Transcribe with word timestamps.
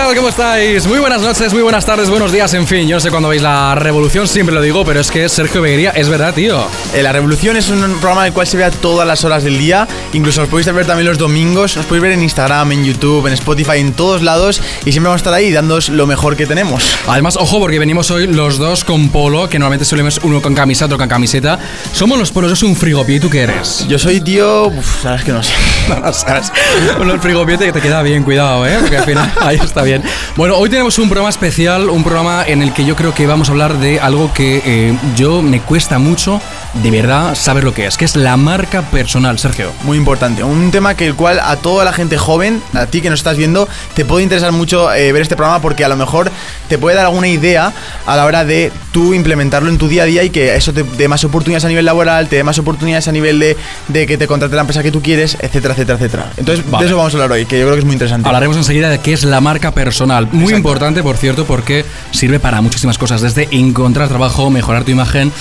¿Qué 0.00 0.06
tal? 0.06 0.16
¿Cómo 0.16 0.28
estáis? 0.30 0.86
Muy 0.86 0.98
buenas 0.98 1.20
noches, 1.20 1.52
muy 1.52 1.60
buenas 1.60 1.84
tardes, 1.84 2.08
buenos 2.08 2.32
días, 2.32 2.54
en 2.54 2.66
fin. 2.66 2.88
Yo 2.88 2.96
no 2.96 3.00
sé 3.00 3.10
cuándo 3.10 3.28
veis 3.28 3.42
la 3.42 3.74
revolución, 3.74 4.26
siempre 4.26 4.54
lo 4.54 4.62
digo, 4.62 4.82
pero 4.82 4.98
es 4.98 5.10
que 5.10 5.28
Sergio 5.28 5.60
Beguería 5.60 5.90
es 5.90 6.08
verdad, 6.08 6.32
tío. 6.32 6.66
Eh, 6.94 7.02
la 7.02 7.12
Revolución 7.12 7.58
es 7.58 7.68
un 7.68 7.80
programa 8.00 8.22
en 8.22 8.28
el 8.28 8.32
cual 8.32 8.46
se 8.46 8.56
ve 8.56 8.64
a 8.64 8.70
todas 8.70 9.06
las 9.06 9.24
horas 9.24 9.44
del 9.44 9.58
día. 9.58 9.86
Incluso 10.14 10.40
os 10.40 10.48
podéis 10.48 10.72
ver 10.72 10.86
también 10.86 11.06
los 11.06 11.18
domingos. 11.18 11.76
Os 11.76 11.84
podéis 11.84 12.02
ver 12.02 12.12
en 12.12 12.22
Instagram, 12.22 12.72
en 12.72 12.84
YouTube, 12.84 13.26
en 13.26 13.34
Spotify, 13.34 13.76
en 13.76 13.92
todos 13.92 14.22
lados. 14.22 14.62
Y 14.86 14.92
siempre 14.92 15.08
vamos 15.08 15.18
a 15.18 15.22
estar 15.22 15.34
ahí 15.34 15.52
dándoos 15.52 15.90
lo 15.90 16.06
mejor 16.06 16.34
que 16.34 16.46
tenemos. 16.46 16.96
Además, 17.06 17.36
ojo, 17.36 17.60
porque 17.60 17.78
venimos 17.78 18.10
hoy 18.10 18.26
los 18.26 18.56
dos 18.56 18.84
con 18.84 19.10
polo, 19.10 19.50
que 19.50 19.58
normalmente 19.58 19.84
solemos 19.84 20.18
uno 20.22 20.40
con 20.40 20.54
camisa, 20.54 20.86
otro 20.86 20.96
con 20.96 21.10
camiseta. 21.10 21.58
Somos 21.92 22.18
los 22.18 22.30
polos, 22.30 22.50
yo 22.50 22.56
soy 22.56 22.70
un 22.70 22.76
frigopié, 22.76 23.16
¿y 23.16 23.20
tú 23.20 23.28
qué 23.28 23.42
eres? 23.42 23.86
Yo 23.86 23.98
soy 23.98 24.22
tío. 24.22 24.68
Uf, 24.68 25.02
sabes 25.02 25.24
que 25.24 25.32
no 25.32 25.42
sé. 25.42 25.52
No, 25.90 25.98
no 25.98 26.12
sabes. 26.12 26.52
Bueno, 26.98 27.14
el 27.14 27.20
frigopiete 27.20 27.64
que 27.66 27.72
te 27.72 27.80
queda 27.80 28.00
bien, 28.02 28.22
cuidado, 28.22 28.64
¿eh? 28.64 28.76
Porque 28.80 28.98
al 28.98 29.04
final 29.04 29.32
ahí 29.40 29.56
está 29.56 29.82
bien. 29.82 29.89
Bueno, 30.36 30.56
hoy 30.56 30.70
tenemos 30.70 30.98
un 30.98 31.08
programa 31.08 31.30
especial, 31.30 31.90
un 31.90 32.04
programa 32.04 32.44
en 32.46 32.62
el 32.62 32.72
que 32.72 32.84
yo 32.84 32.94
creo 32.96 33.14
que 33.14 33.26
vamos 33.26 33.48
a 33.48 33.52
hablar 33.52 33.78
de 33.78 33.98
algo 33.98 34.32
que 34.32 34.62
eh, 34.64 34.98
yo 35.16 35.42
me 35.42 35.60
cuesta 35.60 35.98
mucho 35.98 36.40
de 36.74 36.90
verdad 36.90 37.34
saber 37.34 37.64
lo 37.64 37.74
que 37.74 37.86
es, 37.86 37.96
que 37.96 38.04
es 38.04 38.14
la 38.14 38.36
marca 38.36 38.82
personal, 38.82 39.38
Sergio. 39.38 39.72
Muy 39.82 39.98
importante. 39.98 40.44
Un 40.44 40.70
tema 40.70 40.94
que 40.94 41.06
el 41.06 41.14
cual 41.14 41.40
a 41.40 41.56
toda 41.56 41.84
la 41.84 41.92
gente 41.92 42.16
joven, 42.16 42.62
a 42.74 42.86
ti 42.86 43.00
que 43.00 43.10
nos 43.10 43.20
estás 43.20 43.36
viendo, 43.36 43.68
te 43.94 44.04
puede 44.04 44.22
interesar 44.22 44.52
mucho 44.52 44.92
eh, 44.92 45.12
ver 45.12 45.22
este 45.22 45.36
programa 45.36 45.60
porque 45.60 45.84
a 45.84 45.88
lo 45.88 45.96
mejor 45.96 46.30
te 46.68 46.78
puede 46.78 46.96
dar 46.96 47.06
alguna 47.06 47.28
idea 47.28 47.72
a 48.06 48.16
la 48.16 48.24
hora 48.24 48.44
de 48.44 48.70
tú 48.92 49.14
implementarlo 49.14 49.68
en 49.68 49.78
tu 49.78 49.88
día 49.88 50.02
a 50.02 50.06
día 50.06 50.24
y 50.24 50.30
que 50.30 50.54
eso 50.54 50.72
te 50.72 50.82
dé 50.82 51.08
más 51.08 51.24
oportunidades 51.24 51.64
a 51.64 51.68
nivel 51.68 51.84
laboral, 51.84 52.28
te 52.28 52.36
dé 52.36 52.44
más 52.44 52.58
oportunidades 52.58 53.08
a 53.08 53.12
nivel 53.12 53.38
de, 53.38 53.56
de 53.88 54.06
que 54.06 54.18
te 54.18 54.26
contrate 54.26 54.54
la 54.54 54.62
empresa 54.62 54.82
que 54.82 54.90
tú 54.90 55.02
quieres, 55.02 55.36
etcétera, 55.40 55.74
etcétera, 55.74 55.98
etcétera. 55.98 56.32
Entonces, 56.36 56.68
Vale. 56.70 56.84
de 56.84 56.88
eso 56.90 56.96
vamos 56.96 57.14
a 57.14 57.16
hablar 57.16 57.32
hoy, 57.32 57.46
que 57.46 57.58
yo 57.58 57.64
creo 57.64 57.74
que 57.74 57.80
es 57.80 57.84
muy 57.84 57.94
interesante. 57.94 58.28
Hablaremos 58.28 58.56
enseguida 58.56 58.88
de 58.90 58.98
qué 58.98 59.12
es 59.12 59.24
la 59.24 59.40
marca 59.40 59.72
personal. 59.72 60.26
Muy 60.26 60.44
Exacto. 60.44 60.56
importante, 60.56 61.02
por 61.02 61.16
cierto, 61.16 61.44
porque 61.44 61.84
sirve 62.10 62.40
para 62.40 62.60
muchísimas 62.60 62.98
cosas, 62.98 63.20
desde 63.20 63.48
encontrar 63.50 64.08
trabajo, 64.08 64.50
mejorar 64.50 64.84
tu 64.84 64.90
imagen. 64.90 65.32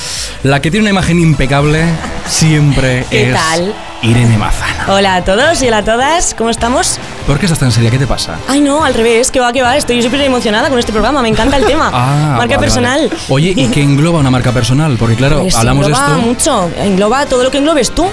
La 0.44 0.61
que 0.61 0.72
tiene 0.72 0.83
una 0.83 0.92
imagen 0.92 1.20
impecable 1.20 1.83
siempre 2.27 3.05
¿Qué 3.09 3.30
es 3.30 3.33
tal? 3.33 3.73
Irene 4.02 4.38
Mazana. 4.38 4.86
Hola 4.94 5.16
a 5.17 5.23
todos 5.25 5.61
y 5.61 5.67
hola 5.67 5.80
a 5.80 5.83
todas, 5.83 6.33
¿cómo 6.33 6.50
estamos? 6.50 6.97
¿Por 7.28 7.38
qué 7.38 7.45
estás 7.47 7.59
tan 7.59 7.69
seria? 7.72 7.92
¿Qué 7.92 8.00
te 8.00 8.08
pasa? 8.08 8.39
Ay, 8.47 8.61
no, 8.61 8.86
al 8.86 8.94
revés, 8.94 9.30
que 9.30 9.42
va, 9.42 9.52
que 9.52 9.61
va, 9.61 9.75
estoy 9.75 10.02
súper 10.02 10.22
emocionada 10.22 10.69
con 10.69 10.80
este 10.80 10.94
programa, 10.94 11.22
me 11.22 11.28
encanta 11.28 11.58
el 11.58 11.66
tema. 11.66 11.92
Ah, 12.02 12.36
Marca 12.38 12.55
vale, 12.55 12.59
personal. 12.59 13.08
vale. 13.09 13.22
Oye, 13.27 13.53
¿y 13.58 13.67
qué 13.67 13.81
engloba 13.83 14.20
una 14.20 14.31
marca 14.31 14.53
personal? 14.53 14.95
Porque 14.97 15.16
claro, 15.16 15.42
Pues 15.42 15.53
hablamos 15.55 15.86
de 15.86 15.92
engloba 15.92 16.16
esto. 16.16 16.25
mucho, 16.27 16.72
engloba 16.81 17.25
todo 17.25 17.44
lo 17.44 17.52
que 17.52 17.58
englobes 17.58 17.92
tú, 17.92 18.05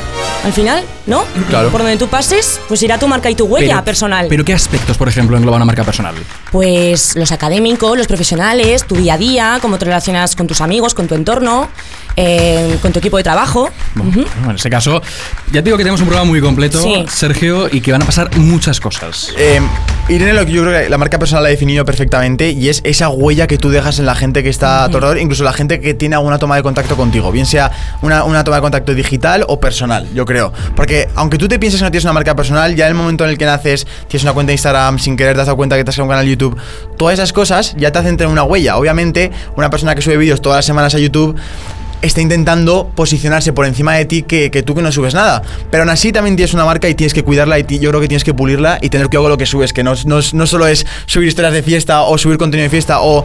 al 0.44 0.52
final, 0.52 0.82
¿no? 1.06 1.22
Claro. 1.48 1.70
Por 1.70 1.82
donde 1.82 1.96
tú 1.98 2.08
pases, 2.08 2.60
pues 2.66 2.82
irá 2.82 2.98
tu 2.98 3.06
marca 3.06 3.30
y 3.30 3.36
tu 3.36 3.44
huella 3.44 3.74
pero- 3.76 3.84
personal. 3.84 4.26
Pero 4.28 4.44
¿qué 4.44 4.54
aspectos, 4.54 4.96
por 4.98 5.08
ejemplo, 5.08 5.36
engloba 5.36 5.56
una 5.56 5.66
marca 5.66 5.84
personal? 5.84 6.14
Pues 6.50 7.14
los 7.14 7.30
académicos, 7.30 7.96
los 7.96 8.08
profesionales, 8.08 8.84
tu 8.86 8.96
día 8.96 9.14
a 9.14 9.18
día, 9.18 9.58
cómo 9.62 9.78
te 9.78 9.84
relacionas 9.84 10.34
con 10.34 10.48
tus 10.48 10.60
amigos, 10.60 10.94
con 10.94 11.06
tu 11.06 11.14
entorno, 11.14 11.68
eh, 12.16 12.78
con 12.82 12.92
tu 12.92 12.98
equipo 12.98 13.16
de 13.16 13.22
trabajo. 13.22 13.70
Bueno, 13.94 14.10
Ujú. 14.10 14.20
bueno, 14.38 14.50
en 14.50 14.56
ese 14.56 14.70
caso, 14.70 15.02
ya 15.48 15.60
te 15.60 15.62
digo 15.62 15.76
que 15.76 15.84
tenemos 15.84 16.00
un 16.00 16.06
programa 16.06 16.28
muy 16.30 16.40
completo, 16.40 16.80
Sí. 16.82 17.04
Sergio, 17.08 17.68
y 17.70 17.80
que 17.80 17.92
van 17.92 18.02
a 18.02 18.06
pasar 18.06 18.36
muchas 18.38 18.80
cosas. 18.80 19.32
Eh, 19.38 19.60
Irene, 20.08 20.32
lo 20.34 20.46
que 20.46 20.52
yo 20.52 20.62
creo 20.62 20.82
que 20.84 20.88
la 20.88 20.98
marca 20.98 21.18
personal 21.18 21.42
la 21.42 21.48
ha 21.48 21.50
definido 21.50 21.84
perfectamente 21.84 22.50
y 22.50 22.68
es 22.68 22.80
esa 22.84 23.08
huella 23.08 23.46
que 23.46 23.58
tú 23.58 23.70
dejas 23.70 23.98
en 23.98 24.06
la 24.06 24.14
gente 24.14 24.42
que 24.42 24.48
está 24.48 24.84
a 24.84 24.88
tu 24.88 24.96
alrededor, 24.98 25.18
incluso 25.18 25.42
la 25.44 25.52
gente 25.52 25.80
que 25.80 25.94
tiene 25.94 26.14
alguna 26.14 26.38
toma 26.38 26.56
de 26.56 26.62
contacto 26.62 26.96
contigo, 26.96 27.32
bien 27.32 27.44
sea 27.46 27.70
una, 28.02 28.24
una 28.24 28.44
toma 28.44 28.56
de 28.56 28.62
contacto 28.62 28.94
digital 28.94 29.44
o 29.48 29.58
personal, 29.60 30.06
yo 30.14 30.24
creo. 30.24 30.52
Porque 30.74 31.08
aunque 31.16 31.38
tú 31.38 31.48
te 31.48 31.58
pienses 31.58 31.80
que 31.80 31.84
no 31.84 31.90
tienes 31.90 32.04
una 32.04 32.12
marca 32.12 32.34
personal, 32.36 32.74
ya 32.76 32.86
en 32.86 32.92
el 32.92 32.96
momento 32.96 33.24
en 33.24 33.30
el 33.30 33.38
que 33.38 33.46
naces, 33.46 33.86
tienes 34.08 34.22
una 34.22 34.32
cuenta 34.32 34.50
de 34.50 34.54
Instagram, 34.54 34.98
sin 34.98 35.16
querer 35.16 35.34
te 35.34 35.40
has 35.40 35.46
dado 35.48 35.56
cuenta 35.56 35.76
que 35.76 35.84
te 35.84 35.90
has 35.90 35.96
creado 35.96 36.06
un 36.06 36.10
canal 36.10 36.24
de 36.24 36.30
YouTube, 36.30 36.56
todas 36.96 37.14
esas 37.14 37.32
cosas 37.32 37.74
ya 37.76 37.90
te 37.92 37.98
hacen 37.98 38.16
tener 38.16 38.30
una 38.32 38.44
huella. 38.44 38.76
Obviamente, 38.76 39.30
una 39.56 39.70
persona 39.70 39.94
que 39.94 40.02
sube 40.02 40.16
vídeos 40.16 40.40
todas 40.40 40.58
las 40.58 40.64
semanas 40.66 40.94
a 40.94 40.98
YouTube 40.98 41.36
está 42.02 42.20
intentando 42.20 42.90
posicionarse 42.94 43.52
por 43.52 43.66
encima 43.66 43.94
de 43.94 44.04
ti 44.04 44.22
que, 44.22 44.50
que 44.50 44.62
tú 44.62 44.74
que 44.74 44.82
no 44.82 44.92
subes 44.92 45.14
nada. 45.14 45.42
Pero 45.70 45.82
aún 45.82 45.90
así 45.90 46.12
también 46.12 46.36
tienes 46.36 46.54
una 46.54 46.64
marca 46.64 46.88
y 46.88 46.94
tienes 46.94 47.14
que 47.14 47.22
cuidarla 47.22 47.58
y 47.58 47.64
yo 47.78 47.90
creo 47.90 48.00
que 48.00 48.08
tienes 48.08 48.24
que 48.24 48.34
pulirla 48.34 48.78
y 48.80 48.88
tener 48.88 49.08
cuidado 49.08 49.24
con 49.24 49.30
lo 49.30 49.38
que 49.38 49.46
subes, 49.46 49.72
que 49.72 49.82
no, 49.82 49.94
no, 50.04 50.20
no 50.32 50.46
solo 50.46 50.66
es 50.66 50.86
subir 51.06 51.28
historias 51.28 51.52
de 51.52 51.62
fiesta 51.62 52.02
o 52.02 52.18
subir 52.18 52.38
contenido 52.38 52.64
de 52.64 52.70
fiesta 52.70 53.00
o 53.00 53.24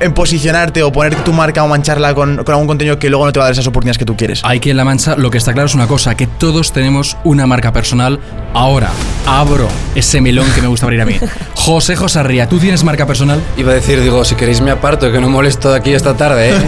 en 0.00 0.12
posicionarte 0.12 0.82
o 0.82 0.92
poner 0.92 1.14
tu 1.16 1.32
marca 1.32 1.62
o 1.64 1.68
mancharla 1.68 2.14
con, 2.14 2.36
con 2.44 2.52
algún 2.54 2.66
contenido 2.66 2.98
que 2.98 3.08
luego 3.10 3.24
no 3.26 3.32
te 3.32 3.38
va 3.38 3.44
a 3.44 3.48
dar 3.48 3.52
esas 3.52 3.66
oportunidades 3.66 3.98
que 3.98 4.04
tú 4.04 4.16
quieres. 4.16 4.40
Hay 4.44 4.60
que 4.60 4.70
en 4.70 4.76
La 4.76 4.84
Mancha, 4.84 5.16
lo 5.16 5.30
que 5.30 5.38
está 5.38 5.52
claro 5.52 5.66
es 5.66 5.74
una 5.74 5.86
cosa, 5.86 6.14
que 6.16 6.26
todos 6.26 6.72
tenemos 6.72 7.16
una 7.24 7.46
marca 7.46 7.72
personal. 7.72 8.18
Ahora, 8.54 8.90
abro 9.26 9.68
ese 9.94 10.20
melón 10.20 10.46
que 10.54 10.62
me 10.62 10.68
gusta 10.68 10.86
abrir 10.86 11.00
a 11.02 11.06
mí. 11.06 11.16
José 11.54 11.96
Josarría, 11.96 12.48
¿tú 12.48 12.58
tienes 12.58 12.84
marca 12.84 13.06
personal? 13.06 13.40
Iba 13.56 13.72
a 13.72 13.74
decir, 13.74 14.00
digo, 14.00 14.24
si 14.24 14.34
queréis 14.34 14.60
me 14.60 14.70
aparto, 14.70 15.10
que 15.10 15.20
no 15.20 15.28
molesto 15.28 15.72
aquí 15.74 15.92
esta 15.92 16.14
tarde, 16.16 16.50
¿eh? 16.50 16.54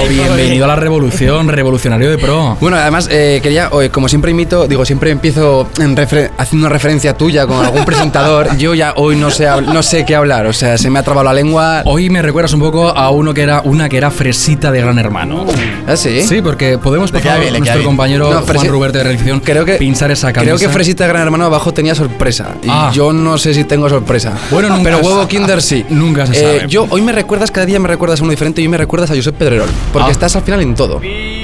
Oh, 0.00 0.06
bienvenido 0.08 0.64
a 0.64 0.68
la 0.68 0.76
revolución, 0.76 1.48
revolucionario 1.48 2.10
de 2.10 2.18
pro. 2.18 2.56
Bueno, 2.60 2.76
además, 2.76 3.08
eh, 3.10 3.40
quería, 3.42 3.68
oye, 3.72 3.90
como 3.90 4.08
siempre 4.08 4.30
imito, 4.32 4.66
digo, 4.66 4.84
siempre 4.84 5.10
empiezo 5.10 5.68
en 5.78 5.96
refer- 5.96 6.30
haciendo 6.38 6.66
una 6.66 6.72
referencia 6.72 7.16
tuya 7.16 7.46
con 7.46 7.64
algún 7.64 7.84
presentador. 7.84 8.56
Yo 8.56 8.74
ya 8.74 8.94
hoy 8.96 9.16
no 9.16 9.30
sé, 9.30 9.46
no 9.62 9.82
sé 9.82 10.04
qué 10.04 10.14
hablar, 10.16 10.46
o 10.46 10.52
sea, 10.52 10.76
se 10.78 10.90
me 10.90 10.98
ha 10.98 11.02
trabado 11.02 11.24
la 11.24 11.32
lengua. 11.32 11.82
Hoy 11.84 12.10
me 12.10 12.22
recuerdas 12.22 12.52
un 12.52 12.60
poco 12.60 12.69
a 12.96 13.10
uno 13.10 13.34
que 13.34 13.42
era 13.42 13.60
una 13.64 13.88
que 13.88 13.96
era 13.96 14.10
fresita 14.10 14.70
de 14.70 14.80
Gran 14.80 14.98
Hermano. 14.98 15.46
¿Ah, 15.86 15.96
sí? 15.96 16.22
Sí, 16.22 16.40
porque 16.42 16.78
podemos, 16.78 17.12
le 17.12 17.20
queda 17.20 17.38
nuestro 17.58 17.82
compañero 17.82 18.32
No, 18.32 18.40
Juan 18.42 18.68
Ruberto 18.68 18.98
de 18.98 19.04
Reacción, 19.04 19.40
Creo 19.40 19.64
que, 19.64 19.74
pinchar 19.74 20.10
esa 20.10 20.32
camisa. 20.32 20.54
creo 20.56 20.68
que 20.68 20.72
Fresita 20.72 21.04
de 21.04 21.08
Gran 21.10 21.22
Hermano 21.22 21.44
abajo 21.46 21.72
tenía 21.74 21.94
sorpresa. 21.94 22.54
Y 22.62 22.68
Ah. 22.70 22.90
yo 22.94 23.12
no 23.12 23.36
sé 23.38 23.52
si 23.54 23.64
tengo 23.64 23.88
sorpresa. 23.88 24.32
Bueno, 24.50 24.68
nunca 24.68 24.84
Pero 24.84 24.98
huevo 24.98 25.26
Kinder 25.28 25.60
sí. 25.60 25.84
nunca 25.90 26.26
se 26.26 26.32
Eh, 26.32 26.58
sabe. 26.58 26.68
Yo, 26.68 26.86
hoy 26.90 27.02
me 27.02 27.12
recuerdas, 27.12 27.50
cada 27.50 27.66
día 27.66 27.78
me 27.80 27.88
recuerdas 27.88 28.20
a 28.20 28.22
uno 28.22 28.30
diferente 28.30 28.60
y 28.60 28.64
hoy 28.64 28.68
me 28.70 28.76
recuerdas 28.78 29.10
a 29.10 29.14
Josep 29.16 29.34
Pedrerol. 29.36 29.68
Porque 29.92 30.08
Ah. 30.08 30.12
estás 30.12 30.36
al 30.36 30.42
final 30.42 30.60
en 30.62 30.74
todo. 30.74 31.00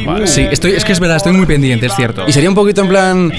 Vale, 0.07 0.27
sí, 0.27 0.47
estoy, 0.51 0.73
es 0.73 0.85
que 0.85 0.93
es 0.93 1.01
verdad, 1.01 1.17
estoy 1.17 1.33
muy 1.33 1.47
pendiente, 1.47 1.87
es 1.87 1.95
cierto. 1.97 2.25
Y 2.29 2.33
sería 2.33 2.49
un 2.49 2.55
poquito 2.55 2.83
en 2.83 2.89
plan. 2.89 3.33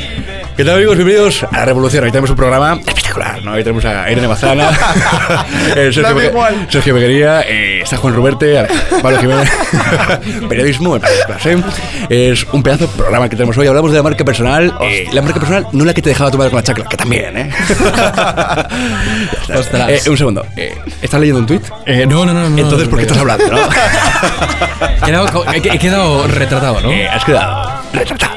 ¿Qué 0.57 0.65
tal, 0.65 0.75
amigos? 0.77 0.95
Bienvenidos 0.95 1.43
a 1.43 1.57
la 1.59 1.65
Revolución. 1.65 2.03
Hoy 2.03 2.09
tenemos 2.09 2.31
un 2.31 2.35
programa 2.35 2.73
espectacular, 2.83 3.43
¿no? 3.43 3.51
Hoy 3.51 3.63
tenemos 3.63 3.85
a 3.85 4.09
Irene 4.11 4.27
Mazana, 4.27 4.69
eh, 5.75 5.91
Sergio, 5.93 6.01
Dame 6.01 6.21
Begue- 6.21 6.29
igual. 6.31 6.67
Sergio 6.71 6.93
Beguería, 6.95 7.41
eh, 7.41 7.81
está 7.83 7.97
Juan 7.97 8.15
Ruberte, 8.15 8.65
Pablo 9.03 9.19
Jiménez. 9.19 9.51
Periodismo 10.49 10.95
en 10.95 11.03
clase. 11.27 11.57
Es 12.09 12.43
un 12.51 12.63
pedazo 12.63 12.87
de 12.87 12.93
programa 12.93 13.29
que 13.29 13.35
tenemos 13.35 13.55
hoy. 13.55 13.67
Hablamos 13.67 13.91
de 13.91 13.97
la 13.97 14.03
marca 14.03 14.25
personal. 14.25 14.73
eh, 14.81 15.07
la 15.13 15.21
marca 15.21 15.39
personal, 15.39 15.67
no 15.73 15.85
la 15.85 15.93
que 15.93 16.01
te 16.01 16.09
dejaba 16.09 16.31
tu 16.31 16.39
madre 16.39 16.49
con 16.49 16.57
la 16.57 16.63
chacla, 16.63 16.85
que 16.85 16.97
también, 16.97 17.37
¿eh? 17.37 17.51
Ostras. 19.55 19.89
Eh, 20.05 20.09
un 20.09 20.17
segundo. 20.17 20.43
Eh, 20.55 20.75
¿Estás 21.03 21.19
leyendo 21.19 21.39
un 21.41 21.45
tuit? 21.45 21.61
No, 22.07 22.25
no, 22.25 22.33
no, 22.33 22.49
no. 22.49 22.57
Entonces, 22.57 22.87
¿por 22.87 22.97
qué 22.97 23.03
estás 23.05 23.19
hablando, 23.19 23.45
no? 23.51 23.59
He 23.59 25.05
quedado, 25.05 25.45
he, 25.53 25.57
he 25.57 25.77
quedado 25.77 26.27
retratado, 26.27 26.81
¿no? 26.81 26.89
Has 27.11 27.23
quedado 27.23 27.79
retratado. 27.93 28.36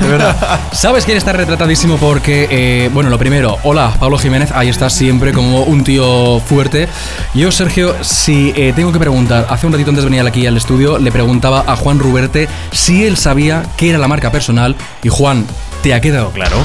De 0.00 0.08
verdad. 0.08 0.60
¿Sabes 0.72 1.04
quién 1.04 1.16
está 1.16 1.32
retratadísimo? 1.32 1.96
Porque, 1.96 2.48
eh, 2.50 2.90
bueno, 2.92 3.10
lo 3.10 3.18
primero, 3.18 3.58
hola, 3.64 3.94
Pablo 3.98 4.18
Jiménez, 4.18 4.50
ahí 4.52 4.68
está 4.68 4.90
siempre 4.90 5.32
como 5.32 5.62
un 5.62 5.84
tío 5.84 6.40
fuerte. 6.40 6.88
Yo, 7.34 7.50
Sergio, 7.50 7.94
si 8.02 8.52
eh, 8.56 8.72
tengo 8.74 8.92
que 8.92 8.98
preguntar, 8.98 9.46
hace 9.48 9.66
un 9.66 9.72
ratito 9.72 9.90
antes 9.90 10.04
de 10.04 10.10
venir 10.10 10.26
aquí 10.26 10.46
al 10.46 10.56
estudio, 10.56 10.98
le 10.98 11.12
preguntaba 11.12 11.64
a 11.66 11.76
Juan 11.76 11.98
Ruberte 11.98 12.48
si 12.72 13.04
él 13.04 13.16
sabía 13.16 13.62
qué 13.76 13.90
era 13.90 13.98
la 13.98 14.08
marca 14.08 14.30
personal. 14.30 14.76
Y 15.02 15.08
Juan, 15.08 15.46
¿te 15.82 15.94
ha 15.94 16.00
quedado 16.00 16.30
claro? 16.30 16.56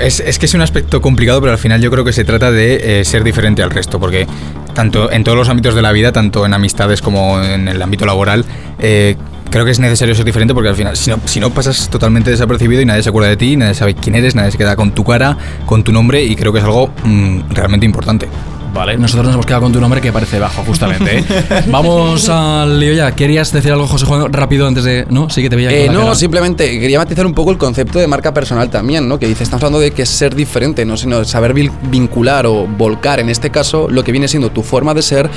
Es, 0.00 0.20
es 0.20 0.38
que 0.38 0.46
es 0.46 0.54
un 0.54 0.60
aspecto 0.60 1.00
complicado, 1.00 1.40
pero 1.40 1.52
al 1.52 1.58
final 1.58 1.80
yo 1.80 1.90
creo 1.90 2.04
que 2.04 2.12
se 2.12 2.24
trata 2.24 2.50
de 2.50 3.00
eh, 3.00 3.04
ser 3.04 3.24
diferente 3.24 3.62
al 3.62 3.70
resto, 3.70 3.98
porque 3.98 4.26
tanto 4.74 5.10
en 5.10 5.24
todos 5.24 5.36
los 5.36 5.48
ámbitos 5.48 5.74
de 5.74 5.82
la 5.82 5.90
vida, 5.92 6.12
tanto 6.12 6.44
en 6.44 6.54
amistades 6.54 7.00
como 7.00 7.42
en 7.42 7.66
el 7.66 7.80
ámbito 7.80 8.04
laboral, 8.04 8.44
eh, 8.78 9.16
creo 9.50 9.64
que 9.64 9.70
es 9.70 9.78
necesario 9.78 10.14
ser 10.14 10.24
diferente 10.24 10.54
porque 10.54 10.68
al 10.68 10.76
final, 10.76 10.96
si 10.96 11.10
no, 11.10 11.18
si 11.24 11.40
no 11.40 11.50
pasas 11.50 11.88
totalmente 11.88 12.30
desapercibido 12.30 12.82
y 12.82 12.84
nadie 12.84 13.02
se 13.02 13.08
acuerda 13.08 13.28
de 13.28 13.36
ti, 13.36 13.56
nadie 13.56 13.74
sabe 13.74 13.94
quién 13.94 14.14
eres, 14.14 14.34
nadie 14.34 14.50
se 14.50 14.58
queda 14.58 14.76
con 14.76 14.92
tu 14.92 15.04
cara, 15.04 15.36
con 15.66 15.84
tu 15.84 15.92
nombre 15.92 16.22
y 16.22 16.36
creo 16.36 16.52
que 16.52 16.58
es 16.58 16.64
algo 16.64 16.90
mm, 17.04 17.50
realmente 17.50 17.86
importante. 17.86 18.28
Vale, 18.74 18.96
nosotros 18.96 19.26
nos 19.26 19.34
hemos 19.34 19.46
quedado 19.46 19.62
con 19.62 19.72
tu 19.72 19.80
nombre 19.80 20.00
que 20.00 20.12
parece 20.12 20.38
bajo, 20.38 20.62
justamente. 20.62 21.18
¿eh? 21.18 21.24
Vamos 21.66 22.28
al 22.28 22.78
lío 22.78 22.92
ya. 22.92 23.10
¿Querías 23.12 23.50
decir 23.52 23.72
algo, 23.72 23.88
José 23.88 24.06
Juan, 24.06 24.32
rápido 24.32 24.68
antes 24.68 24.84
de.? 24.84 25.04
¿No? 25.10 25.28
Sí 25.30 25.42
que 25.42 25.50
te 25.50 25.56
veía 25.56 25.70
Eh, 25.70 25.88
no, 25.88 26.00
cara. 26.02 26.14
simplemente 26.14 26.78
quería 26.78 26.98
matizar 26.98 27.26
un 27.26 27.34
poco 27.34 27.50
el 27.50 27.58
concepto 27.58 27.98
de 27.98 28.06
marca 28.06 28.32
personal 28.32 28.70
también, 28.70 29.08
¿no? 29.08 29.18
Que 29.18 29.26
dice, 29.26 29.42
estamos 29.42 29.64
hablando 29.64 29.80
de 29.80 29.90
que 29.90 30.02
es 30.02 30.08
ser 30.08 30.34
diferente, 30.36 30.84
no 30.84 30.96
sino 30.96 31.24
saber 31.24 31.54
vincular 31.54 32.46
o 32.46 32.66
volcar, 32.68 33.18
en 33.18 33.30
este 33.30 33.50
caso, 33.50 33.88
lo 33.90 34.04
que 34.04 34.12
viene 34.12 34.28
siendo 34.28 34.50
tu 34.50 34.62
forma 34.62 34.94
de 34.94 35.02
ser 35.02 35.28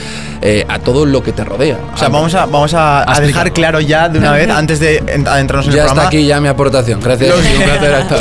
eh, 0.43 0.65
a 0.67 0.77
todo 0.79 1.05
lo 1.07 1.23
que 1.23 1.31
te 1.31 1.43
rodea. 1.43 1.79
O 1.95 1.97
sea, 1.97 2.09
vamos 2.09 2.35
a, 2.35 2.45
vamos 2.45 2.73
a, 2.75 3.11
a 3.11 3.19
dejar 3.21 3.53
claro 3.53 3.79
ya 3.79 4.07
de 4.07 4.19
una 4.19 4.33
vez, 4.33 4.49
antes 4.51 4.79
de 4.79 4.97
en- 5.07 5.27
adentrarnos 5.27 5.65
en 5.67 5.71
ya 5.73 5.81
el 5.81 5.87
está 5.87 5.93
programa. 5.93 6.07
aquí 6.09 6.25
ya 6.27 6.39
mi 6.41 6.47
aportación. 6.47 6.99
Gracias. 7.01 7.33
Un 7.35 7.63
placer 7.63 7.95
hasta- 7.95 8.15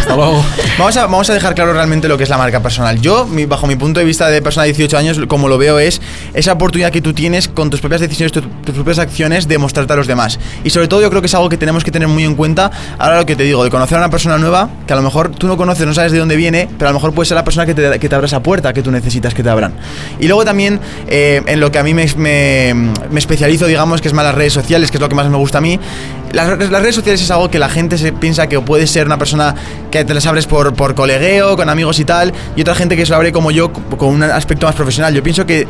Hasta 0.00 0.14
luego. 0.14 0.44
Vamos 0.78 0.96
a, 0.96 1.02
vamos 1.06 1.30
a 1.30 1.34
dejar 1.34 1.54
claro 1.54 1.72
realmente 1.72 2.06
lo 2.06 2.16
que 2.16 2.22
es 2.24 2.28
la 2.30 2.38
marca 2.38 2.60
personal. 2.60 3.00
Yo, 3.00 3.26
mi- 3.26 3.46
bajo 3.46 3.66
mi 3.66 3.74
punto 3.76 3.98
de 3.98 4.06
vista 4.06 4.25
vista 4.26 4.34
de 4.34 4.42
persona 4.42 4.64
de 4.64 4.72
18 4.72 4.98
años, 4.98 5.20
como 5.28 5.48
lo 5.48 5.58
veo, 5.58 5.78
es 5.78 6.00
esa 6.34 6.52
oportunidad 6.52 6.90
que 6.90 7.00
tú 7.00 7.12
tienes 7.12 7.48
con 7.48 7.70
tus 7.70 7.80
propias 7.80 8.00
decisiones, 8.00 8.32
tu- 8.32 8.40
tus 8.42 8.74
propias 8.74 8.98
acciones, 8.98 9.48
de 9.48 9.58
mostrarte 9.58 9.92
a 9.92 9.96
los 9.96 10.06
demás. 10.06 10.38
Y 10.64 10.70
sobre 10.70 10.88
todo 10.88 11.00
yo 11.02 11.10
creo 11.10 11.20
que 11.22 11.26
es 11.26 11.34
algo 11.34 11.48
que 11.48 11.56
tenemos 11.56 11.84
que 11.84 11.90
tener 11.90 12.08
muy 12.08 12.24
en 12.24 12.34
cuenta, 12.34 12.70
ahora 12.98 13.18
lo 13.18 13.26
que 13.26 13.36
te 13.36 13.44
digo, 13.44 13.62
de 13.64 13.70
conocer 13.70 13.96
a 13.96 14.00
una 14.00 14.10
persona 14.10 14.38
nueva, 14.38 14.68
que 14.86 14.92
a 14.92 14.96
lo 14.96 15.02
mejor 15.02 15.30
tú 15.30 15.46
no 15.46 15.56
conoces, 15.56 15.86
no 15.86 15.94
sabes 15.94 16.12
de 16.12 16.18
dónde 16.18 16.36
viene, 16.36 16.68
pero 16.78 16.88
a 16.88 16.92
lo 16.92 16.98
mejor 16.98 17.12
puede 17.12 17.26
ser 17.26 17.36
la 17.36 17.44
persona 17.44 17.66
que 17.66 17.74
te, 17.74 17.98
que 17.98 18.08
te 18.08 18.14
abra 18.14 18.26
esa 18.26 18.42
puerta 18.42 18.72
que 18.72 18.82
tú 18.82 18.90
necesitas 18.90 19.34
que 19.34 19.42
te 19.42 19.50
abran. 19.50 19.74
Y 20.18 20.26
luego 20.26 20.44
también, 20.44 20.80
eh, 21.08 21.42
en 21.46 21.60
lo 21.60 21.70
que 21.70 21.78
a 21.78 21.82
mí 21.82 21.94
me, 21.94 22.06
me- 22.16 22.74
me 23.10 23.18
especializo, 23.18 23.66
digamos, 23.66 24.00
que 24.00 24.08
es 24.08 24.14
más 24.14 24.24
las 24.24 24.34
redes 24.34 24.52
sociales, 24.52 24.90
que 24.90 24.96
es 24.96 25.00
lo 25.00 25.08
que 25.08 25.14
más 25.14 25.28
me 25.30 25.36
gusta 25.36 25.58
a 25.58 25.60
mí, 25.60 25.78
las, 26.32 26.58
redes 26.58 26.94
sociales 26.94 27.22
es 27.22 27.30
algo 27.30 27.50
que 27.50 27.58
la 27.58 27.68
gente 27.68 27.98
se 27.98 28.12
piensa 28.12 28.48
que 28.48 28.60
puede 28.60 28.86
ser 28.86 29.06
una 29.06 29.18
persona 29.18 29.54
que 29.90 30.04
te 30.04 30.14
las 30.14 30.26
abres 30.26 30.46
por, 30.46 30.74
por 30.74 30.94
colegueo, 30.94 31.56
con 31.56 31.68
amigos 31.68 31.98
y 31.98 32.04
tal, 32.04 32.32
y 32.54 32.60
otra 32.60 32.74
gente 32.74 32.96
que 32.96 33.04
se 33.06 33.10
lo 33.10 33.16
abre 33.16 33.32
como 33.32 33.50
yo, 33.50 33.72
con 33.72 34.08
un 34.08 34.22
aspecto 34.22 34.66
más 34.66 34.74
profesional. 34.74 35.14
Yo 35.14 35.22
pienso 35.22 35.46
que 35.46 35.66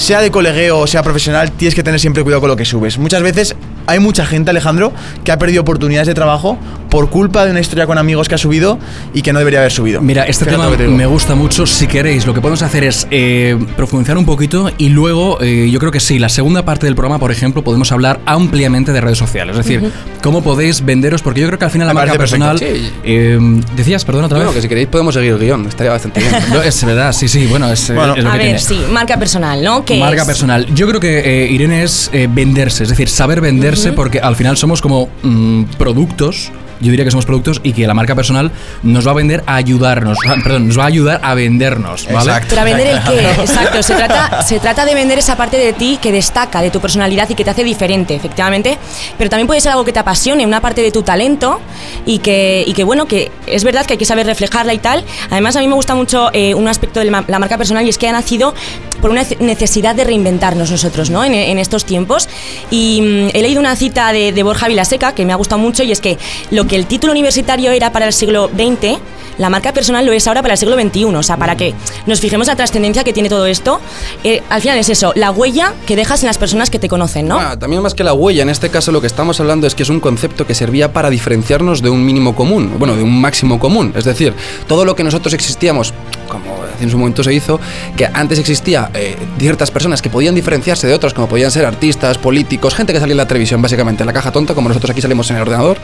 sea 0.00 0.20
de 0.22 0.30
colegueo 0.30 0.78
o 0.78 0.86
sea 0.86 1.02
profesional, 1.02 1.52
tienes 1.52 1.74
que 1.74 1.82
tener 1.82 2.00
siempre 2.00 2.22
cuidado 2.22 2.40
con 2.40 2.48
lo 2.50 2.56
que 2.56 2.64
subes. 2.64 2.96
Muchas 2.98 3.22
veces 3.22 3.54
hay 3.86 3.98
mucha 3.98 4.24
gente, 4.24 4.50
Alejandro, 4.50 4.92
que 5.24 5.32
ha 5.32 5.38
perdido 5.38 5.62
oportunidades 5.62 6.06
de 6.06 6.14
trabajo 6.14 6.56
por 6.90 7.10
culpa 7.10 7.44
de 7.44 7.50
una 7.52 7.60
historia 7.60 7.86
con 7.86 7.98
amigos 7.98 8.28
que 8.28 8.34
ha 8.34 8.38
subido 8.38 8.78
y 9.14 9.22
que 9.22 9.32
no 9.32 9.38
debería 9.38 9.60
haber 9.60 9.72
subido. 9.72 10.00
Mira, 10.00 10.24
este 10.24 10.44
Fíjate 10.44 10.62
tema 10.64 10.76
te 10.76 10.88
me 10.88 11.06
gusta 11.06 11.34
mucho. 11.34 11.66
Si 11.66 11.86
queréis, 11.86 12.26
lo 12.26 12.34
que 12.34 12.40
podemos 12.40 12.62
hacer 12.62 12.82
es 12.84 13.06
eh, 13.10 13.56
profundizar 13.76 14.16
un 14.16 14.24
poquito 14.24 14.70
y 14.78 14.88
luego, 14.88 15.38
eh, 15.40 15.68
yo 15.70 15.78
creo 15.78 15.92
que 15.92 16.00
sí, 16.00 16.18
la 16.18 16.28
segunda 16.28 16.64
parte 16.64 16.86
del 16.86 16.94
programa, 16.94 17.18
por 17.18 17.30
ejemplo, 17.30 17.62
podemos 17.62 17.92
hablar 17.92 18.20
ampliamente 18.26 18.92
de 18.92 19.00
redes 19.00 19.18
sociales. 19.18 19.56
Es 19.56 19.64
decir, 19.66 19.90
cómo 20.22 20.42
podéis 20.42 20.84
venderos, 20.84 21.22
porque 21.22 21.40
yo 21.40 21.46
creo 21.48 21.58
que 21.58 21.64
al 21.64 21.70
final 21.70 21.86
la 21.88 21.94
Me 21.94 22.00
marca 22.00 22.16
personal. 22.18 22.58
Sí. 22.58 22.90
eh, 23.04 23.38
decías, 23.76 24.04
perdón, 24.04 24.24
otra 24.24 24.38
Bueno, 24.38 24.50
vez. 24.50 24.56
que 24.56 24.62
si 24.62 24.68
queréis 24.68 24.88
podemos 24.88 25.14
seguir 25.14 25.32
el 25.32 25.38
guion, 25.38 25.66
estaría 25.66 25.92
bastante 25.92 26.20
bien. 26.20 26.32
No, 26.52 26.62
es 26.62 26.84
verdad, 26.84 27.12
sí, 27.12 27.28
sí, 27.28 27.46
bueno, 27.46 27.70
es, 27.70 27.90
eh, 27.90 27.94
Bueno. 27.94 28.14
es 28.16 28.24
lo 28.24 28.30
A 28.30 28.32
que 28.32 28.38
ver, 28.38 28.46
tiene. 28.46 28.58
sí, 28.60 28.80
marca 28.92 29.16
personal, 29.18 29.62
¿no? 29.62 29.84
¿Qué 29.94 30.00
Marca 30.00 30.22
es? 30.22 30.26
personal. 30.26 30.66
Yo 30.74 30.86
creo 30.88 31.00
que 31.00 31.18
eh, 31.44 31.50
Irene 31.50 31.82
es 31.82 32.10
eh, 32.12 32.28
venderse, 32.30 32.84
es 32.84 32.88
decir, 32.88 33.08
saber 33.08 33.40
venderse 33.40 33.92
porque 33.92 34.20
al 34.20 34.36
final 34.36 34.56
somos 34.56 34.80
como 34.80 35.08
mm, 35.22 35.64
productos. 35.78 36.50
Yo 36.80 36.90
diría 36.90 37.04
que 37.04 37.10
somos 37.10 37.26
productos 37.26 37.60
y 37.62 37.72
que 37.72 37.86
la 37.86 37.94
marca 37.94 38.14
personal 38.14 38.50
nos 38.82 39.06
va 39.06 39.12
a 39.12 39.14
vender 39.14 39.42
a 39.46 39.56
ayudarnos, 39.56 40.18
ah, 40.28 40.36
perdón, 40.42 40.68
nos 40.68 40.78
va 40.78 40.84
a 40.84 40.86
ayudar 40.86 41.20
a 41.22 41.34
vendernos, 41.34 42.06
¿vale? 42.06 42.30
Exacto. 42.30 42.48
Pero 42.50 42.60
a 42.60 42.64
vender 42.64 42.86
el 42.88 43.02
qué, 43.02 43.30
exacto. 43.40 43.82
Se 43.82 43.94
trata, 43.94 44.42
se 44.46 44.60
trata 44.60 44.84
de 44.84 44.94
vender 44.94 45.18
esa 45.18 45.36
parte 45.36 45.56
de 45.56 45.72
ti 45.72 45.98
que 46.00 46.12
destaca, 46.12 46.62
de 46.62 46.70
tu 46.70 46.80
personalidad 46.80 47.28
y 47.30 47.34
que 47.34 47.44
te 47.44 47.50
hace 47.50 47.64
diferente, 47.64 48.14
efectivamente. 48.14 48.78
Pero 49.16 49.30
también 49.30 49.46
puede 49.46 49.60
ser 49.60 49.72
algo 49.72 49.84
que 49.84 49.92
te 49.92 49.98
apasione, 49.98 50.44
una 50.46 50.60
parte 50.60 50.82
de 50.82 50.90
tu 50.90 51.02
talento 51.02 51.60
y 52.06 52.18
que, 52.18 52.64
y 52.66 52.72
que 52.72 52.84
bueno, 52.84 53.06
que 53.06 53.30
es 53.46 53.64
verdad 53.64 53.86
que 53.86 53.94
hay 53.94 53.98
que 53.98 54.04
saber 54.04 54.26
reflejarla 54.26 54.74
y 54.74 54.78
tal. 54.78 55.04
Además, 55.30 55.56
a 55.56 55.60
mí 55.60 55.68
me 55.68 55.74
gusta 55.74 55.94
mucho 55.94 56.30
eh, 56.32 56.54
un 56.54 56.68
aspecto 56.68 57.00
de 57.00 57.06
la 57.06 57.24
la 57.30 57.38
marca 57.38 57.56
personal 57.56 57.84
y 57.86 57.88
es 57.88 57.98
que 57.98 58.08
ha 58.08 58.12
nacido 58.12 58.54
por 59.00 59.10
una 59.10 59.24
necesidad 59.38 59.94
de 59.94 60.04
reinventarnos 60.04 60.70
nosotros, 60.70 61.10
¿no? 61.10 61.24
En, 61.24 61.32
en 61.34 61.58
estos 61.58 61.84
tiempos. 61.84 62.28
Y 62.70 63.00
mm, 63.00 63.28
he 63.32 63.42
leído 63.42 63.60
una 63.60 63.74
cita 63.76 64.12
de, 64.12 64.32
de 64.32 64.42
Borja 64.42 64.68
Vilaseca 64.68 65.14
que 65.14 65.24
me 65.24 65.32
ha 65.32 65.36
gustado 65.36 65.60
mucho 65.60 65.82
y 65.82 65.92
es 65.92 66.00
que 66.00 66.18
lo 66.50 66.66
que 66.70 66.76
el 66.76 66.86
título 66.86 67.12
universitario 67.12 67.72
era 67.72 67.90
para 67.90 68.06
el 68.06 68.12
siglo 68.12 68.48
XX, 68.48 68.96
la 69.38 69.50
marca 69.50 69.72
personal 69.72 70.06
lo 70.06 70.12
es 70.12 70.28
ahora 70.28 70.40
para 70.40 70.54
el 70.54 70.58
siglo 70.58 70.78
XXI. 70.80 71.04
O 71.06 71.22
sea, 71.24 71.36
para 71.36 71.56
que 71.56 71.74
nos 72.06 72.20
fijemos 72.20 72.46
la 72.46 72.54
trascendencia 72.54 73.02
que 73.02 73.12
tiene 73.12 73.28
todo 73.28 73.46
esto, 73.46 73.80
eh, 74.22 74.40
al 74.48 74.60
final 74.60 74.78
es 74.78 74.88
eso, 74.88 75.12
la 75.16 75.32
huella 75.32 75.74
que 75.84 75.96
dejas 75.96 76.22
en 76.22 76.28
las 76.28 76.38
personas 76.38 76.70
que 76.70 76.78
te 76.78 76.88
conocen, 76.88 77.26
¿no? 77.26 77.40
Ah, 77.40 77.58
también 77.58 77.82
más 77.82 77.94
que 77.94 78.04
la 78.04 78.12
huella, 78.12 78.42
en 78.42 78.50
este 78.50 78.68
caso 78.68 78.92
lo 78.92 79.00
que 79.00 79.08
estamos 79.08 79.40
hablando 79.40 79.66
es 79.66 79.74
que 79.74 79.82
es 79.82 79.88
un 79.88 79.98
concepto 79.98 80.46
que 80.46 80.54
servía 80.54 80.92
para 80.92 81.10
diferenciarnos 81.10 81.82
de 81.82 81.90
un 81.90 82.04
mínimo 82.06 82.36
común, 82.36 82.72
bueno, 82.78 82.94
de 82.94 83.02
un 83.02 83.20
máximo 83.20 83.58
común. 83.58 83.92
Es 83.96 84.04
decir, 84.04 84.32
todo 84.68 84.84
lo 84.84 84.94
que 84.94 85.02
nosotros 85.02 85.34
existíamos, 85.34 85.92
como 86.28 86.59
en 86.80 86.90
su 86.90 86.98
momento 86.98 87.22
se 87.24 87.32
hizo, 87.32 87.58
que 87.96 88.06
antes 88.12 88.38
existía 88.38 88.90
eh, 88.94 89.16
ciertas 89.38 89.70
personas 89.70 90.02
que 90.02 90.10
podían 90.10 90.34
diferenciarse 90.34 90.86
de 90.86 90.94
otras, 90.94 91.14
como 91.14 91.28
podían 91.28 91.50
ser 91.50 91.64
artistas, 91.64 92.18
políticos, 92.18 92.74
gente 92.74 92.92
que 92.92 93.00
salía 93.00 93.12
en 93.12 93.18
la 93.18 93.28
televisión, 93.28 93.60
básicamente, 93.62 94.02
en 94.02 94.06
la 94.06 94.12
caja 94.12 94.30
tonta, 94.32 94.54
como 94.54 94.68
nosotros 94.68 94.90
aquí 94.90 95.00
salimos 95.00 95.30
en 95.30 95.36
el 95.36 95.42
ordenador, 95.42 95.78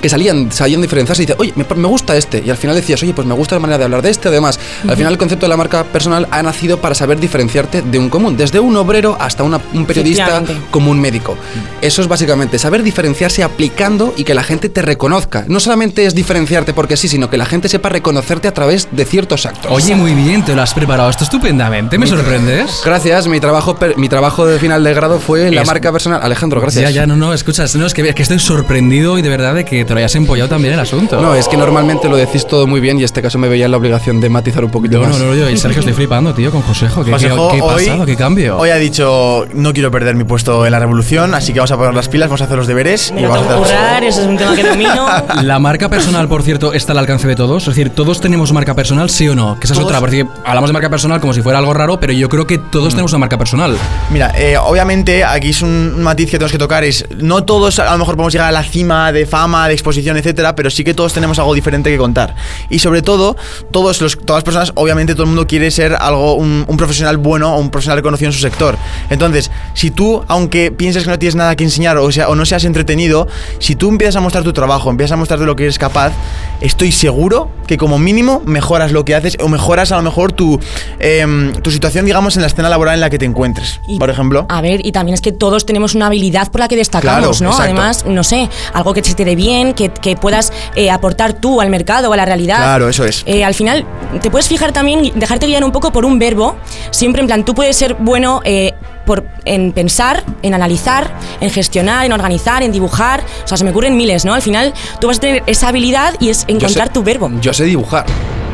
que 0.00 0.08
salían, 0.08 0.50
salían 0.50 0.82
diferenciarse 0.82 1.22
y 1.22 1.26
dice, 1.26 1.36
oye, 1.38 1.52
me, 1.56 1.64
me 1.76 1.86
gusta 1.88 2.16
este. 2.16 2.42
Y 2.44 2.50
al 2.50 2.56
final 2.56 2.74
decías, 2.74 3.02
oye, 3.02 3.14
pues 3.14 3.26
me 3.26 3.34
gusta 3.34 3.54
la 3.54 3.60
manera 3.60 3.78
de 3.78 3.84
hablar 3.84 4.02
de 4.02 4.10
este, 4.10 4.28
además. 4.28 4.58
Al 4.88 4.96
final 4.96 5.12
el 5.12 5.18
concepto 5.18 5.46
de 5.46 5.50
la 5.50 5.56
marca 5.56 5.84
personal 5.84 6.26
ha 6.30 6.42
nacido 6.42 6.80
para 6.80 6.94
saber 6.94 7.20
diferenciarte 7.20 7.82
de 7.82 7.98
un 7.98 8.08
común, 8.08 8.36
desde 8.36 8.58
un 8.58 8.76
obrero 8.76 9.16
hasta 9.20 9.44
una- 9.44 9.60
un 9.72 9.86
periodista 9.86 10.24
como 10.72 10.90
un 10.90 11.00
médico. 11.00 11.36
Eso 11.80 12.02
es 12.02 12.08
básicamente 12.08 12.58
saber 12.58 12.82
diferenciarse 12.82 13.44
aplicando 13.44 14.12
y 14.16 14.24
que 14.24 14.34
la 14.34 14.42
gente 14.42 14.68
te 14.68 14.82
reconozca. 14.82 15.44
No 15.46 15.60
solamente 15.60 16.04
es 16.04 16.14
diferenciarte 16.14 16.74
porque 16.74 16.96
sí, 16.96 17.06
sino 17.06 17.30
que 17.30 17.36
la 17.36 17.46
gente 17.46 17.68
sepa 17.68 17.88
reconocerte 17.88 18.48
a 18.48 18.54
través 18.54 18.88
de 18.90 19.04
ciertos 19.04 19.46
actos. 19.46 19.70
Oye, 19.70 19.94
muy 19.94 20.11
bien, 20.14 20.44
te 20.44 20.54
lo 20.54 20.62
has 20.62 20.74
preparado 20.74 21.10
esto 21.10 21.24
estupendamente, 21.24 21.98
me 21.98 22.06
sorprendes. 22.06 22.82
Gracias, 22.84 23.26
mi 23.28 23.40
trabajo, 23.40 23.76
mi 23.96 24.08
trabajo 24.08 24.46
de 24.46 24.58
final 24.58 24.82
de 24.84 24.94
grado 24.94 25.18
fue 25.20 25.50
la 25.50 25.62
Es- 25.62 25.66
marca 25.66 25.92
personal. 25.92 26.20
Alejandro, 26.22 26.60
gracias. 26.60 26.84
Ya, 26.84 26.90
ya, 27.02 27.06
no, 27.06 27.16
no, 27.16 27.32
escuchas, 27.32 27.74
no, 27.76 27.86
es 27.86 27.94
que, 27.94 28.08
es 28.08 28.14
que 28.14 28.22
estoy 28.22 28.38
sorprendido 28.38 29.18
y 29.18 29.22
de 29.22 29.28
verdad 29.28 29.54
de 29.54 29.64
que 29.64 29.84
te 29.84 29.92
lo 29.92 29.98
hayas 29.98 30.14
empollado 30.14 30.48
también 30.48 30.74
el 30.74 30.80
asunto. 30.80 31.20
No, 31.20 31.34
es 31.34 31.48
que 31.48 31.56
normalmente 31.56 32.08
lo 32.08 32.16
decís 32.16 32.46
todo 32.46 32.66
muy 32.66 32.80
bien 32.80 32.96
y 32.98 33.00
en 33.00 33.04
este 33.06 33.22
caso 33.22 33.38
me 33.38 33.48
veía 33.48 33.64
en 33.66 33.70
la 33.70 33.76
obligación 33.76 34.20
de 34.20 34.28
matizar 34.28 34.64
un 34.64 34.70
poquito 34.70 34.98
No, 35.00 35.08
más. 35.08 35.18
no, 35.18 35.26
no, 35.26 35.34
yo, 35.34 35.48
y 35.50 35.56
Sergio, 35.56 35.80
estoy 35.80 35.94
flipando, 35.94 36.32
tío, 36.34 36.50
con 36.50 36.62
Josejo. 36.62 37.04
¿Qué, 37.04 37.10
qué, 37.10 37.16
Josejo, 37.16 37.50
qué 37.52 37.60
hoy- 37.62 37.84
pasado? 37.86 38.06
¿Qué 38.06 38.16
cambio? 38.16 38.56
Hoy 38.58 38.70
ha 38.70 38.76
dicho, 38.76 39.46
no 39.54 39.72
quiero 39.72 39.90
perder 39.90 40.14
mi 40.16 40.24
puesto 40.24 40.64
en 40.66 40.72
la 40.72 40.78
revolución, 40.78 41.34
así 41.34 41.52
que 41.52 41.58
vamos 41.60 41.72
a 41.72 41.76
poner 41.76 41.94
las 41.94 42.08
pilas, 42.08 42.28
vamos 42.28 42.40
a 42.42 42.44
hacer 42.44 42.56
los 42.56 42.66
deberes 42.66 43.12
Me 43.12 43.22
y 43.22 43.26
vamos 43.26 43.70
a 43.70 43.98
eso 43.98 44.20
es 44.22 44.26
un 44.26 44.36
tema 44.36 44.54
que 44.56 44.64
domino. 44.64 45.06
La 45.42 45.58
marca 45.58 45.88
personal, 45.88 46.28
por 46.28 46.42
cierto, 46.42 46.72
está 46.72 46.92
al 46.92 46.98
alcance 46.98 47.26
de 47.28 47.36
todos. 47.36 47.62
Es 47.62 47.68
decir, 47.74 47.90
todos 47.90 48.20
tenemos 48.20 48.52
marca 48.52 48.74
personal, 48.74 49.10
sí 49.10 49.28
o 49.28 49.34
no. 49.34 49.58
Que 49.58 49.66
esa 49.66 49.74
es 49.74 49.80
otra, 49.80 50.00
porque 50.02 50.26
hablamos 50.44 50.68
de 50.68 50.72
marca 50.72 50.90
personal 50.90 51.20
como 51.20 51.32
si 51.32 51.42
fuera 51.42 51.60
algo 51.60 51.72
raro, 51.72 52.00
pero 52.00 52.12
yo 52.12 52.28
creo 52.28 52.44
que 52.44 52.58
todos 52.58 52.90
tenemos 52.90 53.12
una 53.12 53.20
marca 53.20 53.38
personal. 53.38 53.78
Mira, 54.10 54.32
eh, 54.36 54.58
obviamente 54.58 55.22
aquí 55.22 55.50
es 55.50 55.62
un 55.62 55.92
un 55.94 56.02
matiz 56.02 56.26
que 56.26 56.38
tenemos 56.38 56.50
que 56.50 56.58
tocar, 56.58 56.82
es 56.82 57.06
no 57.16 57.44
todos 57.44 57.78
a 57.78 57.92
lo 57.92 57.98
mejor 57.98 58.16
podemos 58.16 58.32
llegar 58.32 58.48
a 58.48 58.52
la 58.52 58.64
cima 58.64 59.12
de 59.12 59.26
fama, 59.26 59.68
de 59.68 59.74
exposición, 59.74 60.16
etcétera, 60.16 60.56
pero 60.56 60.70
sí 60.70 60.82
que 60.82 60.92
todos 60.92 61.12
tenemos 61.12 61.38
algo 61.38 61.54
diferente 61.54 61.90
que 61.90 61.98
contar. 61.98 62.34
Y 62.68 62.78
sobre 62.78 63.02
todo, 63.02 63.36
todos 63.70 64.00
los, 64.00 64.18
todas 64.18 64.38
las 64.38 64.44
personas, 64.44 64.72
obviamente 64.74 65.14
todo 65.14 65.24
el 65.24 65.28
mundo 65.28 65.46
quiere 65.46 65.70
ser 65.70 65.94
algo, 65.94 66.34
un, 66.34 66.64
un 66.66 66.76
profesional 66.76 67.16
bueno 67.16 67.54
o 67.54 67.60
un 67.60 67.70
profesional 67.70 67.98
reconocido 67.98 68.28
en 68.28 68.32
su 68.32 68.40
sector. 68.40 68.76
Entonces, 69.10 69.50
si 69.74 69.90
tú, 69.90 70.24
aunque 70.28 70.72
pienses 70.72 71.04
que 71.04 71.10
no 71.10 71.18
tienes 71.18 71.36
nada 71.36 71.56
que 71.56 71.64
enseñar 71.64 71.98
o, 71.98 72.10
sea, 72.10 72.28
o 72.28 72.34
no 72.34 72.44
seas 72.44 72.64
entretenido, 72.64 73.28
si 73.58 73.76
tú 73.76 73.88
empiezas 73.88 74.16
a 74.16 74.20
mostrar 74.20 74.44
tu 74.44 74.52
trabajo, 74.52 74.90
empiezas 74.90 75.12
a 75.12 75.16
mostrar 75.16 75.38
de 75.38 75.46
lo 75.46 75.56
que 75.56 75.64
eres 75.64 75.78
capaz, 75.78 76.12
estoy 76.60 76.92
seguro 76.92 77.50
que 77.66 77.76
como 77.76 77.98
mínimo 77.98 78.42
mejoras 78.44 78.92
lo 78.92 79.04
que 79.04 79.14
haces 79.14 79.36
o 79.40 79.48
mejoras 79.48 79.91
a 79.92 79.96
lo 79.98 80.02
mejor 80.02 80.32
tu, 80.32 80.58
em, 80.98 81.52
tu 81.62 81.70
situación, 81.70 82.04
digamos, 82.04 82.36
en 82.36 82.42
la 82.42 82.48
escena 82.48 82.68
laboral 82.68 82.94
en 82.94 83.00
la 83.00 83.10
que 83.10 83.18
te 83.18 83.24
encuentres. 83.24 83.80
Y- 83.86 83.98
por 83.98 84.10
ejemplo. 84.10 84.46
A 84.48 84.60
ver, 84.60 84.84
y 84.84 84.92
también 84.92 85.14
es 85.14 85.20
que 85.20 85.32
todos 85.32 85.66
tenemos 85.66 85.94
una 85.94 86.06
habilidad 86.06 86.50
por 86.50 86.60
la 86.60 86.68
que 86.68 86.76
destacamos, 86.76 87.38
Claro, 87.38 87.44
¿no? 87.44 87.50
exacto. 87.50 87.62
Además, 87.62 88.04
no 88.06 88.24
sé, 88.24 88.48
algo 88.72 88.94
que 88.94 89.02
se 89.04 89.14
te 89.14 89.24
dé 89.24 89.36
bien, 89.36 89.74
que, 89.74 89.90
que 89.90 90.16
puedas 90.16 90.52
eh, 90.74 90.90
aportar 90.90 91.32
tú 91.34 91.60
al 91.60 91.70
mercado 91.70 92.10
o 92.10 92.12
a 92.12 92.16
la 92.16 92.24
realidad. 92.24 92.56
Claro, 92.56 92.88
eso 92.88 93.04
es. 93.04 93.22
Eh, 93.26 93.44
al 93.44 93.54
final, 93.54 93.84
te 94.20 94.30
puedes 94.30 94.48
fijar 94.48 94.72
también 94.72 95.12
dejarte 95.14 95.46
guiar 95.46 95.64
un 95.64 95.72
poco 95.72 95.92
por 95.92 96.04
un 96.04 96.18
verbo. 96.18 96.56
Siempre 96.90 97.20
en 97.20 97.26
plan, 97.26 97.44
tú 97.44 97.54
puedes 97.54 97.76
ser 97.76 97.94
bueno 97.94 98.40
eh, 98.44 98.72
por, 99.06 99.26
en 99.44 99.72
pensar, 99.72 100.22
en 100.42 100.54
analizar, 100.54 101.12
en 101.40 101.50
gestionar, 101.50 102.06
en 102.06 102.12
organizar, 102.12 102.62
en 102.62 102.72
dibujar. 102.72 103.22
O 103.44 103.48
sea, 103.48 103.56
se 103.56 103.64
me 103.64 103.70
ocurren 103.70 103.96
miles, 103.96 104.24
¿no? 104.24 104.34
Al 104.34 104.42
final, 104.42 104.72
tú 105.00 105.08
vas 105.08 105.18
a 105.18 105.20
tener 105.20 105.42
esa 105.46 105.68
habilidad 105.68 106.14
y 106.20 106.28
es 106.28 106.44
encontrar 106.48 106.88
sé- 106.88 106.92
tu 106.94 107.02
verbo. 107.02 107.30
Yo 107.40 107.52
sé 107.52 107.64
dibujar. 107.64 108.06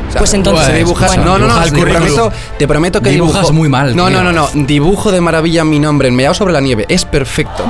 O 0.09 0.11
sea, 0.13 0.19
Pues 0.21 0.35
entonces, 0.35 0.67
sé 0.67 0.73
dibujar. 0.75 1.09
bueno. 1.09 1.25
no, 1.25 1.39
no, 1.39 1.47
no, 1.49 1.55
Dibujas 1.65 1.73
te 1.73 1.81
prometo, 1.93 2.33
te 2.59 2.69
prometo 2.69 3.01
que 3.03 3.11
Dibujas 3.11 3.35
dibujo. 3.43 3.53
muy 3.53 3.69
mal, 3.69 3.95
No, 3.95 4.07
tío. 4.09 4.23
no, 4.23 4.33
no, 4.33 4.49
no. 4.55 4.65
Dibujo 4.67 5.13
de 5.13 5.21
maravilla 5.21 5.65
mi 5.65 5.79
nombre 5.79 6.09
enmeado 6.09 6.35
sobre 6.35 6.53
la 6.53 6.61
nieve. 6.61 6.87
Es 6.89 7.05
perfecto. 7.05 7.65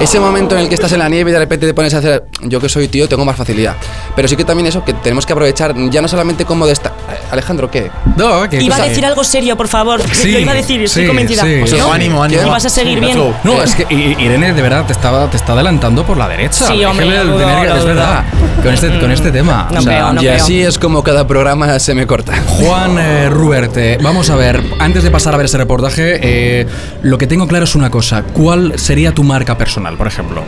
Ese 0.00 0.20
momento 0.20 0.54
en 0.54 0.62
el 0.62 0.68
que 0.68 0.74
estás 0.74 0.92
en 0.92 1.00
la 1.00 1.08
nieve 1.08 1.30
y 1.30 1.32
de 1.32 1.38
repente 1.40 1.66
te 1.66 1.74
pones 1.74 1.92
a 1.94 1.98
hacer. 1.98 2.24
Yo 2.42 2.60
que 2.60 2.68
soy 2.68 2.88
tío, 2.88 3.08
tengo 3.08 3.24
más 3.24 3.36
facilidad. 3.36 3.74
Pero 4.14 4.28
sí 4.28 4.36
que 4.36 4.44
también 4.44 4.66
eso 4.66 4.84
que 4.84 4.92
tenemos 4.92 5.24
que 5.26 5.32
aprovechar, 5.32 5.74
ya 5.90 6.00
no 6.02 6.08
solamente 6.08 6.44
como 6.44 6.66
de 6.66 6.72
esta. 6.72 6.92
Alejandro, 7.30 7.70
¿qué? 7.70 7.90
No, 8.16 8.48
que 8.48 8.62
Iba 8.62 8.76
a 8.76 8.82
decir 8.88 9.04
algo 9.04 9.24
serio, 9.24 9.56
por 9.56 9.68
favor. 9.68 10.00
Sí, 10.12 10.32
Lo 10.32 10.38
iba 10.40 10.52
a 10.52 10.54
decir, 10.54 10.80
estoy 10.82 11.02
sí, 11.02 11.08
convencida. 11.08 11.42
sí. 11.42 11.56
Pues 11.60 11.72
¿No? 11.78 11.92
ánimo, 11.92 12.22
ánimo. 12.22 12.42
Y 12.42 12.50
vas 12.50 12.64
a 12.64 12.70
seguir 12.70 13.00
bien. 13.00 13.18
No, 13.44 13.62
es 13.62 13.74
que 13.74 13.86
Irene 13.94 14.52
de 14.52 14.62
verdad 14.62 14.84
te 14.86 14.92
estaba 14.92 15.28
te 15.30 15.36
está 15.36 15.52
adelantando 15.54 16.04
por 16.04 16.16
la 16.16 16.28
derecha. 16.28 16.66
Sí, 16.68 16.84
hombre, 16.84 17.06
es 17.08 17.84
verdad. 17.84 18.24
Con 18.62 18.74
este, 18.74 18.98
con 19.00 19.10
este 19.10 19.30
tema. 19.30 19.68
No 19.72 20.22
y 20.22 20.28
así 20.28 20.62
es 20.62 20.78
como 20.78 21.02
cada 21.02 21.26
programa 21.26 21.77
se 21.78 21.94
me 21.94 22.06
corta. 22.06 22.34
Juan 22.46 22.98
eh, 22.98 23.30
Ruerte, 23.30 23.98
vamos 24.02 24.30
a 24.30 24.36
ver, 24.36 24.62
antes 24.78 25.02
de 25.02 25.10
pasar 25.10 25.34
a 25.34 25.36
ver 25.36 25.46
ese 25.46 25.58
reportaje, 25.58 26.18
eh, 26.22 26.66
lo 27.02 27.18
que 27.18 27.26
tengo 27.26 27.46
claro 27.46 27.64
es 27.64 27.74
una 27.74 27.90
cosa. 27.90 28.22
¿Cuál 28.22 28.78
sería 28.78 29.14
tu 29.14 29.24
marca 29.24 29.56
personal, 29.56 29.96
por 29.96 30.06
ejemplo? 30.06 30.42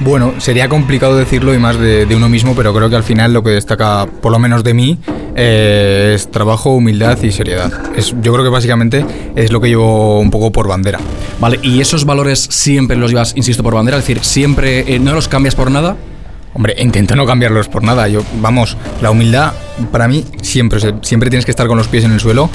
Bueno, 0.00 0.34
sería 0.38 0.68
complicado 0.68 1.16
decirlo 1.16 1.54
y 1.54 1.58
más 1.58 1.78
de, 1.78 2.04
de 2.06 2.16
uno 2.16 2.28
mismo, 2.28 2.54
pero 2.54 2.74
creo 2.74 2.90
que 2.90 2.96
al 2.96 3.04
final 3.04 3.32
lo 3.32 3.42
que 3.42 3.50
destaca, 3.50 4.06
por 4.20 4.32
lo 4.32 4.38
menos 4.38 4.64
de 4.64 4.74
mí, 4.74 4.98
eh, 5.36 6.12
es 6.14 6.30
trabajo, 6.30 6.70
humildad 6.74 7.20
y 7.22 7.32
seriedad. 7.32 7.72
Es, 7.96 8.14
yo 8.20 8.32
creo 8.32 8.44
que 8.44 8.50
básicamente 8.50 9.04
es 9.34 9.52
lo 9.52 9.60
que 9.60 9.68
llevo 9.68 10.20
un 10.20 10.30
poco 10.30 10.50
por 10.52 10.68
bandera. 10.68 10.98
Vale, 11.40 11.58
¿y 11.62 11.80
esos 11.80 12.04
valores 12.04 12.40
siempre 12.50 12.96
los 12.96 13.10
llevas, 13.10 13.32
insisto, 13.36 13.62
por 13.62 13.74
bandera? 13.74 13.98
Es 13.98 14.04
decir, 14.04 14.24
¿siempre 14.24 14.94
eh, 14.94 14.98
no 14.98 15.14
los 15.14 15.28
cambias 15.28 15.54
por 15.54 15.70
nada? 15.70 15.96
Hombre, 16.54 16.74
intento 16.78 17.16
no 17.16 17.26
cambiarlos 17.26 17.68
por 17.68 17.82
nada. 17.82 18.08
Yo, 18.08 18.22
vamos, 18.40 18.76
la 19.02 19.10
humildad 19.10 19.52
para 19.90 20.06
mí 20.06 20.24
siempre, 20.40 20.80
siempre 21.02 21.28
tienes 21.28 21.44
que 21.44 21.50
estar 21.50 21.66
con 21.66 21.76
los 21.76 21.88
pies 21.88 22.04
en 22.04 22.12
el 22.12 22.20
suelo, 22.20 22.48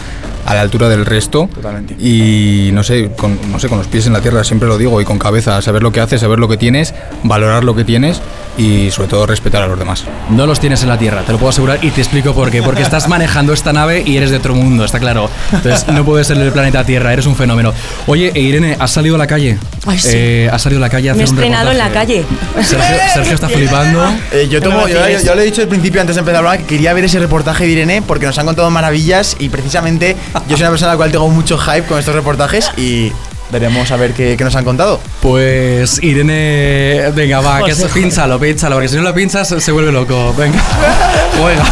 a 0.50 0.56
la 0.56 0.62
altura 0.62 0.90
del 0.90 1.06
resto. 1.06 1.48
Totalmente. 1.54 1.94
Y 2.00 2.72
no 2.74 2.84
sé, 2.84 3.12
con, 3.16 3.38
no 3.52 3.60
sé, 3.60 3.70
con 3.70 3.78
los 3.78 3.88
pies 3.88 4.08
en 4.08 4.14
la 4.14 4.22
tierra, 4.22 4.44
siempre 4.44 4.68
lo 4.68 4.80
digo, 4.80 5.00
y 5.00 5.06
con 5.06 5.20
cabeza, 5.20 5.62
saber 5.62 5.84
lo 5.84 5.92
que 5.92 6.02
haces, 6.02 6.22
saber 6.22 6.40
lo 6.40 6.48
que 6.48 6.58
tienes, 6.58 6.96
valorar 7.24 7.64
lo 7.64 7.76
que 7.76 7.84
tienes 7.84 8.20
y 8.58 8.92
sobre 8.92 9.08
todo 9.08 9.26
respetar 9.26 9.62
a 9.62 9.68
los 9.68 9.80
demás. 9.80 10.04
No 10.30 10.46
los 10.46 10.60
tienes 10.60 10.82
en 10.84 10.90
la 10.90 10.98
Tierra, 10.98 11.22
te 11.22 11.32
lo 11.32 11.38
puedo 11.38 11.50
asegurar 11.50 11.80
y 11.84 11.92
te 11.92 12.02
explico 12.02 12.34
por 12.34 12.52
qué. 12.52 12.62
Porque 12.62 12.82
estás 12.90 13.08
manejando 13.08 13.54
esta 13.54 13.72
nave 13.72 14.04
y 14.06 14.18
eres 14.18 14.32
de 14.32 14.38
otro 14.38 14.54
mundo, 14.56 14.84
está 14.84 15.00
claro. 15.00 15.30
Entonces 15.54 15.88
no 15.88 16.04
puedes 16.04 16.28
ser 16.28 16.38
del 16.38 16.52
planeta 16.52 16.84
Tierra, 16.84 17.14
eres 17.14 17.26
un 17.26 17.36
fenómeno. 17.36 17.74
Oye, 18.08 18.32
e 18.34 18.42
Irene, 18.42 18.76
¿has 18.80 18.92
salido 18.92 19.16
a 19.16 19.18
la 19.18 19.28
calle? 19.28 19.58
Ay, 19.86 19.98
sí. 19.98 20.10
Eh, 20.12 20.50
¿Has 20.52 20.62
salido 20.62 20.80
a 20.80 20.88
la 20.88 20.90
calle 20.90 21.10
a 21.10 21.14
Me 21.14 21.22
he 21.22 21.26
un 21.26 21.36
estrenado 21.36 21.72
en 21.72 21.78
la 21.78 21.90
calle. 21.90 22.26
Sergio, 22.62 22.96
Sergio 23.14 23.34
está 23.34 23.48
flipando. 23.48 24.04
Eh, 24.32 24.48
yo, 24.50 24.60
vacíes. 24.62 25.24
yo 25.24 25.36
lo 25.36 25.42
he 25.42 25.46
dicho 25.46 25.62
al 25.62 25.68
principio 25.68 26.02
antes 26.02 26.16
de 26.16 26.20
empezar 26.20 26.38
a 26.38 26.40
hablar 26.40 26.58
que 26.60 26.66
quería 26.66 26.94
ver 26.94 27.06
ese 27.06 27.20
reportaje 27.20 27.66
de 27.66 27.72
Irene 27.72 28.02
porque 28.02 28.26
nos 28.26 28.38
han 28.38 28.46
contado 28.46 28.70
maravillas 28.70 29.38
y 29.40 29.50
precisamente 29.50 30.18
yo 30.48 30.58
soy 30.58 30.64
una 30.64 30.72
persona 30.72 30.92
a 30.92 30.94
la 30.94 30.98
cual 30.98 31.12
tengo 31.12 31.28
mucho 31.30 31.58
hype 31.58 31.84
con 31.84 32.00
estos 32.00 32.16
reportajes 32.16 32.72
y 32.78 33.12
veremos 33.52 33.92
a 33.92 33.98
ver 33.98 34.14
qué, 34.14 34.36
qué 34.38 34.44
nos 34.44 34.56
han 34.56 34.66
contado. 34.66 35.00
Pues 35.22 36.02
Irene, 36.04 37.12
venga, 37.14 37.42
va, 37.42 37.64
que 37.64 37.72
José, 37.72 37.90
pínchalo, 37.90 38.40
pínchalo, 38.40 38.76
porque 38.76 38.90
si 38.90 38.96
no 38.96 39.02
lo 39.04 39.14
pinchas 39.14 39.48
se 39.48 39.72
vuelve 39.72 39.92
loco. 39.92 40.34
Venga, 40.38 40.60
juega. 41.40 41.64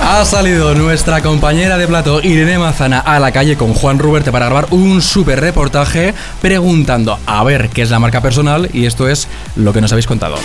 Ha 0.00 0.24
salido 0.24 0.74
nuestra 0.74 1.22
compañera 1.22 1.78
de 1.78 1.86
plato, 1.86 2.20
Irene 2.22 2.58
Mazana, 2.58 3.00
a 3.00 3.18
la 3.18 3.32
calle 3.32 3.56
con 3.56 3.74
Juan 3.74 3.98
Ruberte 3.98 4.32
para 4.32 4.46
grabar 4.46 4.68
un 4.70 5.02
súper 5.02 5.40
reportaje 5.40 6.14
preguntando 6.40 7.18
a 7.26 7.44
ver 7.44 7.68
qué 7.70 7.82
es 7.82 7.90
la 7.90 7.98
marca 7.98 8.20
personal 8.20 8.68
y 8.72 8.86
esto 8.86 9.08
es 9.08 9.28
lo 9.56 9.72
que 9.72 9.80
nos 9.80 9.92
habéis 9.92 10.06
contado. 10.06 10.36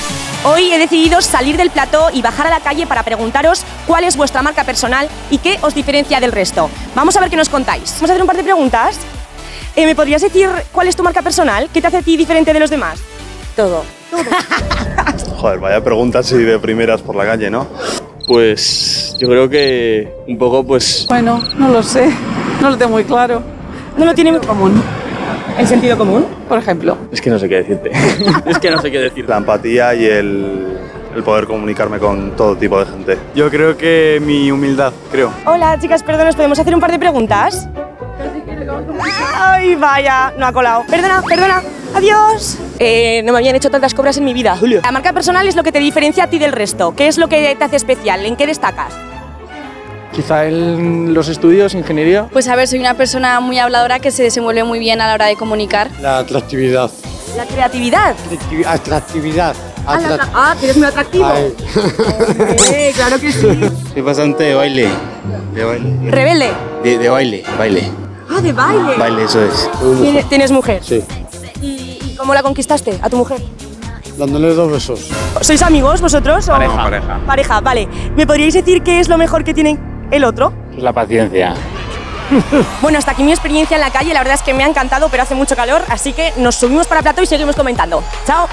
Hoy 0.44 0.72
he 0.72 0.77
decidido 0.79 1.22
salir 1.22 1.58
del 1.58 1.70
plató 1.70 2.10
y 2.13 2.22
bajar 2.22 2.48
a 2.48 2.50
la 2.50 2.60
calle 2.60 2.88
para 2.88 3.03
preguntaros 3.03 3.63
cuál 3.88 4.03
es 4.03 4.15
vuestra 4.15 4.41
marca 4.41 4.63
personal 4.63 5.10
y 5.29 5.38
qué 5.38 5.58
os 5.62 5.75
diferencia 5.75 6.20
del 6.20 6.32
resto. 6.32 6.70
Vamos 6.96 7.15
a 7.18 7.20
ver 7.20 7.29
qué 7.29 7.36
nos 7.36 7.50
contáis. 7.50 7.94
Vamos 7.96 8.10
a 8.10 8.13
hacer 8.13 8.22
un 8.22 8.27
par 8.27 8.38
de 8.38 8.44
preguntas. 8.44 8.98
Eh, 9.79 9.86
¿Me 9.86 9.95
podrías 9.95 10.21
decir 10.21 10.50
cuál 10.74 10.89
es 10.89 10.95
tu 10.98 11.03
marca 11.03 11.21
personal? 11.21 11.69
¿Qué 11.74 11.79
te 11.79 11.88
hace 11.88 11.95
a 11.95 12.01
ti 12.01 12.17
diferente 12.17 12.51
de 12.51 12.59
los 12.59 12.69
demás? 12.69 13.00
Todo. 13.55 13.86
Joder, 15.38 15.57
vaya 15.57 15.81
pregunta 15.81 16.19
así 16.19 16.36
de 16.36 16.59
primeras 16.59 17.01
por 17.01 17.15
la 17.15 17.24
calle, 17.24 17.50
¿no? 17.50 17.65
Pues 18.27 19.15
yo 19.17 19.29
creo 19.29 19.48
que 19.50 20.12
un 20.27 20.38
poco 20.38 20.65
pues 20.65 21.05
Bueno, 21.07 21.41
no 21.57 21.69
lo 21.69 21.81
sé. 21.81 22.09
No 22.59 22.71
lo 22.71 22.77
tengo 22.77 22.91
muy 22.91 23.05
claro. 23.05 23.41
No 23.95 24.03
lo 24.03 24.13
tiene 24.13 24.38
Común, 24.39 24.83
el 25.57 25.65
sentido 25.65 25.98
común. 25.98 26.25
por 26.50 26.57
ejemplo. 26.57 26.98
es 27.09 27.21
que 27.21 27.29
no 27.29 27.39
sé 27.39 27.48
qué 27.48 27.63
decirte. 27.63 27.91
es 28.48 28.59
que 28.59 28.71
no 28.71 28.81
sé 28.81 28.91
qué 28.91 29.00
decir. 29.00 29.29
La 29.29 29.38
empatía 29.38 29.95
y 29.95 30.03
el, 30.03 30.77
el 31.15 31.24
poder 31.24 31.48
comunicarme 31.48 32.00
con 32.00 32.36
todo 32.36 32.57
tipo 32.57 32.77
de 32.83 32.86
gente. 32.86 33.17
Yo 33.33 33.50
creo 33.50 33.77
que 33.77 34.21
mi 34.21 34.51
humildad, 34.51 34.91
creo. 35.09 35.31
Hola, 35.45 35.79
chicas, 35.79 36.03
perdón, 36.03 36.27
¿os 36.27 36.36
podemos 36.36 36.59
hacer 36.59 36.75
un 36.75 36.81
par 36.81 36.91
de 36.91 37.00
preguntas? 37.00 37.69
Ay, 39.35 39.75
vaya, 39.75 40.33
no 40.38 40.45
ha 40.45 40.53
colado. 40.53 40.83
Perdona, 40.89 41.21
perdona. 41.21 41.63
Adiós. 41.95 42.57
Eh, 42.77 43.21
no 43.23 43.33
me 43.33 43.39
habían 43.39 43.55
hecho 43.55 43.69
tantas 43.69 43.93
cobras 43.93 44.17
en 44.17 44.25
mi 44.25 44.33
vida. 44.33 44.57
La 44.83 44.91
marca 44.91 45.13
personal 45.13 45.47
es 45.47 45.55
lo 45.55 45.63
que 45.63 45.71
te 45.71 45.79
diferencia 45.79 46.25
a 46.25 46.29
ti 46.29 46.39
del 46.39 46.51
resto. 46.51 46.93
¿Qué 46.95 47.07
es 47.07 47.17
lo 47.17 47.27
que 47.27 47.55
te 47.55 47.63
hace 47.63 47.75
especial? 47.75 48.25
¿En 48.25 48.35
qué 48.35 48.45
destacas? 48.47 48.93
Quizá 50.13 50.45
en 50.45 51.13
los 51.13 51.27
estudios, 51.29 51.73
ingeniería. 51.73 52.27
Pues 52.31 52.47
a 52.47 52.55
ver, 52.55 52.67
soy 52.67 52.79
una 52.79 52.95
persona 52.95 53.39
muy 53.39 53.59
habladora 53.59 53.99
que 53.99 54.11
se 54.11 54.23
desenvuelve 54.23 54.63
muy 54.63 54.79
bien 54.79 55.01
a 55.01 55.07
la 55.07 55.13
hora 55.13 55.25
de 55.27 55.35
comunicar. 55.35 55.89
La 56.01 56.19
atractividad. 56.19 56.89
La 57.38 57.45
creatividad. 57.45 58.15
Atractividad. 58.65 59.55
Ah, 59.85 60.29
ah, 60.33 60.55
que 60.59 60.65
eres 60.65 60.77
muy 60.77 60.88
atractivo. 60.88 61.25
Hombre, 61.25 62.91
claro 62.95 63.19
que 63.19 63.31
sí. 63.31 63.47
Soy 63.93 64.01
bastante 64.01 64.43
de 64.43 64.55
baile. 64.55 64.89
De 65.53 65.63
baile. 65.63 66.11
Rebelde. 66.11 66.51
De, 66.83 66.97
de 66.97 67.09
baile, 67.09 67.43
baile. 67.57 68.09
Ah, 68.39 68.41
de 68.41 68.53
baile. 68.53 68.98
Baile, 68.98 69.24
eso 69.24 69.41
es. 69.43 69.69
¿Tienes, 70.01 70.29
tienes 70.29 70.51
mujer? 70.51 70.81
Sí. 70.84 71.03
¿Y, 71.62 72.00
y 72.01 72.15
cómo 72.17 72.34
la 72.34 72.41
conquistaste 72.41 73.00
a 73.01 73.10
tu 73.10 73.17
mujer? 73.17 73.41
Dándole 74.17 74.53
dos 74.53 74.72
besos. 74.72 75.10
¿Sois 75.41 75.62
amigos 75.62 76.01
vosotros? 76.01 76.48
o- 76.50 76.51
Pareja, 76.51 76.75
pareja. 76.84 77.19
Pareja, 77.25 77.62
vale. 77.62 77.88
¿Me 78.15 78.25
podríais 78.27 78.53
decir 78.53 78.81
qué 78.84 79.00
es 79.00 79.08
lo 79.10 79.17
mejor 79.17 79.43
que 79.43 79.53
tiene 79.53 79.77
el 80.12 80.24
otro? 80.24 80.53
La 80.77 80.93
paciencia. 80.93 81.53
Bueno, 82.81 83.00
hasta 83.00 83.12
aquí 83.13 83.24
mi 83.24 83.31
experiencia 83.31 83.74
en 83.75 83.81
la 83.81 83.89
calle. 83.89 84.13
La 84.13 84.19
verdad 84.19 84.36
es 84.36 84.43
que 84.43 84.53
me 84.53 84.63
ha 84.63 84.67
encantado, 84.67 85.10
pero 85.10 85.24
hace 85.24 85.34
mucho 85.34 85.55
calor. 85.55 85.81
Así 85.89 86.13
que 86.13 86.31
nos 86.38 86.53
subimos 86.55 86.86
para 86.86 87.01
plato 87.01 87.24
y 87.24 87.25
seguimos 87.25 87.55
comentando. 87.55 88.03
¡Chao! 88.27 88.48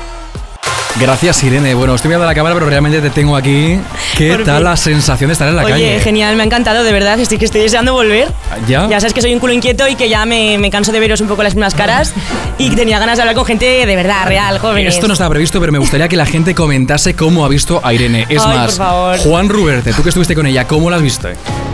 Gracias, 0.99 1.45
Irene. 1.45 1.75
Bueno, 1.75 1.95
estoy 1.95 2.09
mirando 2.09 2.27
la 2.27 2.35
cámara, 2.35 2.55
pero 2.55 2.71
realmente 2.71 3.03
te 3.03 3.11
tengo 3.11 3.37
aquí. 3.37 3.79
¿Qué 4.17 4.31
Por 4.33 4.45
tal 4.45 4.57
fin. 4.57 4.65
la 4.65 4.77
sensación 4.79 5.29
de 5.29 5.33
estar 5.35 5.47
en 5.47 5.57
la 5.57 5.63
Oye, 5.63 5.73
calle? 5.73 6.01
genial, 6.01 6.37
me 6.37 6.43
ha 6.43 6.47
encantado, 6.47 6.85
de 6.85 6.93
verdad. 6.93 7.21
Estoy 7.21 7.37
que 7.37 7.45
estoy 7.45 7.61
deseando 7.61 7.93
volver. 7.93 8.33
¿Ya? 8.67 8.89
Ya 8.89 8.99
sabes 8.99 9.13
que 9.13 9.21
soy 9.21 9.35
un 9.35 9.39
culo 9.41 9.53
inquieto 9.53 9.87
y 9.89 9.95
que 9.95 10.09
ya 10.09 10.25
me, 10.25 10.57
me 10.57 10.71
canso 10.71 10.93
de 10.93 11.01
veros 11.01 11.21
un 11.21 11.29
poco 11.29 11.43
las 11.43 11.55
mismas 11.55 11.75
caras 11.75 12.15
y 12.57 12.71
tenía 12.71 12.99
ganas 12.99 13.19
de 13.19 13.23
hablar 13.23 13.35
con 13.37 13.45
gente 13.45 13.87
de 13.87 13.97
verdad, 13.97 14.27
real, 14.27 14.59
jóvenes. 14.59 14.95
Esto 14.95 15.07
no 15.07 15.13
estaba 15.13 15.29
previsto, 15.31 15.61
pero 15.61 15.71
me 15.71 15.79
gustaría 15.79 16.09
que 16.09 16.17
la 16.17 16.25
gente 16.27 16.55
comentase 16.55 17.15
cómo 17.15 17.45
ha 17.45 17.49
visto 17.49 17.79
a 17.85 17.93
Irene. 17.93 18.25
Es 18.31 18.43
Ay, 18.43 18.57
más. 18.57 18.81
Juan 19.23 19.51
Ruberte, 19.51 19.93
tú 19.93 20.03
que 20.03 20.09
estuviste 20.09 20.35
con 20.35 20.47
ella, 20.47 20.67
¿cómo 20.67 20.89
la 20.89 20.97
has 20.97 21.03
visto? 21.03 21.29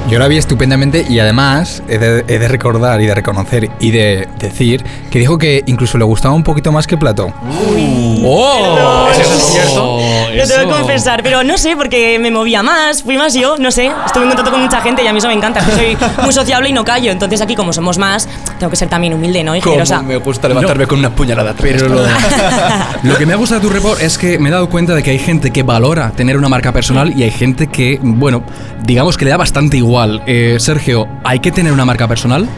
Yo 0.08 0.18
la 0.18 0.28
vi 0.28 0.36
estupendamente 0.36 1.06
y 1.08 1.20
además 1.20 1.82
he 1.88 1.98
de, 1.98 2.24
he 2.28 2.38
de 2.38 2.48
recordar 2.48 3.00
y 3.00 3.06
de 3.06 3.14
reconocer 3.14 3.70
y 3.80 3.90
de 3.92 4.28
decir 4.38 4.84
que 5.10 5.18
dijo 5.18 5.38
que 5.38 5.62
incluso 5.66 5.96
le 5.96 6.04
gustaba 6.04 6.34
un 6.34 6.42
poquito 6.42 6.70
más 6.72 6.86
que 6.86 6.96
Plató. 6.96 7.32
¡Oh! 8.24 9.08
¿Eso 9.10 9.34
es 9.34 9.42
cierto? 9.44 9.98
Lo 10.34 10.46
tengo 10.46 10.60
que 10.74 10.80
confesar, 10.80 11.22
pero 11.22 11.44
no 11.44 11.56
sé, 11.56 11.76
porque 11.76 12.18
me 12.18 12.30
movía 12.30 12.62
más, 12.62 13.02
fui 13.02 13.16
más 13.16 13.34
yo, 13.34 13.56
no 13.58 13.70
sé. 13.70 13.90
Estuve 14.06 14.24
en 14.24 14.30
contacto 14.30 14.50
con 14.50 14.60
mucha 14.60 14.80
gente 14.80 15.02
y 15.02 15.06
a 15.06 15.12
mí 15.12 15.18
eso 15.18 15.28
me 15.28 15.34
encanta. 15.34 15.60
es 15.60 15.66
que 15.66 15.72
soy 15.72 15.96
muy 16.22 16.32
sociable 16.32 16.68
y 16.68 16.72
no 16.72 16.84
callo. 16.84 17.10
Entonces 17.10 17.40
aquí, 17.40 17.54
como 17.54 17.72
somos 17.72 17.98
más, 17.98 18.28
tengo 18.58 18.70
que 18.70 18.76
ser 18.76 18.88
también 18.88 19.14
humilde, 19.14 19.42
¿no? 19.44 19.54
Y 19.56 19.60
generosa. 19.60 20.02
Me 20.02 20.16
gusta 20.16 20.48
levantarme 20.48 20.86
con 20.86 20.98
una 20.98 21.10
puñalada 21.10 21.50
atrás. 21.50 21.72
Pero 21.72 21.88
lo, 21.88 22.02
lo 23.02 23.16
que 23.16 23.26
me 23.26 23.32
ha 23.32 23.36
gustado 23.36 23.60
de 23.60 23.68
tu 23.68 23.72
report 23.72 24.00
es 24.00 24.18
que 24.18 24.38
me 24.38 24.48
he 24.48 24.52
dado 24.52 24.68
cuenta 24.68 24.94
de 24.94 25.02
que 25.02 25.10
hay 25.10 25.18
gente 25.18 25.50
que 25.50 25.62
valora 25.62 26.10
tener 26.10 26.36
una 26.36 26.48
marca 26.48 26.72
personal 26.72 27.12
y 27.16 27.22
hay 27.22 27.30
gente 27.30 27.68
que, 27.68 27.98
bueno, 28.02 28.42
digamos 28.84 29.16
que 29.16 29.24
le 29.24 29.30
da 29.30 29.36
bastante 29.36 29.76
igual. 29.76 30.22
Eh, 30.26 30.56
Sergio, 30.58 31.08
¿hay 31.24 31.40
que 31.40 31.52
tener 31.52 31.72
una 31.72 31.84
marca 31.84 32.08
personal? 32.08 32.48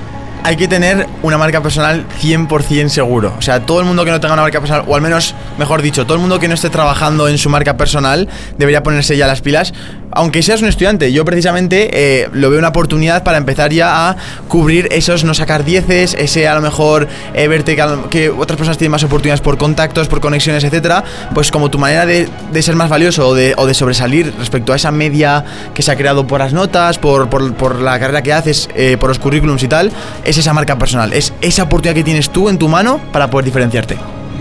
Hay 0.46 0.56
que 0.56 0.68
tener 0.68 1.06
una 1.22 1.38
marca 1.38 1.62
personal 1.62 2.04
100% 2.20 2.90
seguro. 2.90 3.32
O 3.38 3.40
sea, 3.40 3.64
todo 3.64 3.80
el 3.80 3.86
mundo 3.86 4.04
que 4.04 4.10
no 4.10 4.20
tenga 4.20 4.34
una 4.34 4.42
marca 4.42 4.60
personal, 4.60 4.84
o 4.86 4.94
al 4.94 5.00
menos, 5.00 5.34
mejor 5.56 5.80
dicho, 5.80 6.04
todo 6.04 6.16
el 6.16 6.20
mundo 6.20 6.38
que 6.38 6.48
no 6.48 6.54
esté 6.54 6.68
trabajando 6.68 7.28
en 7.28 7.38
su 7.38 7.48
marca 7.48 7.78
personal, 7.78 8.28
debería 8.58 8.82
ponerse 8.82 9.16
ya 9.16 9.26
las 9.26 9.40
pilas. 9.40 9.72
Aunque 10.16 10.42
seas 10.42 10.60
un 10.60 10.68
estudiante, 10.68 11.12
yo 11.12 11.24
precisamente 11.24 11.88
eh, 11.92 12.28
lo 12.32 12.50
veo 12.50 12.58
una 12.60 12.68
oportunidad 12.68 13.24
para 13.24 13.38
empezar 13.38 13.72
ya 13.72 14.10
a 14.10 14.16
cubrir 14.46 14.86
esos 14.92 15.24
no 15.24 15.34
sacar 15.34 15.64
dieces, 15.64 16.14
ese 16.16 16.46
a 16.46 16.54
lo 16.54 16.60
mejor 16.60 17.08
eh, 17.32 17.48
verte 17.48 17.74
que, 18.10 18.30
otras 18.30 18.56
personas 18.56 18.78
tienen 18.78 18.92
más 18.92 19.02
oportunidades 19.02 19.40
por 19.40 19.58
contactos, 19.58 20.06
por 20.06 20.20
conexiones, 20.20 20.62
etcétera. 20.62 21.02
Pues 21.34 21.50
como 21.50 21.70
tu 21.70 21.78
manera 21.78 22.06
de, 22.06 22.28
ser 22.62 22.76
más 22.76 22.90
valioso 22.90 23.28
o 23.28 23.34
de, 23.34 23.54
o 23.56 23.66
de 23.66 23.74
sobresalir 23.74 24.32
respecto 24.38 24.72
a 24.72 24.76
esa 24.76 24.92
media 24.92 25.44
que 25.74 25.82
se 25.82 25.90
ha 25.90 25.96
creado 25.96 26.26
por 26.26 26.38
las 26.38 26.52
notas, 26.52 26.98
por, 26.98 27.80
la 27.80 27.98
carrera 27.98 28.22
que 28.22 28.32
haces, 28.32 28.68
eh, 28.76 28.96
por 29.00 29.08
los 29.08 29.18
currículums 29.18 29.62
y 29.62 29.68
tal, 29.68 29.90
esa 30.38 30.52
marca 30.52 30.78
personal. 30.78 31.12
Es 31.12 31.32
esa 31.40 31.64
oportunidad 31.64 31.94
que 31.94 32.04
tienes 32.04 32.30
tú 32.30 32.48
en 32.48 32.58
tu 32.58 32.68
mano 32.68 33.00
para 33.12 33.30
poder 33.30 33.44
diferenciarte. 33.44 33.96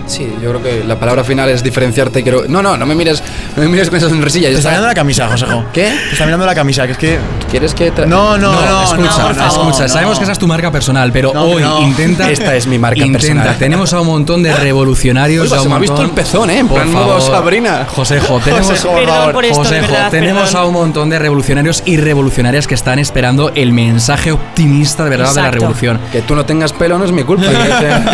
Sí, 0.06 0.32
yo 0.42 0.50
creo 0.50 0.62
que 0.62 0.84
la 0.84 0.98
palabra 0.98 1.24
final 1.24 1.48
es 1.48 1.62
diferenciarte. 1.62 2.22
Quiero... 2.22 2.44
No, 2.48 2.62
no, 2.62 2.76
no 2.76 2.86
me 2.86 2.94
mires, 2.94 3.22
no 3.56 3.62
me 3.62 3.68
mires 3.68 3.88
con 3.88 3.98
esa 3.98 4.08
sonrisilla. 4.08 4.48
Te 4.48 4.54
está 4.54 4.58
está. 4.60 4.70
mirando 4.70 4.88
la 4.88 4.94
camisa, 4.94 5.28
Josejo. 5.28 5.64
¿Qué? 5.72 5.82
Te 6.08 6.12
está 6.12 6.24
mirando 6.26 6.46
la 6.46 6.54
camisa, 6.54 6.86
que 6.86 6.92
es 6.92 6.98
que. 6.98 7.18
¿Quieres 7.50 7.74
que 7.74 7.92
tra- 7.92 8.06
No, 8.06 8.36
no, 8.36 8.52
no, 8.52 8.82
escucha, 8.82 9.02
no, 9.18 9.26
por 9.26 9.34
favor, 9.34 9.46
escucha. 9.70 9.82
no. 9.84 9.88
Sabemos 9.88 10.18
que 10.18 10.24
esa 10.24 10.32
es 10.32 10.38
tu 10.38 10.46
marca 10.46 10.70
personal, 10.70 11.10
pero 11.12 11.32
No, 11.32 11.42
hoy 11.44 11.62
no. 11.62 11.80
intenta. 11.82 12.30
Esta 12.34 12.54
es 12.56 12.66
mi 12.66 12.78
marca 12.78 12.98
intenta. 12.98 13.18
personal. 13.20 13.56
Tenemos 13.58 13.92
a 13.94 14.00
un 14.00 14.06
montón 14.08 14.42
de 14.42 14.52
revolucionarios. 14.56 15.44
Oiga, 15.44 15.56
a 15.56 15.60
un 15.60 15.64
se 15.64 15.68
me 15.70 15.74
ha 15.76 15.78
visto 15.78 16.02
el 16.02 16.10
pezón, 16.10 16.50
¿eh? 16.50 16.58
En 16.58 16.68
Por 16.68 16.82
plan 16.82 16.92
favor. 16.92 17.20
Sabrina. 17.22 17.86
Josejo, 17.88 18.40
tenemos, 18.44 18.66
Josejo, 18.68 18.88
por 18.88 18.98
Perdón 19.00 19.16
favor. 19.16 19.32
por 19.34 19.44
esto, 19.44 19.56
Josejo, 19.58 19.92
verdad, 19.92 20.10
tenemos 20.10 20.44
perdón. 20.50 20.62
a 20.62 20.64
un 20.66 20.72
montón 20.74 21.10
de 21.10 21.18
revolucionarios 21.18 21.82
y 21.86 21.96
revolucionarias 21.96 22.66
que 22.66 22.74
están 22.74 22.98
esperando 22.98 23.52
el 23.54 23.72
mensaje 23.72 24.32
optimista 24.32 25.04
de 25.04 25.10
verdad 25.10 25.34
de 25.34 25.42
la 25.42 25.50
revolución. 25.50 26.00
Que 26.12 26.22
tú 26.22 26.34
no 26.34 26.44
tengas 26.44 26.72
pelo 26.72 26.98
no 26.98 27.04
es 27.04 27.12
mi 27.12 27.22
culpa. 27.24 27.44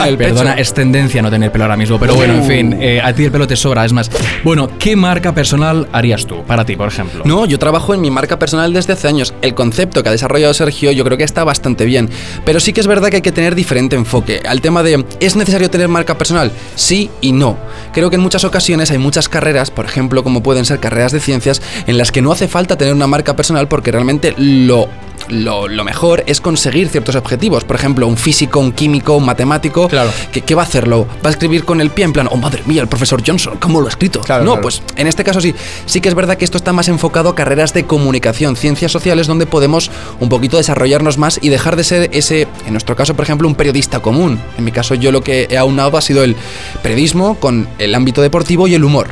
el 0.06 0.16
Perdona, 0.16 0.54
es 0.54 0.72
tendencia 0.74 1.22
no 1.22 1.30
tener 1.30 1.50
pelo 1.50 1.64
ahora 1.64 1.76
mismo, 1.80 1.98
pero 1.98 2.14
bueno, 2.14 2.34
en 2.34 2.44
fin, 2.44 2.76
eh, 2.80 3.00
a 3.02 3.12
ti 3.12 3.24
el 3.24 3.32
pelo 3.32 3.46
te 3.46 3.56
sobra, 3.56 3.84
es 3.84 3.92
más. 3.92 4.10
Bueno, 4.44 4.68
¿qué 4.78 4.96
marca 4.96 5.34
personal 5.34 5.88
harías 5.92 6.26
tú 6.26 6.44
para 6.44 6.64
ti, 6.64 6.76
por 6.76 6.88
ejemplo? 6.88 7.22
No, 7.24 7.46
yo 7.46 7.58
trabajo 7.58 7.94
en 7.94 8.00
mi 8.00 8.10
marca 8.10 8.38
personal 8.38 8.72
desde 8.72 8.92
hace 8.92 9.08
años. 9.08 9.34
El 9.42 9.54
concepto 9.54 10.02
que 10.02 10.10
ha 10.10 10.12
desarrollado 10.12 10.54
Sergio 10.54 10.92
yo 10.92 11.04
creo 11.04 11.16
que 11.16 11.24
está 11.24 11.42
bastante 11.42 11.84
bien. 11.84 12.08
Pero 12.44 12.60
sí 12.60 12.72
que 12.72 12.80
es 12.80 12.86
verdad 12.86 13.08
que 13.08 13.16
hay 13.16 13.22
que 13.22 13.32
tener 13.32 13.54
diferente 13.54 13.96
enfoque. 13.96 14.40
Al 14.46 14.60
tema 14.60 14.82
de, 14.82 15.04
¿es 15.20 15.36
necesario 15.36 15.70
tener 15.70 15.88
marca 15.88 16.16
personal? 16.18 16.52
Sí 16.74 17.10
y 17.20 17.32
no. 17.32 17.56
Creo 17.92 18.10
que 18.10 18.16
en 18.16 18.22
muchas 18.22 18.44
ocasiones 18.44 18.90
hay 18.90 18.98
muchas 18.98 19.28
carreras, 19.28 19.70
por 19.70 19.84
ejemplo, 19.86 20.22
como 20.22 20.42
pueden 20.42 20.64
ser 20.64 20.80
carreras 20.80 21.12
de 21.12 21.20
ciencias, 21.20 21.62
en 21.86 21.98
las 21.98 22.12
que 22.12 22.22
no 22.22 22.32
hace 22.32 22.48
falta 22.48 22.76
tener 22.76 22.94
una 22.94 23.06
marca 23.06 23.34
personal 23.36 23.68
porque 23.68 23.90
realmente 23.90 24.34
lo 24.36 24.88
lo, 25.30 25.68
lo 25.68 25.84
mejor 25.84 26.24
es 26.26 26.40
conseguir 26.40 26.88
ciertos 26.88 27.16
objetivos. 27.16 27.64
Por 27.64 27.76
ejemplo, 27.76 28.06
un 28.06 28.16
físico, 28.16 28.60
un 28.60 28.72
químico, 28.72 29.14
un 29.16 29.24
matemático. 29.24 29.88
Claro. 29.88 30.10
¿Qué, 30.32 30.42
qué 30.42 30.54
va 30.54 30.62
a 30.62 30.64
hacerlo? 30.64 31.06
¿Va 31.24 31.28
a 31.28 31.32
escribir 31.32 31.64
con 31.64 31.80
el 31.80 31.90
pie 31.90 32.04
en 32.04 32.12
plan, 32.12 32.28
oh 32.30 32.36
madre 32.36 32.62
mía, 32.66 32.82
el 32.82 32.88
profesor 32.88 33.22
Johnson, 33.26 33.56
¿cómo 33.58 33.80
lo 33.80 33.86
ha 33.86 33.90
escrito? 33.90 34.20
Claro, 34.20 34.44
no, 34.44 34.52
claro. 34.52 34.62
pues 34.62 34.82
en 34.96 35.06
este 35.06 35.24
caso 35.24 35.40
sí. 35.40 35.54
Sí 35.86 36.00
que 36.00 36.08
es 36.08 36.14
verdad 36.14 36.36
que 36.36 36.44
esto 36.44 36.56
está 36.56 36.72
más 36.72 36.88
enfocado 36.88 37.28
a 37.28 37.34
carreras 37.34 37.72
de 37.74 37.84
comunicación, 37.84 38.56
ciencias 38.56 38.92
sociales, 38.92 39.26
donde 39.26 39.46
podemos 39.46 39.90
un 40.18 40.28
poquito 40.28 40.56
desarrollarnos 40.56 41.18
más 41.18 41.38
y 41.42 41.48
dejar 41.48 41.76
de 41.76 41.84
ser 41.84 42.10
ese, 42.12 42.48
en 42.66 42.72
nuestro 42.72 42.96
caso, 42.96 43.14
por 43.14 43.24
ejemplo, 43.24 43.48
un 43.48 43.54
periodista 43.54 44.00
común. 44.00 44.40
En 44.58 44.64
mi 44.64 44.72
caso, 44.72 44.94
yo 44.94 45.12
lo 45.12 45.22
que 45.22 45.48
he 45.50 45.56
aunado 45.56 45.96
ha 45.96 46.00
sido 46.00 46.24
el 46.24 46.36
periodismo 46.82 47.36
con 47.36 47.68
el 47.78 47.94
ámbito 47.94 48.22
deportivo 48.22 48.68
y 48.68 48.74
el 48.74 48.84
humor. 48.84 49.08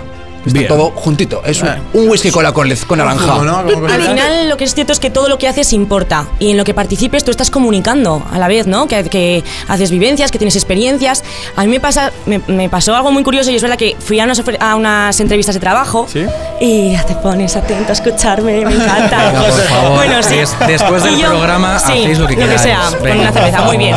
Está 0.47 0.59
Bien. 0.61 0.69
todo 0.69 0.91
juntito. 0.95 1.43
Es 1.45 1.61
un, 1.63 1.69
un 1.93 2.09
whisky 2.09 2.31
con, 2.31 2.43
la, 2.43 2.53
con, 2.53 2.69
con 2.87 2.99
naranja. 2.99 3.43
¿no? 3.43 3.59
Al 3.59 4.03
final 4.03 4.49
lo 4.49 4.57
que 4.57 4.65
es 4.65 4.75
cierto 4.75 4.93
es 4.93 4.99
que 5.01 5.11
todo 5.11 5.29
lo 5.29 5.37
que 5.39 5.47
haces 5.49 5.73
importa 5.73 6.27
y 6.39 6.51
en 6.53 6.57
lo 6.57 6.65
que 6.65 6.73
participes 6.75 7.25
tú 7.25 7.31
estás 7.31 7.51
comunicando 7.51 8.23
a 8.33 8.39
la 8.39 8.49
vez, 8.49 8.67
¿no? 8.67 8.87
Que, 8.89 9.05
que 9.05 9.45
haces 9.69 9.91
vivencias, 9.91 10.31
que 10.31 10.39
tienes 10.39 10.57
experiencias. 10.57 11.23
A 11.57 11.63
mí 11.65 11.69
me, 11.69 11.81
pasa, 11.81 12.13
me, 12.27 12.41
me 12.47 12.69
pasó 12.69 12.95
algo 12.97 13.11
muy 13.11 13.23
curioso 13.25 13.51
y 13.51 13.57
es 13.57 13.63
verdad 13.63 13.77
que 13.77 13.97
fui 13.99 14.21
a 14.21 14.25
unas, 14.25 14.43
a 14.61 14.77
unas 14.77 15.21
entrevistas 15.21 15.55
de 15.55 15.61
trabajo 15.61 16.07
¿Sí? 16.11 16.25
y 16.61 16.93
ya 16.93 17.05
te 17.05 17.15
pones 17.17 17.55
atento 17.57 17.91
a 17.91 17.93
escucharme, 17.93 18.65
me 18.65 18.75
encanta. 18.75 19.27
Venga, 19.33 19.43
por 19.43 19.51
favor. 19.65 19.97
Bueno, 19.97 20.23
sí. 20.23 20.37
Des- 20.37 20.57
después 20.67 21.03
del 21.03 21.17
yo- 21.19 21.29
programa 21.29 21.79
sí, 21.79 21.93
hacéis 21.93 22.19
lo 22.19 22.27
que 22.27 22.37
queráis. 22.37 22.61
sea, 22.61 22.81
con 22.99 23.11
una 23.19 23.33
cerveza, 23.33 23.63
muy 23.63 23.77
bien. 23.77 23.97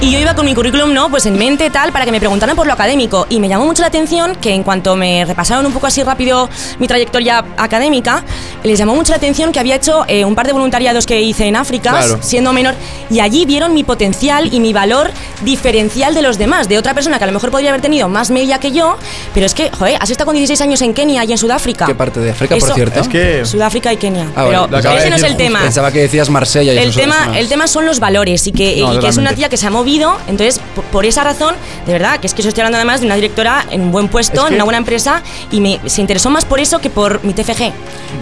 Y 0.00 0.10
yo 0.10 0.18
iba 0.18 0.34
con 0.34 0.44
mi 0.44 0.54
currículum, 0.54 0.92
¿no? 0.92 1.08
Pues 1.08 1.24
en 1.24 1.38
mente 1.38 1.70
tal, 1.70 1.90
para 1.90 2.04
que 2.04 2.12
me 2.12 2.18
preguntaran 2.20 2.54
por 2.54 2.66
lo 2.66 2.74
académico. 2.74 3.26
Y 3.30 3.40
me 3.40 3.48
llamó 3.48 3.64
mucho 3.64 3.80
la 3.80 3.88
atención 3.88 4.34
que 4.34 4.52
en 4.52 4.62
cuanto 4.62 4.96
me 4.96 5.24
repasaron 5.24 5.64
un 5.64 5.72
poco 5.72 5.86
así 5.86 6.02
rápido 6.02 6.50
mi 6.78 6.86
trayectoria 6.86 7.42
académica, 7.56 8.22
les 8.64 8.78
llamó 8.78 8.94
mucho 8.94 9.12
la 9.12 9.16
atención 9.16 9.50
que 9.50 9.60
había 9.60 9.76
hecho 9.76 10.04
eh, 10.06 10.26
un 10.26 10.34
par 10.34 10.46
de 10.46 10.52
voluntariados 10.52 11.06
que 11.06 11.22
hice 11.22 11.46
en 11.46 11.56
África, 11.56 11.90
Claro. 11.92 12.18
siendo 12.20 12.52
menor, 12.52 12.74
y 13.08 13.20
allí 13.20 13.46
vieron 13.46 13.72
mi 13.72 13.82
potencial 13.82 14.52
y 14.52 14.60
mi 14.60 14.74
valor 14.74 15.10
diferencial 15.42 16.14
de 16.14 16.20
los 16.20 16.36
demás, 16.36 16.68
de 16.68 16.76
otra 16.76 16.92
persona 16.92 17.16
que 17.16 17.24
a 17.24 17.26
lo 17.28 17.32
mejor 17.32 17.50
podría 17.50 17.70
haber 17.70 17.80
tenido 17.80 18.06
más 18.10 18.30
media 18.30 18.58
que 18.58 18.72
yo, 18.72 18.98
pero 19.32 19.46
es 19.46 19.54
que, 19.54 19.70
joder, 19.70 19.96
has 20.00 20.10
estado 20.10 20.26
con 20.26 20.36
16 20.36 20.60
años 20.60 20.82
en 20.82 20.92
Kenia 20.92 21.24
y 21.24 21.32
en 21.32 21.38
Sudáfrica. 21.38 21.86
¿Qué 21.86 21.94
parte 21.94 22.20
de 22.20 22.30
África, 22.32 22.56
por 22.56 22.62
Eso- 22.62 22.74
cierto? 22.74 23.00
Es 23.00 23.08
que. 23.08 23.46
Sudáfrica 23.46 23.90
y 23.90 23.96
Kenia. 23.96 24.26
Ah, 24.36 24.44
pero 24.46 24.64
acaba 24.64 24.94
de 24.96 25.00
ese 25.00 25.10
no 25.10 25.16
es 25.16 25.22
el 25.22 25.36
tema. 25.36 25.60
Pensaba 25.60 25.90
que 25.90 26.00
decías 26.00 26.28
Marsella 26.28 26.74
y 26.74 26.78
El 26.78 26.94
tema, 26.94 27.32
el 27.38 27.48
tema 27.48 27.66
son 27.68 27.86
los 27.86 28.00
valores 28.00 28.46
y 28.46 28.52
que, 28.52 28.76
No, 28.80 28.92
y 28.94 28.98
que 28.98 29.08
es 29.08 29.16
una 29.16 29.32
tía 29.32 29.48
que 29.48 29.56
se 29.56 29.66
ha 29.66 29.70
movido. 29.84 30.16
Entonces, 30.28 30.58
p- 30.74 30.80
por 30.90 31.04
esa 31.04 31.22
razón, 31.24 31.54
de 31.86 31.92
verdad, 31.92 32.18
que 32.18 32.26
es 32.26 32.32
que 32.34 32.42
yo 32.42 32.48
estoy 32.48 32.62
hablando 32.62 32.78
además 32.78 33.00
de 33.00 33.06
una 33.06 33.14
directora 33.16 33.66
en 33.70 33.82
un 33.82 33.92
buen 33.92 34.08
puesto, 34.08 34.34
Es 34.40 34.42
que- 34.44 34.48
en 34.48 34.54
una 34.54 34.64
buena 34.64 34.78
empresa, 34.78 35.22
y 35.50 35.60
me, 35.60 35.78
se 35.86 36.00
interesó 36.00 36.30
más 36.30 36.44
por 36.44 36.58
eso 36.58 36.78
que 36.80 36.88
por 36.90 37.22
mi 37.22 37.34
TFG. 37.34 37.72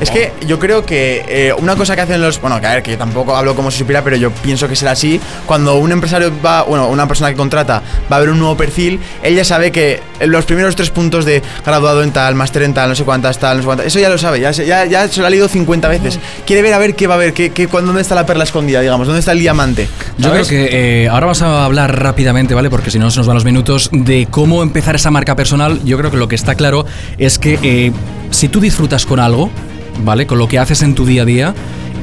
Es 0.01 0.11
que 0.11 0.33
yo 0.47 0.59
creo 0.59 0.85
que 0.85 1.25
eh, 1.29 1.55
una 1.59 1.77
cosa 1.77 1.95
que 1.95 2.01
hacen 2.03 2.21
los. 2.21 2.41
Bueno, 2.41 2.61
que 2.61 2.67
a 2.67 2.75
ver, 2.75 2.83
que 2.83 2.91
yo 2.93 2.99
tampoco 2.99 3.37
hablo 3.37 3.55
como 3.55 3.71
si 3.71 3.79
supiera, 3.79 4.03
pero 4.03 4.17
yo 4.17 4.31
pienso 4.33 4.67
que 4.69 4.75
será 4.75 4.93
así. 4.93 5.21
Cuando 5.47 5.77
un 5.77 5.93
empresario 5.93 6.33
va, 6.45 6.63
bueno, 6.63 6.89
una 6.89 7.07
persona 7.07 7.31
que 7.31 7.37
contrata 7.37 7.83
va 8.11 8.17
a 8.17 8.21
ver 8.21 8.31
un 8.31 8.39
nuevo 8.39 8.57
perfil, 8.57 8.99
él 9.23 9.37
ya 9.37 9.45
sabe 9.45 9.71
que 9.71 10.01
los 10.21 10.45
primeros 10.45 10.75
tres 10.77 10.91
puntos 10.91 11.25
de 11.25 11.43
graduado 11.65 12.03
en 12.03 12.11
tal, 12.13 12.35
máster 12.35 12.63
en 12.63 12.75
tal, 12.75 12.89
no 12.89 12.95
sé 12.95 13.05
cuántas, 13.05 13.39
tal, 13.39 13.59
no 13.59 13.63
sé 13.63 13.67
cuántas, 13.67 13.87
eso 13.87 13.99
ya 14.01 14.09
lo 14.09 14.19
sabe, 14.19 14.41
ya, 14.41 14.53
se- 14.53 14.67
ya, 14.67 14.85
ya 14.87 15.07
se 15.09 15.21
lo 15.21 15.27
ha 15.27 15.31
leído 15.31 15.47
50 15.49 15.89
veces. 15.89 16.19
Quiere 16.47 16.63
ver 16.63 16.75
a 16.75 16.79
ver 16.79 16.95
qué 16.97 17.07
va 17.07 17.15
a 17.15 17.19
ver, 17.19 17.33
qué, 17.33 17.51
qué, 17.51 17.69
cuándo- 17.69 17.89
dónde 17.89 18.03
está 18.03 18.15
la 18.15 18.25
perla 18.27 18.45
escondida, 18.45 18.81
digamos, 18.81 19.07
dónde 19.07 19.21
está 19.21 19.33
el 19.33 19.39
diamante. 19.41 19.87
Yo 20.19 20.31
creo 20.31 20.45
¿sabes? 20.45 20.49
que 20.49 21.05
eh, 21.05 21.09
ahora 21.09 21.27
vamos 21.27 21.43
a 21.43 21.49
hablar 21.59 22.03
rápidamente, 22.03 22.55
¿vale? 22.55 22.71
Porque 22.71 22.91
si 22.91 22.99
no 22.99 23.11
se 23.11 23.19
nos 23.19 23.27
van 23.27 23.35
los 23.35 23.45
minutos 23.45 23.91
de 23.93 24.27
cómo 24.31 24.63
empezar 24.63 24.95
esa 24.95 25.11
marca 25.11 25.37
personal. 25.37 25.81
Yo 25.85 25.99
creo 25.99 26.11
que 26.11 26.17
lo 26.17 26.29
que 26.29 26.35
está 26.35 26.55
claro 26.55 26.87
es 27.19 27.39
que 27.39 27.59
eh, 27.63 27.93
si 28.31 28.49
tú 28.49 28.61
disfrutas 28.61 29.07
con 29.07 29.21
algo, 29.21 29.51
¿vale? 30.05 30.27
Con 30.27 30.39
lo 30.39 30.49
que 30.49 30.59
haces 30.59 30.83
en 30.83 30.95
tu 30.95 31.05
día 31.07 31.23
a 31.23 31.25
día 31.25 31.55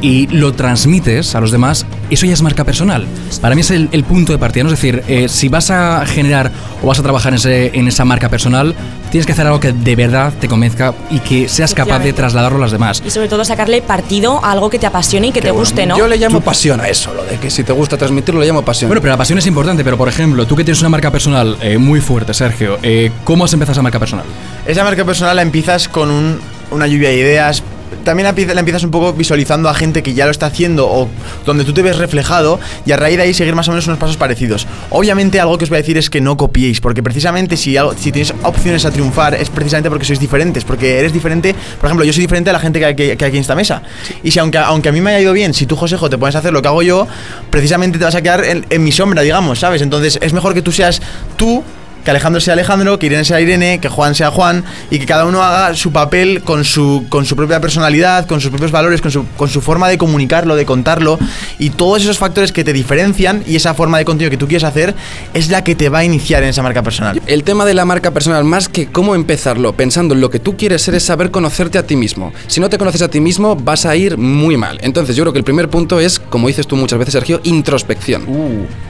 y 0.01 0.27
lo 0.27 0.53
transmites 0.53 1.35
a 1.35 1.41
los 1.41 1.51
demás, 1.51 1.85
eso 2.09 2.25
ya 2.25 2.31
es 2.33 2.41
marca 2.41 2.63
personal. 2.63 3.05
Para 3.41 3.53
mí 3.53 3.61
es 3.61 3.69
el, 3.71 3.89
el 3.91 4.05
punto 4.05 4.31
de 4.31 4.37
partida, 4.39 4.63
¿no? 4.63 4.69
Es 4.69 4.75
decir, 4.77 5.03
eh, 5.09 5.27
si 5.27 5.49
vas 5.49 5.71
a 5.71 6.05
generar 6.05 6.51
o 6.81 6.87
vas 6.87 6.99
a 6.99 7.03
trabajar 7.03 7.33
en, 7.33 7.37
ese- 7.37 7.71
en 7.77 7.85
esa 7.87 8.05
marca 8.05 8.29
personal, 8.29 8.73
tienes 9.11 9.25
que 9.25 9.33
hacer 9.33 9.45
algo 9.45 9.59
que 9.59 9.73
de 9.73 9.95
verdad 9.97 10.31
te 10.39 10.47
convenzca 10.47 10.93
y 11.11 11.19
que 11.19 11.49
seas 11.49 11.73
capaz 11.73 11.99
de 11.99 12.13
trasladarlo 12.13 12.59
a 12.59 12.61
los 12.61 12.71
demás. 12.71 13.03
Y 13.05 13.09
sobre 13.09 13.27
todo 13.27 13.43
sacarle 13.43 13.81
partido 13.81 14.43
a 14.45 14.51
algo 14.51 14.69
que 14.69 14.79
te 14.79 14.85
apasione 14.85 15.27
y 15.27 15.31
que 15.33 15.41
te 15.41 15.51
guste, 15.51 15.85
¿no? 15.85 15.97
Yo 15.97 16.07
le 16.07 16.15
llamo 16.15 16.39
pasión 16.39 16.79
a 16.79 16.87
eso, 16.87 17.13
lo 17.13 17.25
de 17.25 17.35
que 17.37 17.49
si 17.49 17.63
te 17.65 17.73
gusta 17.73 17.97
transmitirlo, 17.97 18.39
le 18.39 18.47
llamo 18.47 18.61
pasión. 18.61 18.87
Bueno, 18.87 19.01
pero 19.01 19.11
la 19.13 19.17
pasión 19.17 19.37
es 19.39 19.47
importante, 19.47 19.83
pero 19.83 19.97
por 19.97 20.07
ejemplo, 20.07 20.47
tú 20.47 20.55
que 20.55 20.63
tienes 20.63 20.79
una 20.79 20.89
marca 20.89 21.11
personal 21.11 21.57
eh, 21.61 21.77
muy 21.77 21.99
fuerte, 21.99 22.33
Sergio, 22.33 22.77
eh, 22.83 23.11
¿cómo 23.25 23.43
has 23.43 23.51
empezado 23.51 23.73
esa 23.73 23.81
marca 23.81 23.99
personal? 23.99 24.23
Esa 24.65 24.85
marca 24.85 25.03
personal 25.03 25.35
la 25.35 25.41
empiezas 25.41 25.89
con 25.89 26.09
un- 26.09 26.39
una 26.71 26.87
lluvia 26.87 27.09
de 27.09 27.17
ideas. 27.17 27.63
También 28.03 28.23
la 28.23 28.29
empieza- 28.29 28.53
la 28.53 28.59
empiezas 28.59 28.83
un 28.83 28.91
poco 28.91 29.13
visualizando 29.13 29.69
a 29.69 29.73
gente 29.73 30.01
que 30.03 30.13
ya 30.13 30.25
lo 30.25 30.31
está 30.31 30.45
haciendo 30.47 30.87
o 30.87 31.07
donde 31.45 31.63
tú 31.63 31.73
te 31.73 31.81
ves 31.81 31.97
reflejado 31.97 32.59
y 32.85 32.91
a 32.91 32.97
raíz 32.97 33.17
de 33.17 33.23
ahí 33.23 33.33
seguir 33.33 33.55
más 33.55 33.67
o 33.67 33.71
menos 33.71 33.87
unos 33.87 33.99
pasos 33.99 34.17
parecidos. 34.17 34.67
Obviamente 34.89 35.39
algo 35.39 35.57
que 35.57 35.65
os 35.65 35.69
voy 35.69 35.77
a 35.77 35.81
decir 35.81 35.97
es 35.97 36.09
que 36.09 36.21
no 36.21 36.37
copiéis, 36.37 36.81
porque 36.81 37.03
precisamente 37.03 37.57
si, 37.57 37.77
algo- 37.77 37.93
si 37.97 38.11
tenéis 38.11 38.33
opciones 38.43 38.85
a 38.85 38.91
triunfar 38.91 39.33
es 39.35 39.49
precisamente 39.49 39.89
porque 39.89 40.05
sois 40.05 40.19
diferentes, 40.19 40.63
porque 40.63 40.99
eres 40.99 41.13
diferente, 41.13 41.53
por 41.79 41.87
ejemplo, 41.87 42.05
yo 42.05 42.13
soy 42.13 42.21
diferente 42.21 42.49
a 42.49 42.53
la 42.53 42.59
gente 42.59 42.79
que 42.79 42.85
hay, 42.85 42.95
que- 42.95 43.17
que 43.17 43.25
hay 43.25 43.29
aquí 43.29 43.37
en 43.37 43.41
esta 43.41 43.55
mesa. 43.55 43.81
Y 44.23 44.31
si 44.31 44.39
aunque, 44.39 44.57
aunque 44.57 44.89
a 44.89 44.91
mí 44.91 45.01
me 45.01 45.11
haya 45.11 45.19
ido 45.21 45.33
bien, 45.33 45.53
si 45.53 45.65
tú, 45.65 45.75
Josejo, 45.75 46.09
te 46.09 46.17
pones 46.17 46.35
a 46.35 46.39
hacer 46.39 46.53
lo 46.53 46.61
que 46.61 46.67
hago 46.67 46.81
yo, 46.81 47.07
precisamente 47.49 47.97
te 47.99 48.05
vas 48.05 48.15
a 48.15 48.21
quedar 48.21 48.43
en, 48.45 48.65
en 48.69 48.83
mi 48.83 48.91
sombra, 48.91 49.21
digamos, 49.21 49.59
¿sabes? 49.59 49.81
Entonces 49.81 50.17
es 50.21 50.33
mejor 50.33 50.53
que 50.53 50.61
tú 50.61 50.71
seas 50.71 51.01
tú 51.37 51.63
que 52.03 52.11
Alejandro 52.11 52.39
sea 52.41 52.53
Alejandro, 52.53 52.97
que 52.99 53.05
Irene 53.07 53.25
sea 53.25 53.41
Irene, 53.41 53.79
que 53.79 53.89
Juan 53.89 54.15
sea 54.15 54.31
Juan 54.31 54.63
y 54.89 54.99
que 54.99 55.05
cada 55.05 55.25
uno 55.25 55.43
haga 55.43 55.73
su 55.75 55.91
papel 55.91 56.41
con 56.43 56.63
su, 56.63 57.05
con 57.09 57.25
su 57.25 57.35
propia 57.35 57.59
personalidad, 57.61 58.25
con 58.25 58.41
sus 58.41 58.49
propios 58.49 58.71
valores, 58.71 59.01
con 59.01 59.11
su, 59.11 59.25
con 59.37 59.49
su 59.49 59.61
forma 59.61 59.87
de 59.89 59.97
comunicarlo, 59.97 60.55
de 60.55 60.65
contarlo 60.65 61.19
y 61.57 61.71
todos 61.71 62.01
esos 62.01 62.17
factores 62.17 62.51
que 62.51 62.63
te 62.63 62.73
diferencian 62.73 63.43
y 63.45 63.55
esa 63.55 63.73
forma 63.73 63.97
de 63.97 64.05
contenido 64.05 64.31
que 64.31 64.37
tú 64.37 64.47
quieres 64.47 64.63
hacer 64.63 64.95
es 65.33 65.49
la 65.49 65.63
que 65.63 65.75
te 65.75 65.89
va 65.89 65.99
a 65.99 66.03
iniciar 66.03 66.43
en 66.43 66.49
esa 66.49 66.63
marca 66.63 66.81
personal. 66.83 67.21
El 67.27 67.43
tema 67.43 67.65
de 67.65 67.73
la 67.73 67.85
marca 67.85 68.11
personal, 68.11 68.43
más 68.43 68.69
que 68.69 68.87
cómo 68.87 69.15
empezarlo, 69.15 69.73
pensando 69.73 70.13
en 70.13 70.21
lo 70.21 70.29
que 70.29 70.39
tú 70.39 70.55
quieres 70.57 70.81
ser, 70.81 70.95
es 70.95 71.03
saber 71.03 71.31
conocerte 71.31 71.77
a 71.77 71.83
ti 71.83 71.95
mismo. 71.95 72.33
Si 72.47 72.59
no 72.59 72.69
te 72.69 72.77
conoces 72.77 73.01
a 73.01 73.07
ti 73.09 73.19
mismo, 73.19 73.55
vas 73.55 73.85
a 73.85 73.95
ir 73.95 74.17
muy 74.17 74.57
mal. 74.57 74.79
Entonces, 74.81 75.15
yo 75.15 75.23
creo 75.23 75.33
que 75.33 75.39
el 75.39 75.45
primer 75.45 75.69
punto 75.69 75.99
es, 75.99 76.19
como 76.19 76.47
dices 76.47 76.65
tú 76.67 76.75
muchas 76.75 76.97
veces, 76.99 77.13
Sergio, 77.13 77.41
introspección. 77.43 78.25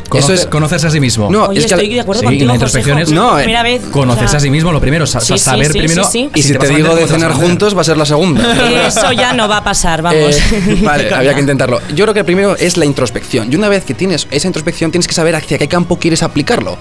Conoce- 0.09 0.19
Eso 0.19 0.33
es. 0.33 0.45
conocerse 0.47 0.87
a 0.87 0.89
sí 0.89 0.99
mismo. 0.99 1.29
No, 1.29 1.45
Oye, 1.45 1.59
es 1.59 1.65
que 1.67 1.73
estoy 1.75 1.93
de 1.93 1.99
acuerdo 1.99 2.21
sí, 2.21 2.25
contigo, 2.25 2.47
la 2.47 2.53
introspección 2.53 2.98
No, 3.07 3.37
eh, 3.39 3.43
Primera 3.43 3.63
vez. 3.63 3.81
Conocerse 3.91 4.25
o 4.25 4.29
sea, 4.29 4.37
a 4.37 4.41
sí 4.41 4.49
mismo 4.49 4.71
lo 4.71 4.79
primero, 4.81 5.05
sa- 5.07 5.19
Sí, 5.19 5.33
sí, 5.33 5.39
saber 5.39 5.71
sí, 5.71 5.79
primero. 5.79 6.03
sí, 6.03 6.09
sí. 6.11 6.29
Y 6.35 6.43
si 6.43 6.53
te 6.55 6.67
digo 6.67 6.77
de 6.77 6.83
¿cómo 6.83 6.95
te 6.95 7.01
vas 7.01 7.11
a 7.11 7.13
cenar 7.15 7.31
juntos, 7.33 7.75
va 7.77 7.81
a 7.81 7.83
ser 7.83 7.97
la 7.97 8.05
segunda. 8.05 8.87
Eso 8.87 9.11
ya 9.11 9.33
no 9.33 9.47
va 9.47 9.57
a 9.57 9.63
pasar, 9.63 10.01
vamos. 10.01 10.35
Eh, 10.35 10.79
vale, 10.83 11.13
había 11.13 11.33
que 11.33 11.39
intentarlo. 11.41 11.81
Yo 11.95 12.05
creo 12.05 12.13
que 12.13 12.23
primero 12.23 12.55
es 12.55 12.77
la 12.77 12.85
introspección. 12.85 13.51
Y 13.51 13.55
una 13.55 13.69
vez 13.69 13.85
que 13.85 13.93
tienes 13.93 14.27
esa 14.31 14.47
introspección, 14.47 14.91
tienes 14.91 15.07
que 15.07 15.13
saber 15.13 15.35
hacia 15.35 15.57
qué 15.57 15.67
campo 15.67 15.97
quieres 15.99 16.23
aplicarlo. 16.23 16.77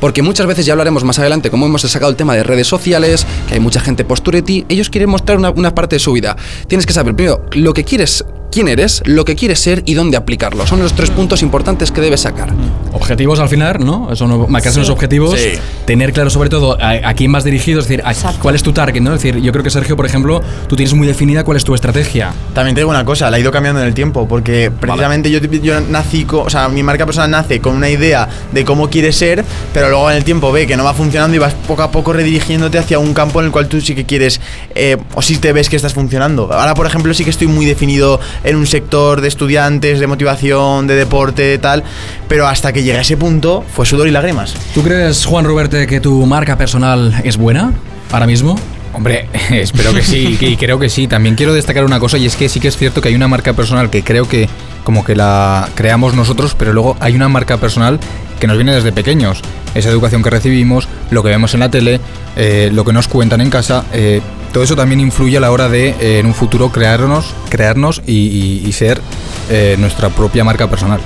Porque 0.00 0.22
muchas 0.22 0.46
veces 0.46 0.66
ya 0.66 0.72
hablaremos 0.72 1.04
más 1.04 1.18
adelante, 1.18 1.50
como 1.50 1.66
hemos 1.66 1.82
sacado 1.82 2.10
el 2.10 2.16
tema 2.16 2.34
de 2.34 2.42
redes 2.42 2.66
sociales, 2.66 3.26
que 3.48 3.54
hay 3.54 3.60
mucha 3.60 3.80
gente 3.80 4.04
posture 4.04 4.38
de 4.38 4.42
ti, 4.42 4.66
ellos 4.68 4.90
quieren 4.90 5.08
mostrar 5.10 5.38
una, 5.38 5.50
una 5.50 5.74
parte 5.74 5.96
de 5.96 6.00
su 6.00 6.12
vida. 6.12 6.36
Tienes 6.66 6.86
que 6.86 6.92
saber 6.92 7.14
primero 7.14 7.44
lo 7.52 7.72
que 7.72 7.84
quieres, 7.84 8.24
quién 8.50 8.68
eres, 8.68 9.02
lo 9.04 9.24
que 9.24 9.36
quieres 9.36 9.58
ser 9.60 9.82
y 9.86 9.94
dónde 9.94 10.16
aplicarlo. 10.16 10.66
Son 10.66 10.80
los 10.80 10.94
tres 10.94 11.10
puntos 11.10 11.42
importantes 11.42 11.90
que 11.92 12.00
debes 12.00 12.20
sacar. 12.22 12.50
Objetivos 12.92 13.38
al 13.40 13.48
final, 13.48 13.84
¿no? 13.84 14.10
Eso 14.12 14.26
no, 14.26 14.46
marcarse 14.46 14.74
Sí. 14.76 14.80
unos 14.80 14.90
objetivos, 14.90 15.38
Sí. 15.38 15.50
tener 15.84 16.12
claro 16.12 16.30
sobre 16.30 16.48
todo 16.48 16.78
a, 16.80 16.92
a 17.08 17.14
quién 17.14 17.30
vas 17.32 17.44
dirigido, 17.44 17.80
es 17.80 17.88
decir, 17.88 18.02
a- 18.04 18.14
cuál 18.40 18.54
es 18.54 18.62
tu 18.62 18.72
target, 18.72 19.00
¿no? 19.02 19.14
Es 19.14 19.22
decir, 19.22 19.40
yo 19.42 19.52
creo 19.52 19.62
que 19.62 19.70
Sergio, 19.70 19.96
por 19.96 20.06
ejemplo, 20.06 20.40
tú 20.68 20.76
tienes 20.76 20.94
muy 20.94 21.06
definida 21.06 21.44
cuál 21.44 21.56
es 21.58 21.64
tu 21.64 21.74
estrategia. 21.74 22.32
También 22.54 22.74
te 22.74 22.80
digo 22.80 22.90
una 22.90 23.04
cosa, 23.04 23.30
la 23.30 23.36
he 23.36 23.40
ido 23.40 23.50
cambiando 23.52 23.80
en 23.82 23.86
el 23.86 23.94
tiempo, 23.94 24.26
porque 24.26 24.70
precisamente 24.70 25.30
yo, 25.30 25.38
yo 25.40 25.80
nací, 25.80 26.24
con, 26.24 26.46
o 26.46 26.50
sea, 26.50 26.68
mi 26.68 26.82
marca 26.82 27.04
personal 27.04 27.30
nace 27.30 27.60
con 27.60 27.74
una 27.76 27.90
idea 27.90 28.28
de 28.52 28.64
cómo 28.64 28.88
quieres 28.88 29.16
ser, 29.16 29.44
pero 29.74 29.90
luego 29.90 30.10
en 30.10 30.16
el 30.16 30.24
tiempo 30.24 30.50
ve 30.52 30.66
que 30.66 30.76
no 30.76 30.84
va 30.84 30.94
funcionando 30.94 31.36
y 31.36 31.38
vas 31.38 31.54
poco 31.66 31.82
a 31.82 31.90
poco 31.90 32.12
redirigiéndote 32.14 32.78
hacia 32.78 32.98
un 32.98 33.12
campo 33.12 33.40
en 33.40 33.46
el 33.46 33.52
cual 33.52 33.68
tú 33.68 33.80
sí 33.80 33.94
que 33.94 34.04
quieres, 34.06 34.40
eh, 34.74 34.96
o 35.14 35.20
sí 35.22 35.36
te 35.36 35.52
ves 35.52 35.68
que 35.68 35.76
estás 35.76 35.92
funcionando. 35.92 36.50
Ahora, 36.52 36.74
por 36.74 36.86
ejemplo, 36.86 37.12
sí 37.12 37.24
que 37.24 37.30
estoy 37.30 37.46
muy 37.48 37.66
definido 37.66 38.18
en 38.44 38.56
un 38.56 38.66
sector 38.66 39.20
de 39.20 39.28
estudiantes, 39.28 40.00
de 40.00 40.06
motivación, 40.06 40.86
de 40.86 40.94
deporte, 40.94 41.58
tal, 41.58 41.84
pero 42.28 42.46
hasta 42.46 42.72
que 42.72 42.82
llegué 42.82 42.98
a 42.98 43.02
ese 43.02 43.16
punto 43.16 43.64
fue 43.72 43.86
sudor 43.86 44.08
y 44.08 44.10
lágrimas. 44.10 44.54
¿Tú 44.74 44.82
crees, 44.82 45.24
Juan 45.24 45.44
Ruberte, 45.44 45.86
que 45.86 46.00
tu 46.00 46.24
marca 46.26 46.56
personal 46.56 47.20
es 47.24 47.36
buena 47.36 47.72
ahora 48.12 48.26
mismo? 48.26 48.56
Hombre, 48.92 49.28
espero 49.50 49.92
que 49.92 50.02
sí, 50.02 50.38
y 50.40 50.56
creo 50.56 50.78
que 50.78 50.88
sí. 50.88 51.06
También 51.06 51.34
quiero 51.34 51.52
destacar 51.52 51.84
una 51.84 52.00
cosa, 52.00 52.16
y 52.16 52.26
es 52.26 52.34
que 52.34 52.48
sí 52.48 52.60
que 52.60 52.68
es 52.68 52.76
cierto 52.76 53.00
que 53.00 53.08
hay 53.08 53.14
una 53.14 53.28
marca 53.28 53.52
personal 53.52 53.90
que 53.90 54.02
creo 54.02 54.26
que 54.28 54.48
como 54.84 55.04
que 55.04 55.14
la 55.14 55.68
creamos 55.74 56.14
nosotros, 56.14 56.54
pero 56.56 56.72
luego 56.72 56.96
hay 57.00 57.14
una 57.14 57.28
marca 57.28 57.58
personal 57.58 58.00
que 58.40 58.46
nos 58.46 58.56
viene 58.56 58.74
desde 58.74 58.92
pequeños. 58.92 59.40
Esa 59.74 59.90
educación 59.90 60.22
que 60.22 60.30
recibimos, 60.30 60.88
lo 61.10 61.22
que 61.22 61.28
vemos 61.28 61.52
en 61.54 61.60
la 61.60 61.70
tele, 61.70 62.00
eh, 62.36 62.70
lo 62.72 62.84
que 62.84 62.92
nos 62.92 63.08
cuentan 63.08 63.40
en 63.40 63.50
casa, 63.50 63.84
eh, 63.92 64.22
todo 64.56 64.64
eso 64.64 64.74
también 64.74 65.00
influye 65.00 65.36
a 65.36 65.40
la 65.40 65.50
hora 65.50 65.68
de 65.68 65.90
eh, 65.90 66.18
en 66.18 66.24
un 66.24 66.32
futuro 66.32 66.72
crearnos, 66.72 67.34
crearnos 67.50 68.00
y, 68.06 68.72
ser 68.72 69.02
eh, 69.50 69.76
nuestra 69.78 70.08
propia 70.08 70.44
marca 70.44 70.66
personal. 70.70 70.98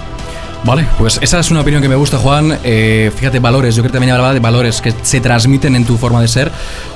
Vale, 0.63 0.87
pues 0.99 1.19
esa 1.23 1.41
es 1.41 1.51
una 1.51 1.63
opinión 1.63 1.81
que 1.81 1.89
me 1.89 1.95
gusta, 1.95 2.19
Juan. 2.19 2.59
Eh, 2.65 3.11
fíjate, 3.17 3.39
valores. 3.39 3.75
Yo 3.75 3.83
creo 3.83 3.91
que 3.91 3.97
también 3.97 4.13
hablaba 4.13 4.35
de 4.35 4.41
valores 4.41 4.83
que 4.83 4.93
se 5.03 5.21
transmiten 5.21 5.75
en 5.75 5.87
tu 5.87 5.97
forma 5.97 6.21
de 6.21 6.29
ser. 6.29 6.53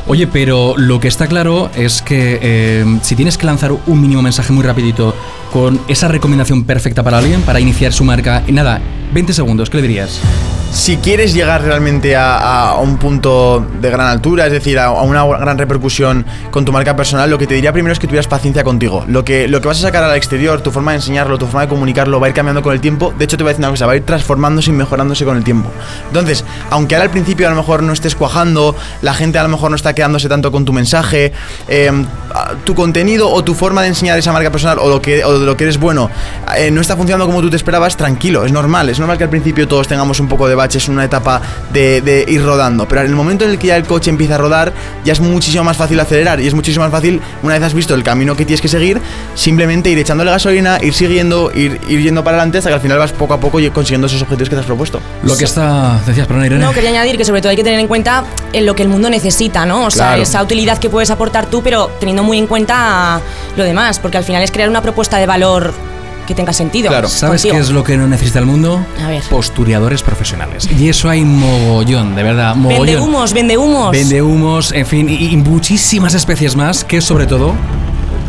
Oye, 0.07 0.27
pero 0.27 0.75
lo 0.77 1.01
que 1.01 1.09
está 1.09 1.27
claro 1.27 1.71
es 1.75 2.03
que 2.03 2.39
eh, 2.43 2.99
si 3.03 3.17
tienes 3.17 3.39
que 3.39 3.47
lanzar 3.47 3.73
un 3.73 4.01
mínimo 4.01 4.21
mensaje 4.21 4.53
muy 4.53 4.65
rapidito 4.65 5.15
con 5.51 5.81
esa 5.89 6.09
recomendación 6.09 6.65
perfecta 6.65 7.03
para 7.03 7.19
alguien, 7.19 7.41
para 7.43 7.59
iniciar 7.59 7.93
su 7.93 8.05
marca, 8.05 8.43
y 8.47 8.53
nada, 8.53 8.81
20 9.15 9.33
segundos, 9.33 9.71
¿qué 9.71 9.77
le 9.79 9.83
dirías? 9.83 10.21
Si 10.75 10.97
quieres 10.97 11.33
llegar 11.33 11.63
realmente 11.63 12.17
a, 12.17 12.75
un 12.83 12.99
punto 12.99 13.65
de 13.81 13.91
gran 13.91 14.09
altura, 14.09 14.47
es 14.47 14.53
decir, 14.53 14.77
a, 14.81 14.87
a 14.87 15.03
una 15.03 15.25
gran 15.25 15.57
repercusión 15.57 16.27
con 16.51 16.65
tu 16.65 16.73
marca 16.73 16.97
personal, 16.97 17.31
lo 17.31 17.39
que 17.39 17.47
te 17.47 17.55
diría 17.55 17.73
primero 17.73 17.93
es 17.93 18.01
que 18.01 18.09
tuvieras 18.09 18.27
paciencia 18.27 18.65
contigo. 18.65 19.05
Lo 19.07 19.25
que, 19.25 19.47
lo 19.47 19.61
que 19.61 19.69
vas 19.69 19.79
a 19.79 19.83
sacar 19.83 20.03
al 20.03 20.17
exterior, 20.17 20.61
tu 20.63 20.73
forma 20.73 20.91
de 20.91 20.97
enseñarlo, 20.97 21.39
tu 21.39 21.47
forma 21.47 21.63
de 21.63 21.69
comunicarlo, 21.69 22.19
va 22.19 22.27
a 22.27 22.31
ir 22.31 22.35
cambiando 22.35 22.61
con 22.61 22.73
el 22.73 22.81
tiempo. 22.81 23.15
De 23.17 23.25
hecho, 23.25 23.37
te 23.37 23.45
voy 23.45 23.51
a 23.51 23.54
decir 23.55 23.65
una 23.65 23.71
cosa, 23.71 23.87
va 23.87 23.93
a 23.93 23.97
ir 23.97 24.05
transformándose 24.05 24.71
y 24.71 24.75
mejorándose 24.75 25.25
con 25.25 25.37
el 25.37 25.45
tiempo. 25.45 25.71
Entonces, 26.09 26.45
aunque 26.71 26.95
ahora 26.95 27.05
al 27.05 27.11
principio 27.11 27.47
a 27.47 27.51
lo 27.51 27.57
mejor 27.57 27.83
no 27.83 27.93
estés 27.93 28.15
cuajando, 28.15 28.77
la 29.03 29.15
gente 29.15 29.39
a 29.39 29.43
lo 29.43 29.49
mejor 29.49 29.71
no 29.71 29.77
está 29.77 29.95
quedándose 29.95 30.29
tanto 30.29 30.53
con 30.53 30.65
tu 30.65 30.73
mensaje, 30.73 31.33
eh, 31.69 31.91
tu 32.65 32.75
contenido 32.75 33.31
o 33.31 33.45
tu 33.45 33.55
forma 33.55 33.83
de 33.83 33.89
enseñar 33.89 34.19
esa 34.19 34.33
marca 34.33 34.51
personal 34.51 34.79
o, 34.81 34.89
lo 34.89 35.01
que, 35.01 35.25
o 35.25 35.39
de 35.39 35.47
lo 35.47 35.57
que 35.57 35.65
eres 35.65 35.79
bueno 35.79 36.11
eh, 36.57 36.71
no 36.71 36.81
está 36.81 36.97
funcionando 36.97 37.27
como 37.27 37.41
tú 37.41 37.51
te 37.51 37.57
esperabas, 37.57 37.97
tranquilo, 37.97 38.45
es 38.45 38.53
normal. 38.53 38.89
Es 38.89 38.99
normal 38.99 39.19
que 39.19 39.25
al 39.25 39.31
principio 39.31 39.69
todos 39.69 39.89
tengamos 39.89 40.21
un 40.21 40.29
poco 40.29 40.49
de 40.49 40.55
baches, 40.55 40.89
una 40.89 41.05
etapa 41.05 41.41
de, 41.73 42.01
de 42.01 42.25
ir 42.29 42.45
rodando. 42.45 42.87
Pero 42.89 43.03
en 43.03 43.09
el 43.09 43.15
momento 43.15 43.45
en 43.45 43.51
el 43.51 43.59
que 43.59 43.69
ya 43.69 43.77
el 43.77 43.85
coche 43.85 44.11
empieza 44.11 44.35
a 44.35 44.39
rodar, 44.39 44.73
ya 45.05 45.13
es 45.13 45.21
muchísimo 45.21 45.65
más 45.65 45.77
fácil 45.77 45.99
acelerar 46.01 46.41
y 46.41 46.47
es 46.47 46.55
muchísimo 46.55 46.85
más 46.85 46.93
fácil, 46.93 47.21
una 47.43 47.55
vez 47.55 47.63
has 47.63 47.75
visto 47.75 47.95
el 47.95 48.03
camino 48.03 48.37
que 48.37 48.45
tienes 48.45 48.61
que 48.61 48.69
seguir, 48.69 49.01
simplemente 49.35 49.91
ir 49.91 49.99
echándole 49.99 50.31
gasolina, 50.31 50.79
ir 50.83 50.95
siguiendo, 50.95 51.51
ir, 51.55 51.81
ir 51.89 52.03
yendo 52.03 52.25
para 52.25 52.37
adelante 52.37 52.59
hasta 52.59 52.71
que 52.71 52.75
al 52.75 52.81
final 52.81 52.99
vas 52.99 53.13
poco 53.13 53.35
a 53.35 53.41
poco 53.41 53.44
y 53.53 53.71
consiguiendo 53.71 54.07
esos 54.07 54.23
objetivos 54.23 54.49
que 54.49 54.55
te 54.57 54.61
has 54.61 54.67
propuesto. 54.67 55.01
Lo 55.23 55.37
que 55.37 55.45
está. 55.45 56.01
Decías, 56.07 56.27
perdón, 56.27 56.47
Irene. 56.47 56.65
No, 56.65 56.73
quería 56.73 56.91
añadir 56.91 57.17
que 57.17 57.25
sobre 57.25 57.41
todo 57.41 57.51
hay 57.51 57.57
que 57.57 57.65
tener 57.65 57.79
en 57.81 57.87
cuenta 57.89 58.25
en 58.53 58.67
lo 58.67 58.75
que 58.75 58.83
el 58.83 58.89
mundo 58.89 59.11
necesita, 59.11 59.65
¿no? 59.67 59.87
O 59.87 59.91
sea, 59.91 60.09
Claro. 60.09 60.23
esa 60.23 60.43
utilidad 60.43 60.79
que 60.79 60.89
puedes 60.91 61.11
aportar 61.11 61.47
tú, 61.47 61.63
pero 61.63 61.91
teniendo 62.01 62.23
muy 62.23 62.39
en 62.39 62.47
cuenta 62.47 63.21
lo 63.57 63.65
demás, 63.65 63.99
porque 63.99 64.19
al 64.19 64.25
final 64.25 64.43
es 64.43 64.51
crear 64.51 64.69
una 64.69 64.83
propuesta 64.83 65.19
de 65.19 65.27
valor 65.27 65.73
que 66.27 66.35
tenga 66.35 66.55
sentido. 66.55 66.91
¿Sabes 67.07 67.43
contigo. 67.43 67.55
qué 67.57 67.61
es 67.61 67.69
lo 67.71 67.85
que 67.85 67.99
no 67.99 68.07
necesita 68.07 68.39
el 68.39 68.47
mundo? 68.47 68.85
A 69.05 69.09
ver. 69.09 69.23
Postureadores 69.29 70.03
profesionales. 70.03 70.67
Y 70.79 70.89
eso 70.89 71.11
hay 71.11 71.23
mogollón, 71.23 72.17
de 72.17 72.23
verdad, 72.23 72.55
Vende 72.55 72.69
mogollón. 72.75 73.03
humos, 73.03 73.33
vende 73.35 73.59
humos. 73.59 73.91
Vende 73.93 74.23
humos, 74.23 74.73
en 74.73 74.87
fin, 74.87 75.09
y, 75.11 75.33
y 75.33 75.37
muchísimas 75.37 76.15
especies 76.15 76.57
más 76.57 76.83
que 76.83 77.03
sobre 77.03 77.27
todo 77.27 77.53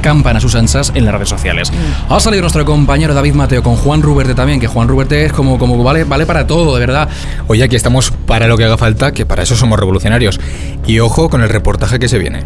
campan 0.05 0.37
a 0.37 0.39
sus 0.39 0.53
anchas 0.53 0.91
en 0.93 1.03
las 1.03 1.15
redes 1.15 1.29
sociales. 1.29 1.71
Mm. 1.71 2.13
Ha 2.13 2.19
salido 2.19 2.41
nuestro 2.41 2.63
compañero 2.63 3.15
David 3.15 3.33
Mateo 3.33 3.63
con 3.63 3.75
Juan 3.75 4.03
Ruberte 4.03 4.35
también, 4.35 4.59
que 4.59 4.67
Juan 4.67 4.87
Ruberte 4.87 5.25
es 5.25 5.33
como, 5.33 5.57
como 5.57 5.83
vale, 5.83 6.03
vale 6.03 6.27
para 6.27 6.45
todo, 6.45 6.75
de 6.75 6.79
verdad. 6.79 7.09
Oye, 7.47 7.63
aquí 7.63 7.75
estamos 7.75 8.11
para 8.27 8.47
lo 8.47 8.55
que 8.55 8.65
haga 8.65 8.77
falta, 8.77 9.13
que 9.13 9.25
para 9.25 9.41
eso 9.41 9.55
somos 9.55 9.79
revolucionarios. 9.79 10.39
Y 10.85 10.99
ojo 10.99 11.27
con 11.27 11.41
el 11.41 11.49
reportaje 11.49 11.97
que 11.97 12.07
se 12.07 12.19
viene. 12.19 12.43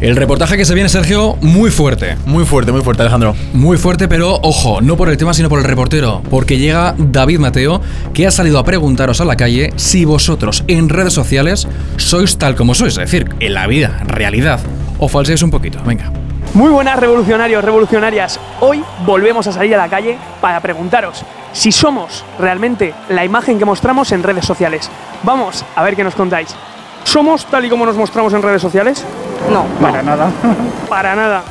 El 0.00 0.16
reportaje 0.16 0.56
que 0.56 0.64
se 0.64 0.74
viene, 0.74 0.88
Sergio, 0.88 1.36
muy 1.42 1.70
fuerte. 1.70 2.16
Muy 2.26 2.44
fuerte, 2.44 2.72
muy 2.72 2.82
fuerte, 2.82 3.02
Alejandro. 3.02 3.36
Muy 3.52 3.78
fuerte, 3.78 4.08
pero 4.08 4.40
ojo, 4.42 4.80
no 4.80 4.96
por 4.96 5.08
el 5.08 5.16
tema, 5.16 5.32
sino 5.32 5.48
por 5.48 5.60
el 5.60 5.64
reportero. 5.64 6.22
Porque 6.28 6.58
llega 6.58 6.96
David 6.98 7.38
Mateo, 7.38 7.80
que 8.14 8.26
ha 8.26 8.32
salido 8.32 8.58
a 8.58 8.64
preguntaros 8.64 9.20
a 9.20 9.24
la 9.24 9.36
calle 9.36 9.72
si 9.76 10.04
vosotros 10.04 10.64
en 10.66 10.88
redes 10.88 11.12
sociales 11.12 11.68
sois 11.98 12.36
tal 12.36 12.56
como 12.56 12.74
sois, 12.74 12.94
es 12.94 12.98
decir, 12.98 13.28
en 13.38 13.54
la 13.54 13.68
vida, 13.68 13.96
en 14.00 14.08
realidad, 14.08 14.58
o 14.98 15.06
falseáis 15.06 15.42
un 15.42 15.52
poquito. 15.52 15.78
Venga. 15.86 16.25
Muy 16.56 16.70
buenas 16.70 16.98
revolucionarios, 16.98 17.62
revolucionarias. 17.62 18.40
Hoy 18.60 18.82
volvemos 19.04 19.46
a 19.46 19.52
salir 19.52 19.74
a 19.74 19.76
la 19.76 19.90
calle 19.90 20.16
para 20.40 20.58
preguntaros 20.60 21.22
si 21.52 21.70
somos 21.70 22.24
realmente 22.38 22.94
la 23.10 23.26
imagen 23.26 23.58
que 23.58 23.66
mostramos 23.66 24.10
en 24.12 24.22
redes 24.22 24.46
sociales. 24.46 24.90
Vamos 25.22 25.66
a 25.74 25.82
ver 25.82 25.94
qué 25.94 26.02
nos 26.02 26.14
contáis. 26.14 26.56
¿Somos 27.04 27.44
tal 27.44 27.66
y 27.66 27.68
como 27.68 27.84
nos 27.84 27.98
mostramos 27.98 28.32
en 28.32 28.40
redes 28.40 28.62
sociales? 28.62 29.04
No, 29.52 29.64
para 29.82 30.02
nada. 30.02 30.30
Para 30.88 31.14
nada. 31.14 31.42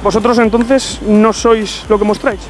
¿Vosotros 0.00 0.38
entonces 0.38 1.00
no 1.02 1.32
sois 1.32 1.86
lo 1.88 1.98
que 1.98 2.04
mostráis? 2.04 2.42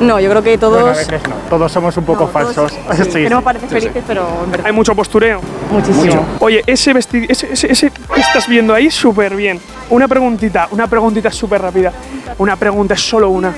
No, 0.00 0.20
yo 0.20 0.30
creo 0.30 0.42
que 0.42 0.58
todos. 0.58 0.80
Bueno, 0.80 0.88
a 0.88 0.98
veces 0.98 1.20
no. 1.28 1.34
Todos 1.50 1.72
somos 1.72 1.96
un 1.96 2.04
poco 2.04 2.26
falsos. 2.28 2.72
Sí, 2.72 2.78
Queremos 3.12 3.38
sí, 3.40 3.44
parecer 3.44 3.68
sí, 3.68 3.74
sí. 3.74 3.80
felices, 3.80 4.04
pero 4.06 4.28
en 4.44 4.50
verdad. 4.50 4.66
Hay 4.66 4.72
mucho 4.72 4.94
postureo. 4.94 5.40
Muchísimo. 5.72 6.24
Oye, 6.40 6.62
ese 6.66 6.92
vestido, 6.92 7.26
ese, 7.28 7.52
ese, 7.52 7.72
ese 7.72 7.90
que 7.90 8.20
estás 8.20 8.46
viendo 8.48 8.74
ahí, 8.74 8.90
súper 8.90 9.34
bien. 9.34 9.60
Una 9.90 10.06
preguntita, 10.06 10.68
una 10.70 10.86
preguntita 10.86 11.30
súper 11.30 11.62
rápida. 11.62 11.92
Una 12.38 12.56
pregunta, 12.56 12.94
es 12.94 13.00
solo 13.00 13.28
una. 13.30 13.52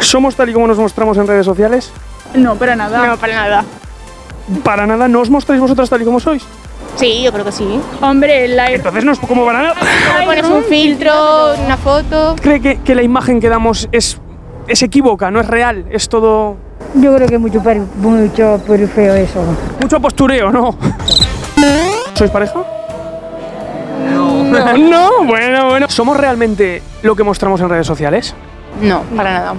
¿Somos 0.00 0.34
tal 0.34 0.48
y 0.50 0.52
como 0.52 0.66
nos 0.66 0.78
mostramos 0.78 1.16
en 1.16 1.26
redes 1.26 1.46
sociales? 1.46 1.92
No, 2.34 2.56
para 2.56 2.74
nada. 2.76 3.06
No, 3.06 3.16
para 3.16 3.34
nada. 3.34 3.64
Para 4.62 4.86
nada, 4.86 5.08
¿no 5.08 5.20
os 5.20 5.30
mostráis 5.30 5.60
vosotras 5.60 5.88
tal 5.88 6.02
y 6.02 6.04
como 6.04 6.20
sois? 6.20 6.44
Sí, 6.96 7.22
yo 7.22 7.32
creo 7.32 7.44
que 7.44 7.52
sí. 7.52 7.80
Hombre, 8.00 8.48
la... 8.48 8.70
Entonces 8.70 9.04
no 9.04 9.12
es 9.12 9.18
como 9.18 9.44
para 9.44 9.62
nada. 9.62 9.74
Pones 10.24 10.46
un 10.46 10.64
filtro, 10.64 11.54
una 11.64 11.76
foto. 11.76 12.36
¿Cree 12.40 12.60
que, 12.60 12.80
que 12.80 12.94
la 12.94 13.02
imagen 13.02 13.40
que 13.40 13.48
damos 13.48 13.88
es, 13.92 14.18
es 14.68 14.82
equívoca, 14.82 15.30
no 15.30 15.40
es 15.40 15.46
real? 15.46 15.84
Es 15.90 16.08
todo... 16.08 16.56
Yo 16.94 17.14
creo 17.14 17.28
que 17.28 17.34
es 17.34 17.40
mucho, 17.40 17.62
per- 17.62 17.80
mucho 17.98 18.58
feo 18.94 19.14
eso. 19.14 19.42
Mucho 19.80 20.00
postureo, 20.00 20.50
¿no? 20.50 20.76
¿Sois 22.14 22.30
pareja? 22.30 22.54
No. 24.12 24.36
No, 24.78 25.24
bueno, 25.26 25.66
bueno. 25.70 25.86
¿Somos 25.88 26.16
realmente 26.16 26.80
lo 27.02 27.14
que 27.16 27.22
mostramos 27.24 27.60
en 27.60 27.68
redes 27.68 27.86
sociales? 27.86 28.34
No, 28.80 29.02
para 29.16 29.32
nada. 29.32 29.54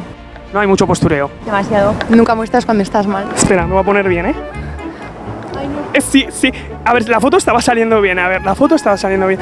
No 0.53 0.59
hay 0.59 0.67
mucho 0.67 0.87
postureo. 0.87 1.29
Demasiado. 1.45 1.93
Nunca 2.09 2.33
muestras 2.35 2.65
cuando 2.65 2.81
estás 2.83 3.05
mal. 3.05 3.25
Espera, 3.35 3.65
me 3.67 3.73
voy 3.73 3.81
a 3.81 3.85
poner 3.85 4.07
bien, 4.07 4.27
¿eh? 4.27 4.35
Eh, 5.97 6.01
Sí, 6.01 6.25
sí. 6.31 6.51
A 6.85 6.93
ver, 6.93 7.07
la 7.09 7.19
foto 7.19 7.37
estaba 7.37 7.61
saliendo 7.61 7.99
bien. 8.01 8.19
A 8.19 8.27
ver, 8.27 8.43
la 8.43 8.55
foto 8.55 8.75
estaba 8.75 8.97
saliendo 8.97 9.27
bien. 9.27 9.39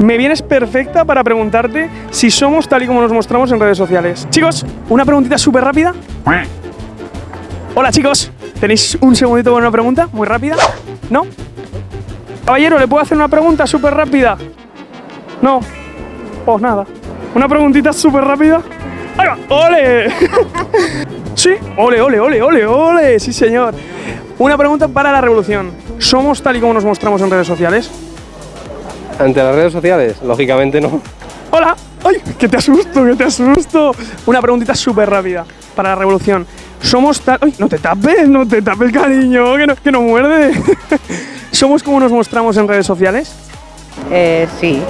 Me 0.00 0.16
vienes 0.16 0.42
perfecta 0.42 1.04
para 1.04 1.22
preguntarte 1.22 1.88
si 2.10 2.30
somos 2.30 2.68
tal 2.68 2.82
y 2.82 2.86
como 2.86 3.00
nos 3.00 3.12
mostramos 3.12 3.50
en 3.52 3.60
redes 3.60 3.78
sociales. 3.78 4.26
Chicos, 4.30 4.66
una 4.88 5.04
preguntita 5.04 5.38
súper 5.38 5.64
rápida. 5.64 5.94
Hola, 7.74 7.90
chicos. 7.92 8.30
¿Tenéis 8.60 8.96
un 9.00 9.16
segundito 9.16 9.52
para 9.52 9.62
una 9.64 9.70
pregunta? 9.72 10.08
Muy 10.12 10.26
rápida. 10.26 10.56
¿No? 11.10 11.26
Caballero, 12.44 12.78
¿le 12.78 12.88
puedo 12.88 13.02
hacer 13.02 13.16
una 13.16 13.28
pregunta 13.28 13.66
súper 13.66 13.94
rápida? 13.94 14.36
No. 15.40 15.60
Pues 16.44 16.60
nada. 16.62 16.84
Una 17.34 17.48
preguntita 17.48 17.92
súper 17.92 18.24
rápida. 18.24 18.60
¡Ahí 19.16 19.26
va! 19.26 19.38
¡Ole! 19.48 20.08
sí, 21.34 21.50
ole, 21.76 22.00
ole, 22.00 22.20
ole, 22.20 22.42
ole, 22.42 22.66
ole. 22.66 23.20
Sí, 23.20 23.32
señor. 23.32 23.74
Una 24.38 24.56
pregunta 24.56 24.88
para 24.88 25.12
la 25.12 25.20
revolución. 25.20 25.70
¿Somos 25.98 26.42
tal 26.42 26.56
y 26.56 26.60
como 26.60 26.74
nos 26.74 26.84
mostramos 26.84 27.20
en 27.22 27.30
redes 27.30 27.46
sociales? 27.46 27.90
Ante 29.18 29.42
las 29.42 29.54
redes 29.54 29.72
sociales, 29.72 30.16
lógicamente 30.22 30.80
no. 30.80 31.00
Hola. 31.50 31.76
¡Ay! 32.04 32.16
¡Que 32.38 32.48
te 32.48 32.56
asusto, 32.56 33.04
que 33.04 33.14
te 33.14 33.24
asusto! 33.24 33.94
Una 34.26 34.40
preguntita 34.40 34.74
súper 34.74 35.08
rápida 35.08 35.44
para 35.74 35.90
la 35.90 35.94
revolución. 35.94 36.46
¿Somos 36.80 37.20
tal... 37.20 37.38
¡Ay! 37.40 37.54
No 37.58 37.68
te 37.68 37.78
tapes, 37.78 38.28
no 38.28 38.46
te 38.46 38.60
tapes, 38.60 38.92
cariño, 38.92 39.56
que 39.56 39.66
no, 39.66 39.76
que 39.76 39.92
no 39.92 40.02
muerde. 40.02 40.52
¿Somos 41.52 41.82
como 41.82 42.00
nos 42.00 42.10
mostramos 42.10 42.56
en 42.56 42.66
redes 42.66 42.86
sociales? 42.86 43.32
Eh, 44.10 44.48
sí. 44.60 44.82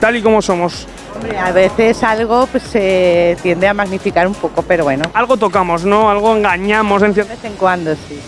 Tal 0.00 0.16
y 0.16 0.22
como 0.22 0.42
somos. 0.42 0.88
Hombre, 1.14 1.38
a 1.38 1.52
veces 1.52 2.02
algo 2.02 2.46
pues, 2.46 2.64
se 2.64 3.36
tiende 3.42 3.68
a 3.68 3.74
magnificar 3.74 4.26
un 4.26 4.34
poco, 4.34 4.62
pero 4.62 4.84
bueno. 4.84 5.04
Algo 5.14 5.36
tocamos, 5.36 5.84
¿no? 5.84 6.10
Algo 6.10 6.34
engañamos. 6.34 7.02
En... 7.02 7.14
De 7.14 7.22
vez 7.22 7.44
en 7.44 7.54
cuando, 7.54 7.94
sí. 7.94 8.20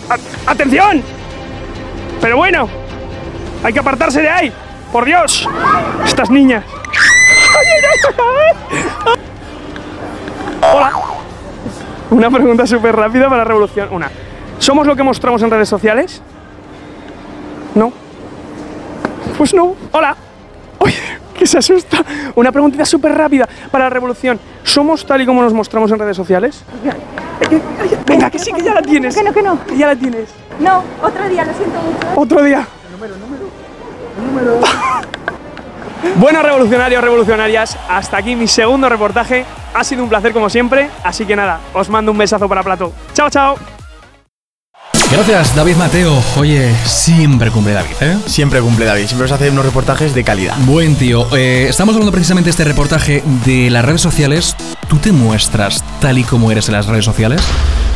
¡Atención! 0.45 1.03
Pero 2.21 2.37
bueno, 2.37 2.69
hay 3.63 3.73
que 3.73 3.79
apartarse 3.79 4.21
de 4.21 4.29
ahí. 4.29 4.53
Por 4.91 5.05
Dios, 5.05 5.47
estas 6.05 6.29
niñas. 6.29 6.63
Hola. 10.61 10.91
Una 12.09 12.31
pregunta 12.31 12.65
súper 12.65 12.95
rápida 12.95 13.25
para 13.25 13.39
la 13.39 13.43
revolución. 13.43 13.89
Una. 13.91 14.09
¿Somos 14.59 14.87
lo 14.87 14.95
que 14.95 15.03
mostramos 15.03 15.41
en 15.41 15.51
redes 15.51 15.67
sociales? 15.67 16.21
No. 17.75 17.91
Pues 19.37 19.53
no. 19.53 19.75
Hola. 19.91 20.15
Se 21.47 21.57
asusta. 21.57 22.03
Una 22.35 22.51
preguntita 22.51 22.85
súper 22.85 23.13
rápida 23.13 23.47
para 23.71 23.85
la 23.85 23.89
revolución. 23.89 24.37
¿Somos 24.63 25.05
tal 25.05 25.21
y 25.21 25.25
como 25.25 25.41
nos 25.41 25.53
mostramos 25.53 25.89
en 25.91 25.99
redes 25.99 26.17
sociales? 26.17 26.63
Venga, 28.05 28.29
que 28.29 28.37
sí, 28.37 28.51
que 28.51 28.61
ya 28.61 28.73
la 28.73 28.81
tienes. 28.81 29.15
Que 29.15 29.23
no, 29.23 29.33
que 29.33 29.41
no. 29.41 29.63
Que 29.65 29.77
ya 29.77 29.87
la 29.87 29.95
tienes. 29.95 30.29
No, 30.59 30.83
otro 31.01 31.27
día, 31.29 31.45
lo 31.45 31.53
siento 31.53 31.79
mucho. 31.81 32.19
Otro 32.19 32.43
día. 32.43 32.67
Bueno, 36.15 36.41
revolucionarios, 36.41 37.03
revolucionarias, 37.03 37.77
hasta 37.89 38.17
aquí 38.17 38.35
mi 38.35 38.47
segundo 38.47 38.89
reportaje. 38.89 39.45
Ha 39.73 39.83
sido 39.83 40.03
un 40.03 40.09
placer 40.09 40.33
como 40.33 40.49
siempre, 40.49 40.89
así 41.03 41.25
que 41.25 41.35
nada, 41.35 41.59
os 41.73 41.89
mando 41.89 42.11
un 42.11 42.17
besazo 42.17 42.49
para 42.49 42.63
Plato. 42.63 42.91
Chao, 43.13 43.29
chao. 43.29 43.76
Gracias, 45.11 45.55
David 45.55 45.75
Mateo. 45.77 46.21
Oye, 46.35 46.75
siempre 46.85 47.49
cumple 47.49 47.73
David, 47.73 47.95
¿eh? 48.01 48.17
Siempre 48.25 48.59
cumple 48.59 48.85
David, 48.85 49.07
siempre 49.07 49.25
os 49.25 49.31
hace 49.31 49.49
unos 49.49 49.65
reportajes 49.65 50.13
de 50.13 50.23
calidad. 50.23 50.55
Buen 50.65 50.95
tío. 50.95 51.27
Eh, 51.35 51.67
estamos 51.69 51.95
hablando 51.95 52.11
precisamente 52.11 52.47
de 52.47 52.51
este 52.51 52.65
reportaje 52.65 53.23
de 53.45 53.69
las 53.69 53.85
redes 53.85 54.01
sociales. 54.01 54.55
¿Tú 54.89 54.97
te 54.97 55.13
muestras 55.13 55.83
tal 56.01 56.17
y 56.17 56.23
como 56.23 56.51
eres 56.51 56.67
en 56.67 56.73
las 56.73 56.87
redes 56.87 57.05
sociales? 57.05 57.41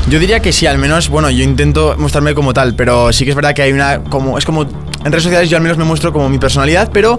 Yo 0.09 0.19
diría 0.19 0.39
que 0.41 0.51
sí, 0.51 0.65
al 0.67 0.77
menos, 0.77 1.09
bueno, 1.09 1.29
yo 1.29 1.43
intento 1.43 1.95
mostrarme 1.97 2.33
como 2.33 2.53
tal, 2.53 2.73
pero 2.75 3.13
sí 3.13 3.23
que 3.23 3.29
es 3.31 3.35
verdad 3.35 3.53
que 3.53 3.61
hay 3.61 3.71
una, 3.71 3.99
como, 4.03 4.37
es 4.37 4.43
como, 4.45 4.63
en 4.63 5.11
redes 5.11 5.23
sociales 5.23 5.49
yo 5.49 5.57
al 5.57 5.63
menos 5.63 5.77
me 5.77 5.83
muestro 5.85 6.11
como 6.11 6.27
mi 6.27 6.37
personalidad, 6.37 6.89
pero 6.91 7.17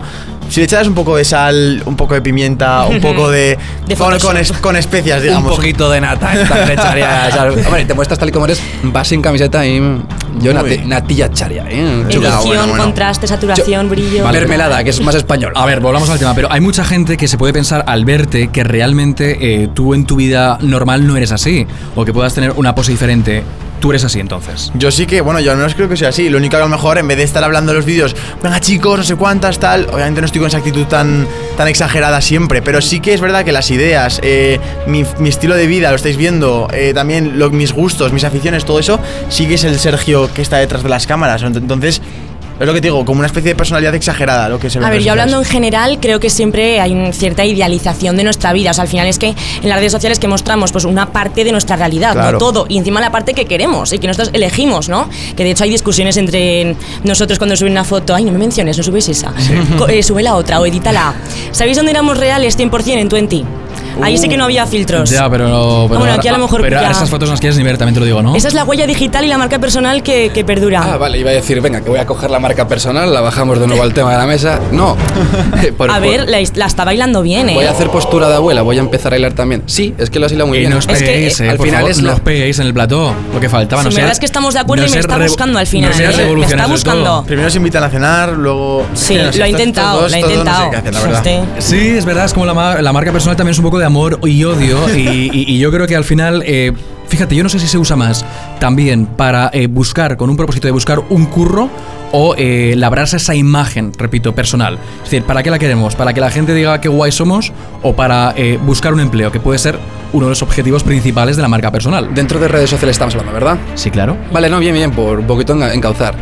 si 0.50 0.60
le 0.60 0.64
echas 0.64 0.86
un 0.86 0.94
poco 0.94 1.16
de 1.16 1.24
sal, 1.24 1.82
un 1.86 1.96
poco 1.96 2.14
de 2.14 2.20
pimienta, 2.20 2.84
un 2.84 3.00
poco 3.00 3.30
de, 3.30 3.56
De 3.86 3.96
con, 3.96 4.18
con, 4.18 4.36
es- 4.36 4.52
con 4.52 4.76
especias, 4.76 5.22
digamos. 5.22 5.52
Un 5.52 5.56
poquito 5.56 5.90
de 5.90 6.00
nata. 6.02 6.34
esta 6.42 6.66
le 6.66 6.74
echaría. 6.74 7.30
Hombre, 7.66 7.84
te 7.86 7.94
muestras 7.94 8.18
tal 8.18 8.28
y 8.28 8.32
como 8.32 8.44
eres, 8.44 8.60
vas 8.82 9.08
sin 9.08 9.22
camiseta 9.22 9.64
y 9.66 9.80
yo 10.40 10.54
nati, 10.54 10.78
natilla 10.78 11.26
echaría, 11.26 11.64
¿eh? 11.68 12.04
Edición, 12.08 12.76
contraste, 12.76 13.26
saturación, 13.26 13.88
brillo. 13.88 14.26
Mermelada, 14.28 14.82
que 14.84 14.90
es 14.90 15.00
más 15.00 15.14
español. 15.14 15.52
A 15.56 15.66
ver, 15.66 15.80
volvamos 15.80 16.08
al 16.10 16.18
tema, 16.18 16.34
pero 16.34 16.50
hay 16.50 16.60
mucha 16.60 16.84
gente 16.84 17.16
que 17.16 17.28
se 17.28 17.38
puede 17.38 17.52
pensar 17.52 17.84
al 17.86 18.04
verte 18.04 18.48
que 18.48 18.64
realmente 18.64 19.62
eh, 19.62 19.68
tú 19.72 19.94
en 19.94 20.06
tu 20.06 20.16
vida 20.16 20.58
normal 20.60 21.06
no 21.06 21.16
eres 21.16 21.32
así, 21.32 21.66
o 21.94 22.04
que 22.04 22.12
puedas 22.12 22.34
tener 22.34 22.52
una 22.52 22.74
pose 22.74 22.92
diferente. 22.92 23.42
Tú 23.82 23.90
eres 23.90 24.04
así 24.04 24.20
entonces. 24.20 24.70
Yo 24.74 24.92
sí 24.92 25.06
que, 25.06 25.20
bueno, 25.20 25.40
yo 25.40 25.50
al 25.50 25.56
menos 25.56 25.74
creo 25.74 25.88
que 25.88 25.96
soy 25.96 26.06
así. 26.06 26.28
Lo 26.28 26.38
único 26.38 26.52
que 26.52 26.56
a 26.58 26.60
lo 26.60 26.68
mejor, 26.68 26.98
en 26.98 27.08
vez 27.08 27.16
de 27.16 27.24
estar 27.24 27.42
hablando 27.42 27.72
en 27.72 27.76
los 27.78 27.84
vídeos, 27.84 28.14
venga 28.40 28.60
chicos, 28.60 28.96
no 28.96 29.02
sé 29.04 29.16
cuántas, 29.16 29.58
tal, 29.58 29.88
obviamente 29.92 30.20
no 30.20 30.26
estoy 30.26 30.38
con 30.40 30.46
esa 30.46 30.58
actitud 30.58 30.86
tan, 30.86 31.26
tan 31.56 31.66
exagerada 31.66 32.20
siempre, 32.20 32.62
pero 32.62 32.80
sí 32.80 33.00
que 33.00 33.12
es 33.12 33.20
verdad 33.20 33.44
que 33.44 33.50
las 33.50 33.72
ideas, 33.72 34.20
eh, 34.22 34.60
mi, 34.86 35.04
estilo 35.28 35.56
de 35.56 35.66
vida, 35.66 35.90
lo 35.90 35.96
estáis 35.96 36.16
viendo, 36.16 36.68
eh, 36.72 36.92
también 36.94 37.36
mis 37.50 37.72
gustos, 37.72 38.12
mis 38.12 38.22
aficiones, 38.22 38.64
todo 38.64 38.78
eso, 38.78 39.00
sí 39.28 39.48
que 39.48 39.54
es 39.54 39.64
el 39.64 39.76
Sergio 39.80 40.32
que 40.32 40.42
está 40.42 40.58
detrás 40.58 40.84
de 40.84 40.88
las 40.88 41.08
cámaras. 41.08 41.42
Ent- 41.42 41.56
Entonces, 41.56 42.00
es 42.60 42.66
lo 42.66 42.72
que 42.74 42.80
te 42.80 42.86
digo, 42.88 43.04
como 43.04 43.18
una 43.20 43.26
especie 43.26 43.50
de 43.50 43.54
personalidad 43.56 43.94
exagerada 43.94 44.48
lo 44.48 44.58
que 44.58 44.70
se 44.70 44.78
ve 44.78 44.86
A 44.86 44.90
ver, 44.90 45.02
yo 45.02 45.10
hablando 45.12 45.38
en 45.38 45.44
general, 45.44 45.98
creo 46.00 46.20
que 46.20 46.30
siempre 46.30 46.80
hay 46.80 46.92
una 46.92 47.12
cierta 47.12 47.44
idealización 47.44 48.16
de 48.16 48.24
nuestra 48.24 48.52
vida. 48.52 48.70
O 48.70 48.74
sea, 48.74 48.82
al 48.82 48.88
final 48.88 49.06
es 49.08 49.18
que 49.18 49.28
en 49.62 49.68
las 49.68 49.78
redes 49.78 49.92
sociales 49.92 50.18
que 50.18 50.28
mostramos 50.28 50.70
pues 50.72 50.84
una 50.84 51.10
parte 51.12 51.44
de 51.44 51.50
nuestra 51.52 51.76
realidad, 51.76 52.12
Claro. 52.12 52.32
no 52.32 52.38
todo. 52.38 52.66
Y 52.68 52.78
encima 52.78 53.00
la 53.00 53.10
parte 53.10 53.34
que 53.34 53.46
queremos 53.46 53.92
y 53.92 53.98
que 53.98 54.06
nosotros 54.06 54.30
elegimos, 54.32 54.88
¿no? 54.88 55.08
Que 55.36 55.44
de 55.44 55.50
hecho 55.52 55.64
hay 55.64 55.70
discusiones 55.70 56.16
entre 56.16 56.76
nosotros 57.04 57.38
cuando 57.38 57.56
suben 57.56 57.72
una 57.72 57.84
foto. 57.84 58.14
Ay, 58.14 58.24
no 58.24 58.32
me 58.32 58.38
menciones, 58.38 58.76
no 58.78 58.84
subes 58.84 59.08
esa. 59.08 59.32
Co- 59.78 59.88
eh, 59.88 60.02
sube 60.02 60.22
la 60.22 60.34
otra 60.36 60.60
o 60.60 60.66
edítala. 60.66 61.14
¿Sabéis 61.52 61.76
dónde 61.76 61.90
éramos 61.92 62.16
reales 62.18 62.56
100% 62.58 62.98
en 63.00 63.08
20? 63.08 63.44
Ahí 64.00 64.16
sí 64.18 64.28
que 64.28 64.37
no 64.37 64.44
había 64.44 64.66
filtros. 64.66 65.11
Ya, 65.11 65.28
pero. 65.28 65.87
pero 65.88 65.98
Bueno, 66.00 66.14
aquí 66.14 66.28
a 66.28 66.33
lo 66.33 66.38
mejor 66.38 66.62
Pero 66.62 66.81
ya- 66.81 66.90
esas 66.90 67.11
fotos 67.11 67.28
no 67.28 67.33
las 67.35 67.40
quieres 67.40 67.57
ni 67.59 67.64
ver, 67.64 67.76
también 67.78 67.94
te 67.94 68.00
lo 68.00 68.07
digo, 68.07 68.22
¿no? 68.22 68.35
Esa 68.37 68.48
es 68.48 68.55
la 68.55 68.64
huella 68.64 68.87
digital 68.87 69.24
y 69.24 69.28
la 69.28 69.38
marca 69.38 69.59
personal 69.59 70.02
que, 70.02 70.31
que 70.33 70.44
perdura. 70.44 70.83
Ah, 70.85 70.96
vale, 70.96 71.18
iba 71.18 71.31
a 71.31 71.35
decir, 71.35 71.61
venga, 71.61 71.81
que 71.81 71.90
voy 71.90 71.98
a 71.98 72.07
coger 72.07 72.31
la 72.31 72.38
marca 72.38 72.66
personal, 72.68 73.12
la 73.12 73.20
bajamos 73.20 73.59
de 73.61 73.66
nuevo 73.66 73.83
al 73.83 73.92
tema 73.94 74.12
de 74.12 74.18
la 74.18 74.26
mesa. 74.26 74.61
No. 74.72 74.96
Por- 75.76 75.90
a 75.90 75.94
por- 75.94 76.02
ver, 76.02 76.28
la, 76.28 76.38
la 76.55 76.66
está 76.66 76.85
bailando 76.85 77.22
bien, 77.22 77.48
¿eh? 77.48 77.55
Voy 77.55 77.64
a 77.64 77.70
hacer 77.70 77.88
postura 77.90 78.28
de 78.28 78.37
abuela, 78.37 78.62
voy 78.62 78.78
a 78.78 78.81
empezar 78.81 79.12
a 79.12 79.14
bailar 79.14 79.33
también. 79.35 79.62
Sí, 79.66 79.94
es 79.98 80.11
que 80.11 80.18
lo 80.18 80.26
has 80.26 80.33
hilado 80.33 80.48
muy 80.48 80.59
Y 80.59 80.61
bien. 80.62 80.72
no 80.72 80.78
os 80.78 80.87
peguéis, 80.87 81.40
eh, 81.40 81.50
al 81.50 81.57
por 81.57 81.66
final 81.66 81.81
favor, 81.81 81.90
es 81.90 82.00
no 82.00 82.09
la- 82.09 82.14
os 82.14 82.20
peguéis 82.20 82.59
en 82.59 82.66
el 82.66 82.74
plató, 82.74 83.14
lo 83.33 83.40
que 83.40 83.48
faltaba. 83.48 83.83
No 83.83 83.88
me 83.88 83.92
ser- 83.94 84.02
verdad 84.02 84.12
es 84.12 84.18
que 84.20 84.26
estamos 84.26 84.55
de 84.55 84.61
acuerdo 84.61 84.85
no 84.85 84.90
y 84.90 84.92
me 84.94 85.00
está 85.00 85.18
buscando 85.18 85.59
al 85.59 85.66
final, 85.66 85.90
No 85.90 85.96
¿eh? 85.96 86.35
Me 86.37 86.46
está 86.46 86.66
buscando. 86.66 87.24
Primero 87.26 87.50
se 87.50 87.59
invitan 87.59 87.85
a 87.85 87.88
cenar, 87.90 88.31
luego... 88.33 88.87
Sí, 88.94 89.16
lo 89.37 89.44
ha 89.44 89.48
intentado, 89.48 90.00
lo 90.00 90.07
ha 90.07 90.09
no 90.09 90.14
sé 90.14 90.20
intentado. 90.20 90.70
la. 90.72 91.18
Este- 91.18 91.42
Sí, 91.59 91.88
es 91.96 92.05
verdad, 92.05 92.24
es 92.26 92.33
como 92.33 92.46
la, 92.46 92.81
la 92.83 92.92
marca 92.92 93.12
personal 93.12 93.37
también 93.37 93.52
es 93.52 93.59
un 93.59 93.64
poco 93.64 93.78
de 93.82 93.86
amor 93.86 94.18
y 94.24 94.44
odio. 94.44 94.78
y, 94.96 95.00
y- 95.32 95.44
y 95.54 95.58
yo 95.58 95.70
creo 95.70 95.86
que 95.86 95.96
al 95.96 96.04
final, 96.04 96.42
eh, 96.46 96.72
fíjate, 97.08 97.34
yo 97.36 97.42
no 97.42 97.48
sé 97.48 97.58
si 97.58 97.66
se 97.66 97.78
usa 97.78 97.96
más 97.96 98.24
también 98.58 99.06
para 99.06 99.50
eh, 99.52 99.66
buscar, 99.66 100.16
con 100.16 100.30
un 100.30 100.36
propósito 100.36 100.66
de 100.68 100.72
buscar 100.72 101.00
un 101.10 101.26
curro 101.26 101.68
o 102.12 102.34
eh, 102.36 102.74
labrarse 102.76 103.16
esa 103.16 103.34
imagen, 103.34 103.92
repito, 103.98 104.34
personal. 104.34 104.78
Es 104.98 105.04
decir, 105.10 105.24
¿para 105.24 105.42
qué 105.42 105.50
la 105.50 105.58
queremos? 105.58 105.94
¿Para 105.96 106.12
que 106.12 106.20
la 106.20 106.30
gente 106.30 106.54
diga 106.54 106.80
qué 106.80 106.88
guay 106.88 107.10
somos 107.10 107.52
o 107.82 107.94
para 107.94 108.34
eh, 108.36 108.58
buscar 108.64 108.92
un 108.94 109.00
empleo, 109.00 109.32
que 109.32 109.40
puede 109.40 109.58
ser 109.58 109.78
uno 110.12 110.26
de 110.26 110.30
los 110.30 110.42
objetivos 110.42 110.82
principales 110.84 111.36
de 111.36 111.42
la 111.42 111.48
marca 111.48 111.70
personal? 111.72 112.14
Dentro 112.14 112.38
de 112.38 112.48
redes 112.48 112.68
sociales 112.70 112.94
estamos 112.94 113.14
hablando, 113.14 113.32
¿verdad? 113.32 113.58
Sí, 113.74 113.90
claro. 113.90 114.16
Vale, 114.32 114.48
no, 114.50 114.58
bien, 114.60 114.74
bien, 114.74 114.90
por 114.92 115.18
un 115.20 115.26
poquito 115.26 115.54
encauzar. 115.72 116.14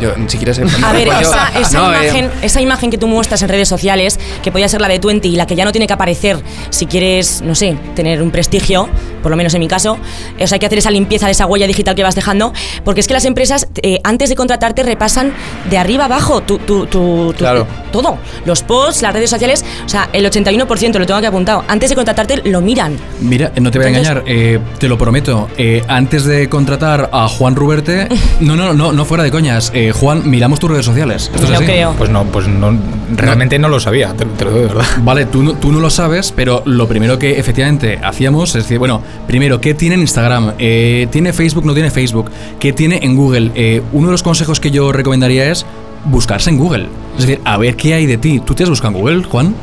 Yo, 0.00 0.12
si 0.26 0.36
quieres... 0.38 0.58
eh, 0.58 0.64
A 0.84 0.92
ver, 0.92 1.06
yo- 1.08 1.12
esa, 1.20 1.48
esa 1.58 1.78
no, 1.78 1.92
eh, 1.94 2.04
imagen, 2.04 2.30
esa 2.42 2.60
imagen 2.60 2.90
que 2.90 2.98
tú 2.98 3.06
muestras 3.06 3.42
en 3.42 3.48
redes 3.48 3.68
sociales, 3.68 4.18
que 4.42 4.50
podía 4.52 4.68
ser 4.68 4.80
la 4.80 4.88
de 4.88 4.98
Twenty 4.98 5.28
y 5.28 5.36
la 5.36 5.46
que 5.46 5.54
ya 5.56 5.64
no 5.64 5.72
tiene 5.72 5.86
que 5.86 5.92
aparecer 5.92 6.38
si 6.70 6.86
quieres, 6.86 7.42
no 7.42 7.54
sé, 7.54 7.76
tener 7.94 8.22
un 8.22 8.30
prestigio, 8.30 8.88
por 9.22 9.30
lo 9.30 9.36
menos 9.36 9.54
en 9.54 9.60
mi 9.60 9.68
caso, 9.68 9.92
o 10.40 10.46
sea, 10.46 10.56
hay 10.56 10.58
que 10.60 10.66
hacer 10.66 10.78
esa 10.78 10.90
limpieza 10.90 11.26
de 11.26 11.32
esa 11.32 11.46
huella 11.46 11.66
digital 11.66 11.94
que 11.94 12.02
vas 12.02 12.14
dejando, 12.14 12.52
porque 12.84 13.00
es 13.00 13.06
que 13.08 13.14
las 13.14 13.24
empresas, 13.24 13.68
eh, 13.82 14.00
antes 14.04 14.28
de 14.28 14.36
contratarte, 14.36 14.82
repasan 14.82 15.32
de 15.70 15.78
arriba 15.78 16.04
abajo 16.06 16.42
tu, 16.42 16.58
tu- 16.58 16.86
tu- 16.86 17.32
tu- 17.32 17.34
Claro. 17.38 17.66
todo. 17.92 18.18
Los 18.44 18.62
posts, 18.62 19.02
las 19.02 19.12
redes 19.12 19.30
sociales, 19.30 19.64
o 19.84 19.88
sea, 19.88 20.08
el 20.12 20.24
81% 20.26 20.98
lo 20.98 21.06
tengo 21.06 21.18
aquí 21.18 21.26
apuntado. 21.26 21.64
Antes 21.68 21.90
de 21.90 21.96
contratarte, 21.96 22.42
lo 22.44 22.60
miran. 22.60 22.96
Mira, 23.20 23.52
no 23.60 23.70
te 23.70 23.78
voy 23.78 23.86
a 23.86 23.88
Entonces- 23.88 24.10
engañar, 24.10 24.22
eh, 24.26 24.58
te 24.78 24.88
lo 24.88 24.98
prometo. 24.98 25.48
eh, 25.56 25.82
antes 25.88 26.24
de 26.24 26.48
contratar 26.48 27.08
a 27.12 27.28
Juan 27.28 27.56
Ruberte, 27.56 28.08
no, 28.40 28.56
no, 28.56 28.72
no, 28.74 28.92
no 28.92 29.04
fuera 29.04 29.24
de 29.24 29.30
coñas. 29.30 29.70
eh, 29.74 29.83
Juan, 29.92 30.28
miramos 30.28 30.58
tus 30.60 30.70
redes 30.70 30.84
sociales. 30.84 31.30
¿Esto 31.34 31.44
es 31.44 31.50
Lo 31.50 31.56
así? 31.56 31.64
creo. 31.64 31.92
Pues 31.98 32.10
no, 32.10 32.24
pues 32.24 32.46
no, 32.48 32.76
realmente 33.16 33.58
no, 33.58 33.68
lo 33.68 33.80
sabía, 33.80 34.12
te, 34.14 34.24
te 34.24 34.44
lo 34.44 34.50
digo 34.50 34.62
de 34.62 34.68
verdad. 34.74 34.84
Vale, 35.02 35.26
tú, 35.26 35.42
no- 35.42 35.54
tú 35.54 35.72
no 35.72 35.80
lo 35.80 35.90
sabes, 35.90 36.32
pero 36.34 36.62
lo 36.66 36.86
primero 36.88 37.18
que 37.18 37.38
efectivamente 37.38 37.98
hacíamos 38.02 38.54
es 38.56 38.64
decir, 38.64 38.78
bueno, 38.78 39.02
primero, 39.26 39.60
¿qué 39.60 39.74
tiene 39.74 39.94
en 39.96 40.00
Instagram? 40.02 40.52
Eh, 40.58 41.06
¿Tiene 41.10 41.32
Facebook? 41.32 41.64
¿No 41.64 41.74
tiene 41.74 41.90
Facebook? 41.90 42.30
¿Qué 42.58 42.72
tiene 42.72 43.00
en 43.02 43.16
Google? 43.16 43.50
Eh, 43.54 43.82
uno 43.92 44.08
de 44.08 44.12
los 44.12 44.22
consejos 44.22 44.60
que 44.60 44.70
yo 44.70 44.92
recomendaría 44.92 45.50
es 45.50 45.64
buscarse 46.06 46.50
en 46.50 46.58
Google. 46.58 46.88
Es 47.16 47.26
decir, 47.26 47.40
a 47.44 47.56
ver 47.56 47.76
qué 47.76 47.94
hay 47.94 48.06
de 48.06 48.18
ti. 48.18 48.40
¿Tú 48.44 48.54
te 48.54 48.62
has 48.64 48.68
buscado 48.70 48.94
en 48.94 49.00
Google, 49.00 49.22
Juan? 49.24 49.54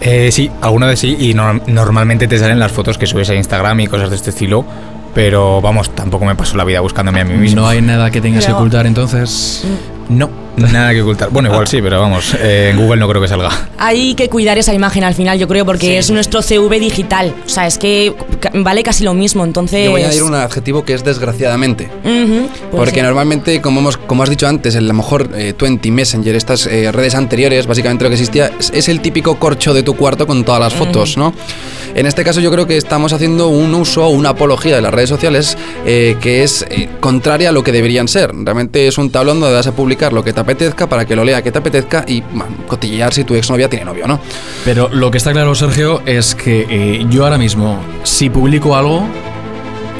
Eh, 0.00 0.30
sí, 0.32 0.50
alguna 0.60 0.86
vez 0.86 0.98
sí, 0.98 1.16
y 1.18 1.34
no- 1.34 1.60
normalmente 1.66 2.26
te 2.26 2.38
salen 2.38 2.58
las 2.58 2.72
fotos 2.72 2.98
que 2.98 3.06
subes 3.06 3.30
a 3.30 3.34
Instagram 3.34 3.80
y 3.80 3.86
cosas 3.86 4.10
de 4.10 4.16
este 4.16 4.30
estilo, 4.30 4.64
pero 5.14 5.60
vamos, 5.60 5.94
tampoco 5.94 6.24
me 6.24 6.34
paso 6.34 6.56
la 6.56 6.64
vida 6.64 6.80
buscándome 6.80 7.20
a 7.20 7.24
mí 7.24 7.34
mismo. 7.34 7.62
No 7.62 7.68
hay 7.68 7.80
nada 7.80 8.10
que 8.10 8.20
tengas 8.20 8.44
que 8.44 8.52
ocultar 8.52 8.86
entonces. 8.86 9.64
No, 10.08 10.28
nada 10.72 10.92
que 10.92 11.02
ocultar. 11.02 11.30
Bueno, 11.30 11.48
igual 11.48 11.66
sí, 11.66 11.80
pero 11.82 12.00
vamos, 12.00 12.34
eh, 12.34 12.70
en 12.72 12.76
Google 12.80 13.00
no 13.00 13.08
creo 13.08 13.20
que 13.20 13.28
salga. 13.28 13.50
Hay 13.78 14.14
que 14.14 14.28
cuidar 14.28 14.58
esa 14.58 14.72
imagen 14.74 15.04
al 15.04 15.14
final, 15.14 15.38
yo 15.38 15.48
creo, 15.48 15.64
porque 15.64 15.98
es 15.98 16.10
nuestro 16.10 16.42
CV 16.42 16.78
digital. 16.80 17.34
O 17.46 17.48
sea, 17.48 17.66
es 17.66 17.78
que 17.78 18.14
vale 18.54 18.82
casi 18.82 19.04
lo 19.04 19.14
mismo, 19.14 19.44
entonces... 19.44 19.84
Yo 19.84 19.90
voy 19.90 20.02
a 20.02 20.06
añadir 20.06 20.22
un 20.22 20.34
adjetivo 20.34 20.84
que 20.84 20.94
es 20.94 21.04
desgraciadamente. 21.04 21.90
Ujú, 22.04 22.48
pues 22.48 22.76
Porque 22.76 23.00
sí. 23.00 23.02
normalmente, 23.02 23.60
como, 23.60 23.80
hemos, 23.80 23.96
como 23.96 24.22
has 24.22 24.30
dicho 24.30 24.46
antes, 24.46 24.74
en 24.74 24.84
a 24.84 24.88
lo 24.88 24.94
mejor 24.94 25.30
eh, 25.34 25.52
Twenty, 25.54 25.90
Messenger, 25.90 26.34
estas 26.34 26.66
eh, 26.66 26.92
redes 26.92 27.14
anteriores, 27.14 27.66
básicamente 27.66 28.04
lo 28.04 28.10
que 28.10 28.14
existía 28.14 28.50
es, 28.58 28.70
es 28.74 28.88
el 28.88 29.00
típico 29.00 29.38
corcho 29.38 29.74
de 29.74 29.82
tu 29.82 29.96
cuarto 29.96 30.26
con 30.26 30.44
todas 30.44 30.60
las 30.60 30.74
fotos, 30.74 31.16
¿no? 31.16 31.34
En 31.94 32.06
este 32.06 32.24
caso 32.24 32.40
yo 32.40 32.50
creo 32.50 32.66
que 32.66 32.76
estamos 32.76 33.12
haciendo 33.12 33.48
un 33.48 33.72
uso, 33.72 34.08
una 34.08 34.30
apología 34.30 34.74
de 34.74 34.82
las 34.82 34.92
redes 34.92 35.08
sociales 35.08 35.56
eh, 35.86 36.16
que 36.20 36.42
es 36.42 36.66
eh, 36.68 36.88
contraria 36.98 37.50
a 37.50 37.52
lo 37.52 37.62
que 37.62 37.70
deberían 37.70 38.08
ser. 38.08 38.32
Realmente 38.34 38.88
es 38.88 38.98
un 38.98 39.10
tablón 39.10 39.38
donde 39.38 39.54
vas 39.54 39.68
a 39.68 39.72
publicar 39.72 40.12
lo 40.12 40.24
que 40.24 40.32
te 40.32 40.40
apetezca 40.44 40.86
para 40.86 41.04
que 41.04 41.16
lo 41.16 41.24
lea 41.24 41.42
que 41.42 41.50
te 41.50 41.58
apetezca 41.58 42.04
y 42.06 42.22
cotillear 42.66 43.12
si 43.12 43.24
tu 43.24 43.34
exnovia 43.34 43.68
tiene 43.68 43.84
novio, 43.84 44.06
¿no? 44.06 44.20
Pero 44.64 44.88
lo 44.88 45.10
que 45.10 45.18
está 45.18 45.32
claro, 45.32 45.54
Sergio, 45.54 46.02
es 46.06 46.34
que 46.34 46.66
eh, 46.68 47.06
yo 47.10 47.24
ahora 47.24 47.38
mismo, 47.38 47.80
si 48.04 48.30
publico 48.30 48.76
algo, 48.76 49.06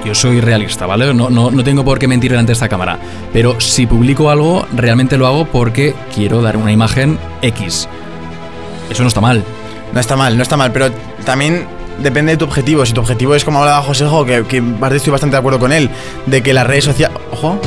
yo 0.05 0.15
soy 0.15 0.41
realista, 0.41 0.87
¿vale? 0.87 1.13
No, 1.15 1.31
no, 1.31 1.51
no 1.51 1.65
tengo 1.65 1.85
por 1.85 1.99
qué 1.99 2.07
mentir 2.07 2.31
delante 2.31 2.51
de 2.51 2.55
esta 2.55 2.69
cámara. 2.69 2.99
Pero 3.33 3.61
si 3.61 3.87
publico 3.87 4.31
algo, 4.31 4.67
realmente 4.75 5.17
lo 5.17 5.27
hago 5.27 5.47
porque 5.47 5.95
quiero 6.15 6.43
dar 6.43 6.57
una 6.57 6.73
imagen 6.73 7.19
X. 7.43 7.89
Eso 8.91 9.03
no 9.03 9.09
está 9.09 9.21
mal. 9.21 9.43
No 9.93 10.01
está 10.01 10.17
mal, 10.17 10.37
no 10.37 10.43
está 10.43 10.57
mal, 10.57 10.73
pero 10.73 10.91
también 11.25 11.67
depende 12.03 12.33
de 12.33 12.39
tu 12.39 12.45
objetivo. 12.45 12.85
Si 12.85 12.93
tu 12.93 13.01
objetivo 13.01 13.35
es 13.35 13.45
como 13.45 13.61
hablaba 13.61 13.83
Josejo, 13.83 14.25
que, 14.25 14.45
que 14.45 14.59
en 14.59 14.75
parte 14.75 14.97
estoy 14.97 15.13
bastante 15.13 15.37
de 15.37 15.39
acuerdo 15.39 15.59
con 15.59 15.73
él, 15.73 15.89
de 16.27 16.43
que 16.43 16.53
las 16.53 16.67
redes 16.67 16.85
sociales. 16.85 17.17
Ojo, 17.31 17.59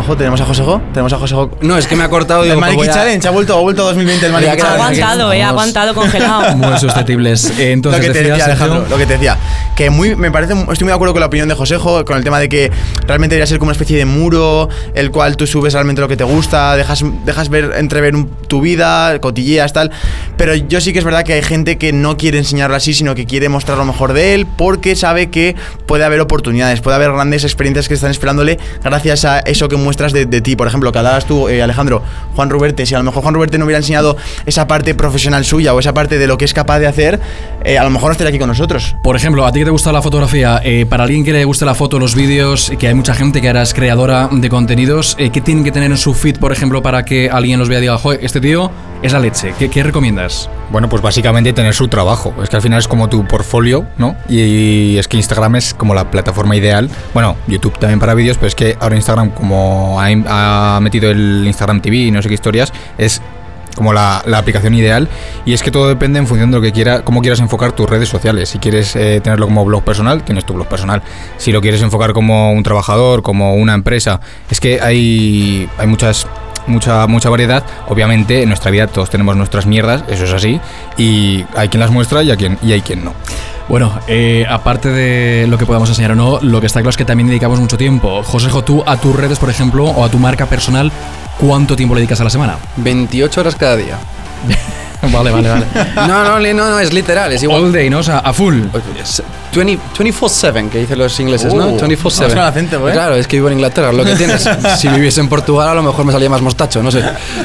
ojo, 0.00 0.16
tenemos 0.16 0.40
a 0.40 0.44
Josejo, 0.44 0.80
tenemos 0.92 1.12
a 1.12 1.18
Josejo. 1.18 1.50
No, 1.60 1.76
es 1.76 1.86
que 1.86 1.96
me 1.96 2.04
ha 2.04 2.08
cortado 2.08 2.42
El 2.42 2.48
pues 2.50 2.60
Maliki 2.60 2.88
a- 2.88 2.92
Challenge 2.92 3.28
ha 3.28 3.30
vuelto, 3.30 3.56
ha 3.56 3.60
vuelto 3.60 3.84
2020 3.84 4.26
el 4.26 4.32
Maliki 4.32 4.52
que- 4.56 4.62
Ha 4.62 4.64
Challenge. 4.64 5.02
aguantado, 5.02 5.32
eh, 5.32 5.42
ha 5.42 5.48
aguantado 5.48 5.94
congelado. 5.94 6.56
Muy 6.56 6.78
susceptibles. 6.78 7.50
Eh, 7.58 7.66
lo 7.66 7.72
Entonces, 7.72 8.00
que 8.06 8.10
te 8.12 8.22
decía, 8.24 8.44
Alejandro, 8.44 8.86
lo 8.88 8.96
que 8.96 9.06
te 9.06 9.12
decía. 9.14 9.36
Que 9.76 9.90
muy, 9.90 10.16
me 10.16 10.30
parece, 10.32 10.54
estoy 10.54 10.84
muy 10.84 10.88
de 10.88 10.94
acuerdo 10.94 11.12
con 11.14 11.20
la 11.20 11.26
opinión 11.26 11.48
de 11.48 11.54
Josejo, 11.54 12.04
con 12.04 12.16
el 12.16 12.24
tema 12.24 12.40
de 12.40 12.48
que 12.48 12.70
realmente 13.06 13.34
debería 13.36 13.46
ser 13.46 13.58
como 13.58 13.68
una 13.68 13.72
especie 13.74 13.96
de 13.96 14.04
muro, 14.06 14.68
el 14.94 15.10
cual 15.12 15.36
tú 15.36 15.46
subes 15.46 15.72
realmente 15.72 16.00
lo 16.00 16.08
que 16.08 16.16
te 16.16 16.24
gusta, 16.24 16.74
dejas, 16.76 17.04
dejas 17.24 17.48
ver, 17.48 17.72
entrever 17.76 18.16
un- 18.16 18.28
tu 18.48 18.60
vida, 18.60 19.20
cotilleas, 19.20 19.72
tal. 19.72 19.90
Pero 20.36 20.54
yo 20.54 20.80
sí 20.80 20.92
que 20.92 20.98
es 20.98 21.04
verdad 21.04 21.22
que 21.22 21.34
hay 21.34 21.42
gente 21.42 21.78
que 21.78 21.92
no 21.92 22.16
quiere 22.16 22.38
enseñarlo 22.38 22.74
así, 22.76 22.92
sino 22.94 23.14
que 23.14 23.24
quiere 23.26 23.48
mostrar 23.48 23.78
lo 23.78 23.84
mejor 23.84 24.12
de 24.14 24.34
él, 24.34 24.46
porque 24.56 24.96
sabe 24.96 25.30
que 25.30 25.54
puede 25.86 26.04
haber 26.04 26.20
oportunidades, 26.20 26.80
puede 26.80 26.96
haber 26.96 27.12
grandes 27.12 27.44
experiencias 27.44 27.86
que 27.88 27.94
están 27.94 28.10
esperándole 28.10 28.58
gracias 28.82 29.24
a 29.24 29.38
eso 29.40 29.68
que 29.68 29.76
muestras 29.88 30.12
de, 30.12 30.26
de 30.26 30.42
ti. 30.42 30.54
Por 30.54 30.66
ejemplo, 30.66 30.92
que 30.92 30.98
hablabas 30.98 31.24
tú, 31.24 31.48
eh, 31.48 31.62
Alejandro, 31.62 32.02
Juan 32.36 32.50
Ruberte, 32.50 32.84
si 32.84 32.94
a 32.94 32.98
lo 32.98 33.04
mejor 33.04 33.22
Juan 33.22 33.34
Ruberte 33.34 33.56
no 33.56 33.64
hubiera 33.64 33.78
enseñado 33.78 34.18
esa 34.44 34.68
parte 34.68 34.94
profesional 34.94 35.46
suya 35.46 35.72
o 35.72 35.78
esa 35.80 35.94
parte 35.94 36.18
de 36.18 36.26
lo 36.26 36.36
que 36.36 36.44
es 36.44 36.52
capaz 36.52 36.78
de 36.78 36.86
hacer, 36.86 37.18
eh, 37.64 37.78
a 37.78 37.84
lo 37.84 37.90
mejor 37.90 38.08
no 38.08 38.12
estaría 38.12 38.28
aquí 38.28 38.38
con 38.38 38.48
nosotros. 38.48 38.94
Por 39.02 39.16
ejemplo, 39.16 39.46
a 39.46 39.52
ti 39.52 39.60
que 39.60 39.64
te 39.64 39.70
gusta 39.70 39.90
la 39.92 40.02
fotografía, 40.02 40.60
eh, 40.62 40.86
para 40.86 41.04
alguien 41.04 41.24
que 41.24 41.32
le 41.32 41.44
guste 41.44 41.64
la 41.64 41.74
foto, 41.74 41.98
los 41.98 42.14
vídeos, 42.14 42.70
que 42.78 42.88
hay 42.88 42.94
mucha 42.94 43.14
gente 43.14 43.40
que 43.40 43.48
ahora 43.48 43.62
es 43.62 43.72
creadora 43.72 44.28
de 44.30 44.48
contenidos, 44.48 45.16
eh, 45.18 45.30
¿qué 45.30 45.40
tienen 45.40 45.64
que 45.64 45.72
tener 45.72 45.90
en 45.90 45.96
su 45.96 46.14
feed, 46.14 46.38
por 46.38 46.52
ejemplo, 46.52 46.82
para 46.82 47.04
que 47.04 47.30
alguien 47.30 47.58
los 47.58 47.68
vea 47.68 47.78
y 47.78 47.82
diga, 47.82 47.98
joder, 47.98 48.20
este 48.22 48.40
tío 48.40 48.70
es 49.02 49.12
la 49.12 49.20
leche. 49.20 49.54
¿Qué, 49.58 49.68
qué 49.68 49.82
recomiendas? 49.82 50.50
Bueno, 50.70 50.88
pues 50.88 51.02
básicamente 51.02 51.52
tener 51.52 51.74
su 51.74 51.88
trabajo. 51.88 52.34
Es 52.42 52.48
que 52.48 52.56
al 52.56 52.62
final 52.62 52.78
es 52.78 52.88
como 52.88 53.08
tu 53.08 53.26
portfolio, 53.26 53.86
¿no? 53.96 54.16
Y, 54.28 54.96
es 54.98 55.08
que 55.08 55.16
Instagram 55.16 55.56
es 55.56 55.72
como 55.72 55.94
la 55.94 56.10
plataforma 56.10 56.56
ideal. 56.56 56.90
Bueno, 57.14 57.36
YouTube 57.46 57.78
también 57.78 58.00
para 58.00 58.14
vídeos, 58.14 58.36
pero 58.36 58.48
es 58.48 58.54
que 58.54 58.76
ahora 58.80 58.96
Instagram, 58.96 59.30
como 59.30 59.77
ha, 59.98 60.78
metido 60.80 61.10
el 61.10 61.44
Instagram 61.46 61.80
TV 61.80 61.96
y 61.96 62.10
no 62.10 62.22
sé 62.22 62.28
qué 62.28 62.34
historias, 62.34 62.72
es 62.96 63.20
como 63.74 63.92
la, 63.92 64.22
la 64.26 64.38
aplicación 64.38 64.74
ideal. 64.74 65.08
Y 65.44 65.54
es 65.54 65.62
que 65.62 65.70
todo 65.70 65.88
depende 65.88 66.18
en 66.18 66.26
función 66.26 66.50
de 66.50 66.56
lo 66.56 66.62
que 66.62 66.72
quiera, 66.72 67.02
cómo 67.02 67.20
quieras 67.20 67.40
enfocar 67.40 67.72
tus 67.72 67.88
redes 67.88 68.08
sociales. 68.08 68.48
Si 68.48 68.58
quieres 68.58 68.94
eh, 68.96 69.20
tenerlo 69.22 69.46
como 69.46 69.64
blog 69.64 69.84
personal, 69.84 70.24
tienes 70.24 70.44
tu 70.44 70.54
blog 70.54 70.66
personal. 70.66 71.02
Si 71.36 71.52
lo 71.52 71.60
quieres 71.60 71.80
enfocar 71.82 72.12
como 72.12 72.52
un 72.52 72.62
trabajador, 72.62 73.22
como 73.22 73.54
una 73.54 73.74
empresa, 73.74 74.20
es 74.50 74.60
que 74.60 74.80
hay, 74.80 75.68
hay 75.78 75.86
muchas 75.86 76.26
mucha, 76.68 77.06
mucha 77.06 77.30
variedad. 77.30 77.64
Obviamente, 77.88 78.42
en 78.42 78.48
nuestra 78.48 78.70
vida 78.70 78.86
todos 78.86 79.10
tenemos 79.10 79.36
nuestras 79.36 79.66
mierdas, 79.66 80.04
eso 80.08 80.24
es 80.24 80.32
así. 80.32 80.60
Y 80.96 81.44
hay 81.56 81.68
quien 81.68 81.80
las 81.80 81.90
muestra 81.90 82.22
y, 82.22 82.30
hay 82.30 82.36
quien, 82.36 82.58
y 82.62 82.72
hay 82.72 82.80
quien 82.80 83.04
no. 83.04 83.14
Bueno, 83.68 83.92
eh, 84.06 84.46
aparte 84.48 84.88
de 84.88 85.46
lo 85.46 85.58
que 85.58 85.66
podamos 85.66 85.88
enseñar 85.90 86.12
o 86.12 86.14
no, 86.14 86.38
lo 86.40 86.60
que 86.60 86.66
está 86.66 86.80
claro 86.80 86.90
es 86.90 86.96
que 86.96 87.04
también 87.04 87.28
dedicamos 87.28 87.60
mucho 87.60 87.76
tiempo. 87.76 88.22
Josejo, 88.22 88.62
tú 88.62 88.82
a 88.86 88.96
tus 88.96 89.14
redes, 89.14 89.38
por 89.38 89.50
ejemplo, 89.50 89.84
o 89.84 90.04
a 90.04 90.08
tu 90.08 90.18
marca 90.18 90.46
personal, 90.46 90.90
¿cuánto 91.38 91.76
tiempo 91.76 91.94
le 91.94 92.00
dedicas 92.00 92.20
a 92.20 92.24
la 92.24 92.30
semana? 92.30 92.56
28 92.76 93.40
horas 93.40 93.54
cada 93.56 93.76
día. 93.76 93.98
vale, 95.12 95.30
vale, 95.30 95.48
vale. 95.48 95.66
No, 96.06 96.24
no, 96.24 96.38
no, 96.38 96.70
no, 96.70 96.78
es 96.80 96.92
literal, 96.92 97.32
es 97.32 97.42
igual. 97.42 97.64
All 97.64 97.72
day, 97.72 97.90
¿no? 97.90 97.98
O 97.98 98.02
sea, 98.02 98.18
a 98.18 98.32
full. 98.32 98.60
20 98.72 99.02
24-7, 99.52 100.68
que 100.68 100.78
dicen 100.80 100.98
los 100.98 101.18
ingleses, 101.20 101.54
¿no? 101.54 101.68
Uh, 101.68 101.78
24-7. 101.78 101.78
vamos 101.78 102.18
con 102.18 102.32
el 102.32 102.38
acento, 102.38 102.88
¿eh? 102.88 102.92
Claro, 102.92 103.14
es 103.14 103.26
que 103.26 103.36
vivo 103.36 103.48
en 103.48 103.54
Inglaterra, 103.54 103.92
lo 103.92 104.04
que 104.04 104.14
tienes. 104.14 104.48
si 104.78 104.88
viviese 104.88 105.20
en 105.20 105.28
Portugal, 105.28 105.68
a 105.68 105.74
lo 105.74 105.82
mejor 105.82 106.04
me 106.04 106.12
salía 106.12 106.28
más 106.28 106.42
mostacho, 106.42 106.82
no 106.82 106.90
sé. 106.90 107.02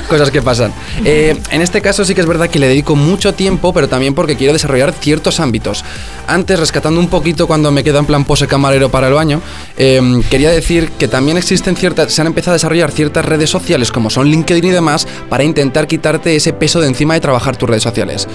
Cosas 0.07 0.29
que 0.29 0.41
pasan. 0.41 0.73
Eh, 1.05 1.37
en 1.49 1.61
este 1.61 1.81
caso 1.81 2.03
sí 2.05 2.13
que 2.13 2.21
es 2.21 2.27
verdad 2.27 2.49
que 2.49 2.59
le 2.59 2.67
dedico 2.67 2.95
mucho 2.95 3.33
tiempo, 3.33 3.73
pero 3.73 3.87
también 3.87 4.13
porque 4.13 4.35
quiero 4.35 4.53
desarrollar 4.53 4.93
ciertos 4.93 5.39
ámbitos. 5.39 5.83
Antes, 6.27 6.59
rescatando 6.59 6.99
un 6.99 7.07
poquito 7.07 7.47
cuando 7.47 7.71
me 7.71 7.83
queda 7.83 7.99
en 7.99 8.05
plan 8.05 8.25
pose 8.25 8.47
camarero 8.47 8.89
para 8.89 9.07
el 9.07 9.13
baño, 9.13 9.41
eh, 9.77 10.21
quería 10.29 10.51
decir 10.51 10.91
que 10.91 11.07
también 11.07 11.37
existen 11.37 11.75
ciertas, 11.75 12.13
se 12.13 12.21
han 12.21 12.27
empezado 12.27 12.51
a 12.51 12.55
desarrollar 12.55 12.91
ciertas 12.91 13.25
redes 13.25 13.49
sociales 13.49 13.91
como 13.91 14.09
son 14.09 14.27
LinkedIn 14.27 14.65
y 14.65 14.71
demás 14.71 15.07
para 15.29 15.43
intentar 15.43 15.87
quitarte 15.87 16.35
ese 16.35 16.53
peso 16.53 16.79
de 16.79 16.87
encima 16.87 17.13
de 17.13 17.21
trabajar 17.21 17.42
tus 17.51 17.69
redes 17.69 17.83
sociales. 17.83 18.27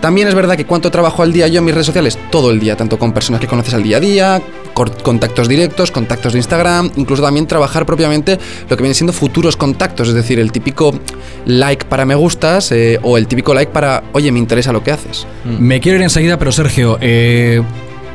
También 0.00 0.28
es 0.28 0.34
verdad 0.34 0.56
que 0.56 0.66
cuánto 0.66 0.90
trabajo 0.90 1.22
al 1.22 1.32
día 1.32 1.48
yo 1.48 1.60
en 1.60 1.64
mis 1.64 1.74
redes 1.74 1.86
sociales, 1.86 2.18
todo 2.30 2.50
el 2.50 2.60
día, 2.60 2.76
tanto 2.76 2.98
con 2.98 3.12
personas 3.12 3.40
que 3.40 3.46
conoces 3.46 3.72
al 3.74 3.82
día 3.82 3.96
a 3.96 4.00
día, 4.00 4.42
contactos 4.74 5.48
directos, 5.48 5.90
contactos 5.90 6.32
de 6.32 6.40
Instagram, 6.40 6.90
incluso 6.96 7.22
también 7.22 7.46
trabajar 7.46 7.86
propiamente 7.86 8.38
lo 8.68 8.76
que 8.76 8.82
vienen 8.82 8.94
siendo 8.94 9.12
futuros 9.12 9.56
contactos, 9.56 10.08
es 10.08 10.14
decir, 10.14 10.38
el 10.38 10.52
típico 10.52 10.98
like 11.46 11.86
para 11.86 12.04
me 12.04 12.14
gustas 12.14 12.70
eh, 12.72 12.98
o 13.02 13.16
el 13.16 13.26
típico 13.26 13.54
like 13.54 13.72
para, 13.72 14.02
oye, 14.12 14.30
me 14.32 14.38
interesa 14.38 14.72
lo 14.72 14.82
que 14.82 14.90
haces. 14.90 15.26
Me 15.44 15.80
quiero 15.80 15.96
ir 15.96 16.02
enseguida, 16.02 16.38
pero 16.38 16.52
Sergio, 16.52 16.98
eh, 17.00 17.62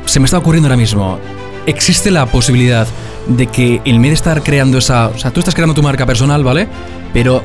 se 0.04 0.20
me 0.20 0.26
está 0.26 0.38
ocurriendo 0.38 0.68
ahora 0.68 0.76
mismo. 0.76 1.18
¿Existe 1.66 2.10
la 2.10 2.26
posibilidad 2.26 2.86
de 3.26 3.46
que 3.46 3.80
en 3.84 4.00
vez 4.00 4.10
de 4.10 4.14
estar 4.14 4.42
creando 4.42 4.78
esa... 4.78 5.08
O 5.08 5.18
sea, 5.18 5.30
tú 5.30 5.40
estás 5.40 5.54
creando 5.54 5.74
tu 5.74 5.82
marca 5.82 6.06
personal, 6.06 6.42
¿vale? 6.42 6.68
Pero 7.12 7.42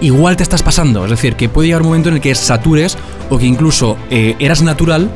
igual 0.00 0.36
te 0.36 0.42
estás 0.42 0.62
pasando. 0.62 1.04
Es 1.04 1.10
decir, 1.10 1.36
que 1.36 1.48
puede 1.48 1.68
llegar 1.68 1.82
un 1.82 1.88
momento 1.88 2.08
en 2.08 2.16
el 2.16 2.20
que 2.20 2.34
satures 2.34 2.96
o 3.28 3.38
que 3.38 3.46
incluso 3.46 3.96
eh, 4.10 4.36
eras 4.38 4.62
natural 4.62 5.10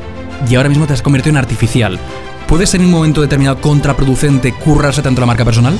y 0.49 0.55
ahora 0.55 0.69
mismo 0.69 0.85
te 0.87 0.93
has 0.93 1.01
convertido 1.01 1.31
en 1.31 1.37
artificial. 1.37 1.99
¿Puede 2.47 2.67
ser 2.67 2.79
en 2.79 2.85
un 2.85 2.91
momento 2.91 3.21
determinado 3.21 3.59
contraproducente 3.59 4.53
currarse 4.53 5.01
tanto 5.01 5.19
la 5.19 5.25
marca 5.25 5.43
personal? 5.43 5.77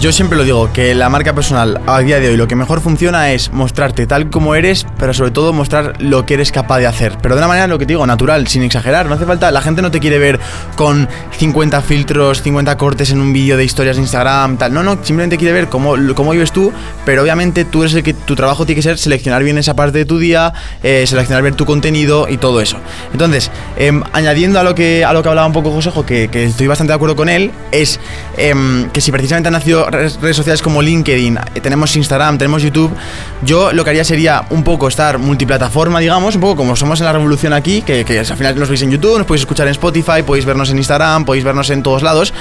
Yo 0.00 0.12
siempre 0.12 0.36
lo 0.36 0.42
digo, 0.42 0.72
que 0.72 0.92
la 0.92 1.08
marca 1.08 1.34
personal 1.34 1.80
a 1.86 2.00
día 2.00 2.18
de 2.18 2.28
hoy 2.28 2.36
lo 2.36 2.48
que 2.48 2.56
mejor 2.56 2.80
funciona 2.80 3.30
es 3.30 3.52
mostrarte 3.52 4.06
tal 4.06 4.28
como 4.28 4.56
eres, 4.56 4.86
pero 4.98 5.14
sobre 5.14 5.30
todo 5.30 5.52
mostrar 5.52 5.94
lo 6.02 6.26
que 6.26 6.34
eres 6.34 6.50
capaz 6.50 6.80
de 6.80 6.88
hacer. 6.88 7.16
Pero 7.22 7.36
de 7.36 7.40
una 7.40 7.48
manera, 7.48 7.68
lo 7.68 7.78
que 7.78 7.86
te 7.86 7.92
digo, 7.92 8.04
natural, 8.04 8.48
sin 8.48 8.64
exagerar. 8.64 9.06
No 9.06 9.14
hace 9.14 9.24
falta, 9.24 9.52
la 9.52 9.62
gente 9.62 9.82
no 9.82 9.92
te 9.92 10.00
quiere 10.00 10.18
ver 10.18 10.40
con 10.74 11.08
50 11.38 11.80
filtros, 11.80 12.42
50 12.42 12.76
cortes 12.76 13.12
en 13.12 13.20
un 13.20 13.32
vídeo 13.32 13.56
de 13.56 13.64
historias 13.64 13.94
de 13.96 14.02
Instagram, 14.02 14.58
tal. 14.58 14.74
No, 14.74 14.82
no, 14.82 14.98
simplemente 15.02 15.38
quiere 15.38 15.54
ver 15.54 15.68
cómo, 15.68 15.94
cómo 16.14 16.32
vives 16.32 16.50
tú, 16.50 16.72
pero 17.06 17.22
obviamente 17.22 17.64
tú 17.64 17.82
eres 17.84 17.94
el 17.94 18.02
que 18.02 18.14
tu 18.14 18.34
trabajo 18.34 18.66
tiene 18.66 18.80
que 18.80 18.82
ser 18.82 18.98
seleccionar 18.98 19.44
bien 19.44 19.58
esa 19.58 19.74
parte 19.74 19.98
de 19.98 20.04
tu 20.04 20.18
día, 20.18 20.52
eh, 20.82 21.04
seleccionar 21.06 21.42
bien 21.42 21.54
tu 21.54 21.64
contenido 21.64 22.28
y 22.28 22.36
todo 22.36 22.60
eso. 22.60 22.78
Entonces, 23.12 23.50
em, 23.76 24.02
añadiendo 24.12 24.58
a 24.58 24.64
lo 24.64 24.74
que 24.74 25.04
a 25.04 25.12
lo 25.12 25.22
que 25.22 25.28
hablaba 25.28 25.46
un 25.46 25.52
poco 25.52 25.70
Que, 26.02 26.28
que 26.28 26.44
estoy 26.44 26.66
bastante 26.66 26.90
de 26.92 26.94
acuerdo 26.96 27.14
con 27.14 27.28
él, 27.28 27.50
es 27.70 28.00
em, 28.36 28.90
que 28.90 29.00
si 29.00 29.12
precisamente 29.12 29.48
han 29.48 29.52
nacido 29.52 29.88
redes, 29.90 30.18
redes 30.20 30.36
sociales 30.36 30.60
como 30.62 30.82
LinkedIn, 30.82 31.38
eh, 31.54 31.60
tenemos 31.60 31.94
Instagram, 31.94 32.38
tenemos 32.38 32.62
YouTube, 32.62 32.90
yo 33.42 33.72
lo 33.72 33.84
que 33.84 33.90
haría 33.90 34.04
sería 34.04 34.44
un 34.50 34.64
poco 34.64 34.88
estar 34.88 35.18
multiplataforma, 35.18 36.00
digamos, 36.00 36.34
un 36.34 36.40
poco 36.40 36.56
como 36.56 36.74
somos 36.76 36.98
en 37.00 37.06
la 37.06 37.12
revolución 37.12 37.52
aquí, 37.52 37.82
que, 37.82 38.04
que 38.04 38.18
al 38.18 38.26
final 38.26 38.58
nos 38.58 38.68
veis 38.68 38.82
en 38.82 38.90
YouTube, 38.90 39.18
nos 39.18 39.26
podéis 39.26 39.42
escuchar 39.42 39.66
en 39.66 39.72
Spotify, 39.72 40.22
podéis 40.26 40.44
vernos 40.44 40.70
en 40.70 40.78
Instagram, 40.78 41.24
podéis 41.24 41.44
vernos 41.44 41.70
en 41.70 41.82
todos 41.82 42.02
lados. 42.02 42.32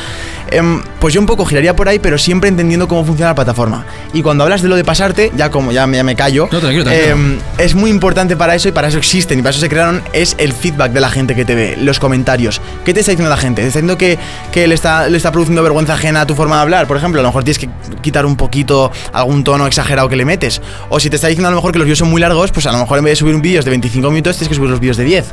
Em, 0.49 0.81
pues 0.99 1.13
yo 1.13 1.19
un 1.21 1.25
poco 1.27 1.45
giraría 1.45 1.75
por 1.75 1.87
ahí, 1.89 1.99
pero 1.99 2.17
siempre 2.17 2.49
entendiendo 2.49 2.87
cómo 2.87 3.03
funciona 3.05 3.31
la 3.31 3.35
plataforma. 3.35 3.85
Y 4.13 4.21
cuando 4.21 4.43
hablas 4.43 4.61
de 4.61 4.67
lo 4.69 4.75
de 4.75 4.83
pasarte, 4.83 5.31
ya 5.35 5.49
como 5.51 5.71
ya, 5.71 5.87
me- 5.87 5.97
ya 5.97 6.03
me 6.03 6.15
callo, 6.15 6.47
No, 6.51 6.59
tranquilo, 6.59 6.83
tranquilo. 6.83 7.11
em, 7.11 7.37
es 7.57 7.75
muy 7.75 7.89
importante 7.89 8.35
para 8.35 8.55
eso 8.55 8.69
y 8.69 8.71
para 8.71 8.87
eso 8.87 8.97
existen 8.97 9.39
y 9.39 9.41
para 9.41 9.51
eso 9.51 9.59
se 9.59 9.69
crearon 9.69 10.01
es 10.13 10.35
el 10.37 10.53
feedback 10.53 10.91
de 10.91 11.01
la 11.01 11.09
gente 11.09 11.35
que 11.35 11.45
te 11.45 11.55
ve, 11.55 11.77
los 11.79 11.99
comentarios. 11.99 12.61
¿Qué 12.85 12.93
te 12.93 12.99
está 12.99 13.11
diciendo 13.11 13.29
la 13.29 13.37
gente? 13.37 13.42
¿Te 13.43 13.49
está 13.49 13.65
diciendo 13.65 13.97
que, 13.97 14.17
que 14.53 14.67
le, 14.67 14.75
está, 14.75 15.09
le 15.09 15.17
está 15.17 15.31
produciendo 15.31 15.61
vergüenza 15.61 15.95
ajena 15.95 16.21
a 16.21 16.25
tu 16.25 16.33
forma 16.33 16.55
de 16.55 16.61
hablar? 16.61 16.87
Por 16.87 16.95
ejemplo, 16.95 17.19
a 17.19 17.23
lo 17.23 17.29
mejor 17.29 17.43
tienes 17.43 17.59
que 17.59 17.69
quitar 18.01 18.25
un 18.25 18.37
poquito 18.37 18.89
algún 19.11 19.43
tono 19.43 19.67
exagerado 19.67 20.07
que 20.07 20.15
le 20.15 20.23
metes. 20.23 20.61
O 20.87 20.99
si 20.99 21.09
te 21.09 21.17
está 21.17 21.27
diciendo 21.27 21.49
a 21.49 21.51
lo 21.51 21.57
mejor 21.57 21.73
que 21.73 21.79
los 21.79 21.85
vídeos 21.85 21.99
son 21.99 22.09
muy 22.09 22.21
largos, 22.21 22.51
pues 22.51 22.65
a 22.67 22.71
lo 22.71 22.77
mejor 22.77 22.99
en 22.99 23.03
vez 23.03 23.11
de 23.11 23.15
subir 23.17 23.35
un 23.35 23.41
vídeo 23.41 23.61
de 23.61 23.69
25 23.69 24.09
minutos 24.09 24.37
tienes 24.37 24.47
que 24.47 24.55
subir 24.55 24.69
los 24.69 24.79
vídeos 24.79 24.95
de 24.95 25.03
10. 25.03 25.25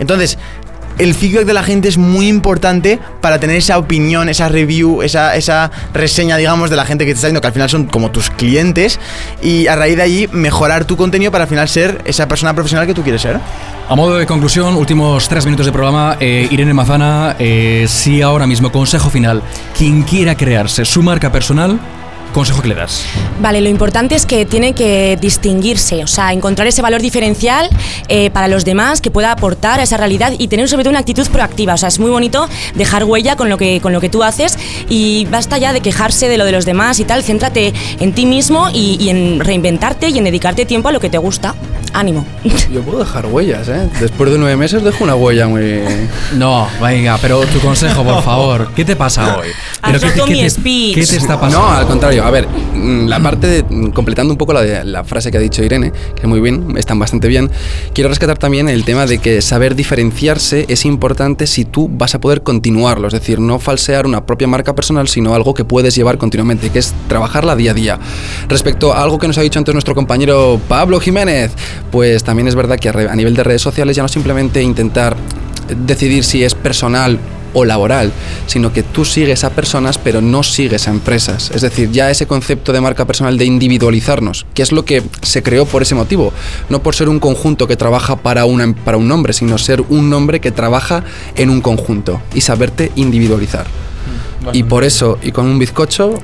Entonces, 0.00 0.38
el 0.98 1.14
feedback 1.14 1.44
de 1.44 1.54
la 1.54 1.62
gente 1.62 1.88
es 1.88 1.98
muy 1.98 2.28
importante 2.28 2.98
para 3.20 3.38
tener 3.38 3.56
esa 3.56 3.78
opinión, 3.78 4.28
esa 4.28 4.48
review, 4.48 5.02
esa, 5.02 5.36
esa 5.36 5.70
reseña, 5.92 6.36
digamos, 6.36 6.70
de 6.70 6.76
la 6.76 6.84
gente 6.84 7.04
que 7.04 7.12
te 7.12 7.16
está 7.16 7.26
diciendo, 7.28 7.40
que 7.40 7.46
al 7.46 7.52
final 7.52 7.70
son 7.70 7.86
como 7.86 8.10
tus 8.10 8.30
clientes, 8.30 8.98
y 9.42 9.66
a 9.66 9.76
raíz 9.76 9.96
de 9.96 10.02
allí 10.02 10.28
mejorar 10.32 10.84
tu 10.84 10.96
contenido 10.96 11.30
para 11.32 11.44
al 11.44 11.48
final 11.48 11.68
ser 11.68 12.00
esa 12.04 12.28
persona 12.28 12.54
profesional 12.54 12.86
que 12.86 12.94
tú 12.94 13.02
quieres 13.02 13.22
ser. 13.22 13.40
A 13.88 13.94
modo 13.94 14.16
de 14.16 14.26
conclusión, 14.26 14.76
últimos 14.76 15.28
tres 15.28 15.44
minutos 15.44 15.66
de 15.66 15.72
programa, 15.72 16.16
eh, 16.20 16.48
Irene 16.50 16.72
Mazana, 16.72 17.36
eh, 17.38 17.86
si 17.88 18.22
ahora 18.22 18.46
mismo, 18.46 18.70
consejo 18.70 19.10
final, 19.10 19.42
quien 19.76 20.02
quiera 20.02 20.36
crearse 20.36 20.84
su 20.84 21.02
marca 21.02 21.30
personal, 21.32 21.78
consejo 22.32 22.62
que 22.62 22.68
le 22.68 22.74
das. 22.74 23.04
Vale, 23.40 23.60
lo 23.60 23.68
importante 23.68 24.14
es 24.14 24.26
que 24.26 24.44
tiene 24.44 24.72
que 24.72 25.18
distinguirse, 25.20 26.02
o 26.02 26.06
sea, 26.06 26.32
encontrar 26.32 26.66
ese 26.66 26.82
valor 26.82 27.00
diferencial 27.00 27.68
eh, 28.08 28.30
para 28.30 28.48
los 28.48 28.64
demás 28.64 29.00
que 29.00 29.10
pueda 29.10 29.32
aportar 29.32 29.80
a 29.80 29.82
esa 29.82 29.96
realidad 29.96 30.32
y 30.36 30.48
tener 30.48 30.68
sobre 30.68 30.84
todo 30.84 30.90
una 30.90 31.00
actitud 31.00 31.28
proactiva. 31.28 31.74
O 31.74 31.76
sea, 31.76 31.88
es 31.88 31.98
muy 31.98 32.10
bonito 32.10 32.48
dejar 32.74 33.04
huella 33.04 33.36
con 33.36 33.48
lo 33.48 33.58
que, 33.58 33.80
con 33.80 33.92
lo 33.92 34.00
que 34.00 34.08
tú 34.08 34.22
haces 34.22 34.58
y 34.88 35.26
basta 35.26 35.58
ya 35.58 35.72
de 35.72 35.80
quejarse 35.80 36.28
de 36.28 36.38
lo 36.38 36.44
de 36.44 36.52
los 36.52 36.64
demás 36.64 37.00
y 37.00 37.04
tal. 37.04 37.22
Céntrate 37.22 37.72
en 38.00 38.12
ti 38.12 38.26
mismo 38.26 38.68
y, 38.72 38.96
y 39.00 39.10
en 39.10 39.40
reinventarte 39.40 40.08
y 40.08 40.18
en 40.18 40.24
dedicarte 40.24 40.64
tiempo 40.64 40.88
a 40.88 40.92
lo 40.92 41.00
que 41.00 41.10
te 41.10 41.18
gusta. 41.18 41.54
Ánimo. 41.94 42.24
Yo 42.72 42.80
puedo 42.82 43.00
dejar 43.00 43.26
huellas, 43.26 43.68
¿eh? 43.68 43.88
Después 44.00 44.30
de 44.32 44.38
nueve 44.38 44.56
meses 44.56 44.82
dejo 44.82 45.04
una 45.04 45.14
huella 45.14 45.46
muy... 45.46 45.80
No, 46.36 46.66
venga, 46.80 47.18
pero 47.20 47.40
tu 47.42 47.60
consejo, 47.60 48.02
por 48.02 48.22
favor. 48.22 48.70
¿Qué 48.74 48.84
te 48.84 48.96
pasa 48.96 49.36
hoy? 49.36 49.48
Pero 49.82 49.96
Has 49.96 50.02
¿qué, 50.02 50.10
te- 50.10 50.24
qué 50.24 50.32
mi 50.32 50.40
te- 50.40 50.50
speech. 50.50 50.94
¿Qué 50.94 51.06
te 51.06 51.16
está 51.16 51.38
pasando? 51.38 51.66
No, 51.66 51.72
al 51.72 51.86
contrario. 51.86 52.24
A 52.24 52.30
ver, 52.30 52.48
mm, 52.48 53.06
la 53.08 53.20
parte 53.20 53.46
de. 53.46 53.62
mm, 53.68 53.90
Completando 53.90 54.32
un 54.32 54.38
poco 54.38 54.52
la, 54.54 54.62
de- 54.62 54.84
la 54.84 55.04
frase 55.04 55.30
que 55.30 55.36
ha 55.36 55.40
dicho 55.40 55.62
Irene, 55.62 55.92
que 56.18 56.26
muy 56.26 56.40
bien, 56.40 56.74
están 56.78 56.98
bastante 56.98 57.28
bien. 57.28 57.50
Quiero 57.92 58.08
rescatar 58.08 58.38
también 58.38 58.68
el 58.70 58.84
tema 58.84 59.04
de 59.06 59.18
que 59.18 59.42
saber 59.42 59.74
diferenciarse 59.74 60.64
es 60.68 60.84
importante 60.86 61.46
si 61.46 61.64
tú 61.66 61.90
vas 61.92 62.14
a 62.14 62.20
poder 62.20 62.42
continuarlo. 62.42 63.06
Es 63.08 63.12
decir, 63.14 63.38
no 63.38 63.58
falsear 63.58 64.06
una 64.06 64.24
propia 64.24 64.48
marca 64.48 64.74
personal, 64.74 65.08
sino 65.08 65.34
algo 65.34 65.52
que 65.52 65.64
puedes 65.64 65.94
llevar 65.94 66.16
continuamente, 66.16 66.70
que 66.70 66.78
es 66.78 66.94
trabajarla 67.08 67.54
día 67.54 67.72
a 67.72 67.74
día. 67.74 67.98
Respecto 68.48 68.92
a 68.94 69.02
algo 69.02 69.18
que 69.18 69.26
nos 69.28 69.36
ha 69.36 69.42
dicho 69.42 69.58
antes 69.58 69.74
nuestro 69.74 69.94
compañero 69.94 70.58
Pablo 70.68 70.98
Jiménez, 71.00 71.52
pues 71.90 72.24
también 72.24 72.48
es 72.48 72.54
verdad 72.54 72.78
que 72.78 72.88
a 72.88 73.14
nivel 73.14 73.34
de 73.34 73.44
redes 73.44 73.62
sociales 73.62 73.96
ya 73.96 74.02
no 74.02 74.08
simplemente 74.08 74.62
intentar 74.62 75.16
decidir 75.86 76.24
si 76.24 76.44
es 76.44 76.54
personal 76.54 77.18
o 77.54 77.64
laboral, 77.64 78.12
sino 78.46 78.72
que 78.72 78.82
tú 78.82 79.04
sigues 79.04 79.44
a 79.44 79.50
personas 79.50 79.98
pero 79.98 80.20
no 80.20 80.42
sigues 80.42 80.88
a 80.88 80.90
empresas. 80.90 81.50
Es 81.54 81.60
decir, 81.62 81.90
ya 81.90 82.10
ese 82.10 82.26
concepto 82.26 82.72
de 82.72 82.80
marca 82.80 83.04
personal 83.04 83.36
de 83.36 83.44
individualizarnos, 83.44 84.46
que 84.54 84.62
es 84.62 84.72
lo 84.72 84.84
que 84.84 85.02
se 85.22 85.42
creó 85.42 85.66
por 85.66 85.82
ese 85.82 85.94
motivo, 85.94 86.32
no 86.68 86.82
por 86.82 86.94
ser 86.94 87.08
un 87.08 87.20
conjunto 87.20 87.66
que 87.66 87.76
trabaja 87.76 88.16
para, 88.16 88.44
una, 88.44 88.72
para 88.72 88.96
un 88.96 89.08
nombre, 89.08 89.32
sino 89.32 89.58
ser 89.58 89.82
un 89.88 90.08
nombre 90.08 90.40
que 90.40 90.50
trabaja 90.50 91.04
en 91.36 91.50
un 91.50 91.60
conjunto 91.60 92.20
y 92.34 92.40
saberte 92.40 92.90
individualizar. 92.96 93.66
Y 94.52 94.64
por 94.64 94.82
eso, 94.84 95.18
y 95.22 95.30
con 95.30 95.46
un 95.46 95.58
bizcocho, 95.58 96.18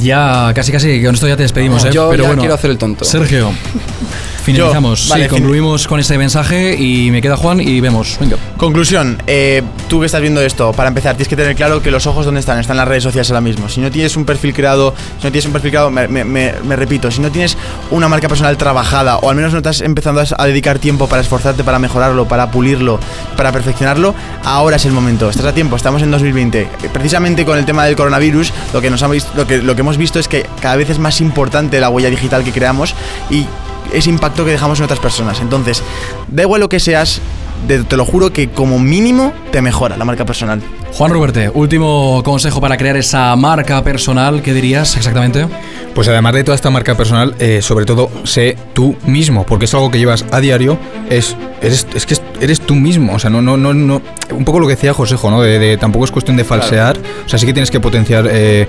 Ya, 0.00 0.52
casi 0.54 0.72
casi, 0.72 1.02
con 1.02 1.14
esto 1.14 1.28
ya 1.28 1.36
te 1.36 1.42
despedimos, 1.42 1.84
¿eh? 1.84 1.90
Yo 1.92 2.08
Pero 2.10 2.22
ya 2.24 2.28
bueno, 2.28 2.42
quiero 2.42 2.54
hacer 2.54 2.70
el 2.70 2.78
tonto. 2.78 3.04
Sergio, 3.04 3.50
Finalizamos, 4.42 5.08
vale, 5.08 5.24
sí, 5.24 5.28
fin- 5.30 5.38
concluimos 5.38 5.86
con 5.86 6.00
ese 6.00 6.18
mensaje 6.18 6.74
y 6.78 7.10
me 7.10 7.22
queda 7.22 7.36
Juan 7.36 7.60
y 7.60 7.80
vemos. 7.80 8.16
Venga. 8.20 8.36
Conclusión, 8.56 9.22
eh, 9.26 9.62
tú 9.88 10.00
que 10.00 10.06
estás 10.06 10.20
viendo 10.20 10.40
esto, 10.40 10.72
para 10.72 10.88
empezar, 10.88 11.14
tienes 11.14 11.28
que 11.28 11.36
tener 11.36 11.54
claro 11.54 11.82
que 11.82 11.90
los 11.90 12.06
ojos 12.06 12.24
dónde 12.24 12.40
están, 12.40 12.58
están 12.58 12.74
en 12.74 12.78
las 12.78 12.88
redes 12.88 13.02
sociales 13.04 13.30
ahora 13.30 13.40
mismo. 13.40 13.68
Si 13.68 13.80
no 13.80 13.90
tienes 13.90 14.16
un 14.16 14.24
perfil 14.24 14.52
creado, 14.54 14.94
si 15.18 15.24
no 15.26 15.32
tienes 15.32 15.46
un 15.46 15.52
perfil 15.52 15.70
creado, 15.70 15.90
me, 15.90 16.08
me- 16.08 16.24
me- 16.24 16.52
me 16.64 16.76
repito, 16.76 17.10
si 17.10 17.20
no 17.20 17.30
tienes 17.30 17.56
una 17.90 18.08
marca 18.08 18.28
personal 18.28 18.56
trabajada 18.56 19.18
o 19.18 19.30
al 19.30 19.36
menos 19.36 19.52
no 19.52 19.58
estás 19.58 19.80
empezando 19.80 20.20
a, 20.20 20.24
a 20.38 20.46
dedicar 20.46 20.78
tiempo 20.78 21.08
para 21.08 21.22
esforzarte, 21.22 21.64
para 21.64 21.78
mejorarlo, 21.78 22.26
para 22.26 22.50
pulirlo, 22.50 22.98
para 23.36 23.52
perfeccionarlo, 23.52 24.14
ahora 24.44 24.76
es 24.76 24.84
el 24.84 24.92
momento. 24.92 25.30
Estás 25.30 25.46
a 25.46 25.54
tiempo, 25.54 25.76
estamos 25.76 26.02
en 26.02 26.10
2020. 26.10 26.60
Eh, 26.62 26.68
Precisamente 26.92 27.44
con 27.44 27.58
el 27.58 27.64
tema 27.64 27.84
del 27.84 27.96
coronavirus, 27.96 28.52
lo 28.72 28.80
que, 28.80 28.90
nos 28.90 29.02
vis- 29.08 29.26
lo 29.36 29.46
que, 29.46 29.58
lo 29.58 29.74
que 29.74 29.80
hemos 29.80 29.96
visto 29.96 30.18
es 30.18 30.28
que 30.28 30.46
cada 30.60 30.76
vez 30.76 30.90
es 30.90 30.98
más 30.98 31.20
importante 31.20 31.80
la 31.80 31.88
huella 31.88 32.10
digital 32.10 32.44
que 32.44 32.52
creamos 32.52 32.94
y 33.30 33.46
ese 33.92 34.10
impacto 34.10 34.44
que 34.44 34.50
dejamos 34.52 34.78
en 34.78 34.84
otras 34.84 35.00
personas. 35.00 35.40
Entonces, 35.40 35.82
da 36.28 36.42
igual 36.42 36.60
lo 36.60 36.68
que 36.68 36.80
seas, 36.80 37.20
te 37.66 37.96
lo 37.96 38.04
juro 38.04 38.32
que 38.32 38.50
como 38.50 38.78
mínimo 38.78 39.32
te 39.50 39.62
mejora 39.62 39.96
la 39.96 40.04
marca 40.04 40.24
personal. 40.24 40.62
Juan 40.94 41.10
Ruberte, 41.10 41.50
último 41.54 42.20
consejo 42.22 42.60
para 42.60 42.76
crear 42.76 42.96
esa 42.98 43.34
marca 43.34 43.82
personal, 43.82 44.42
¿qué 44.42 44.52
dirías 44.52 44.94
exactamente? 44.96 45.46
Pues 45.94 46.06
además 46.06 46.34
de 46.34 46.44
toda 46.44 46.54
esta 46.54 46.68
marca 46.70 46.94
personal, 46.94 47.34
eh, 47.38 47.60
sobre 47.62 47.86
todo 47.86 48.10
sé 48.24 48.56
tú 48.74 48.94
mismo, 49.06 49.44
porque 49.44 49.64
es 49.64 49.72
algo 49.74 49.90
que 49.90 49.98
llevas 49.98 50.24
a 50.30 50.40
diario, 50.40 50.78
es, 51.08 51.34
eres, 51.62 51.86
es 51.94 52.04
que 52.06 52.16
eres 52.40 52.60
tú 52.60 52.74
mismo, 52.74 53.14
o 53.14 53.18
sea, 53.18 53.30
no, 53.30 53.40
no, 53.40 53.56
no, 53.56 53.72
no, 53.72 54.02
un 54.30 54.44
poco 54.44 54.60
lo 54.60 54.66
que 54.66 54.74
decía 54.74 54.92
Josejo, 54.92 55.30
¿no? 55.30 55.40
De, 55.40 55.58
de- 55.58 55.78
tampoco 55.78 56.04
es 56.04 56.10
cuestión 56.10 56.36
de 56.36 56.44
falsear, 56.44 56.96
o 57.24 57.28
sea, 57.28 57.38
sí 57.38 57.46
que 57.46 57.54
tienes 57.54 57.70
que 57.70 57.80
potenciar 57.80 58.26
eh, 58.30 58.68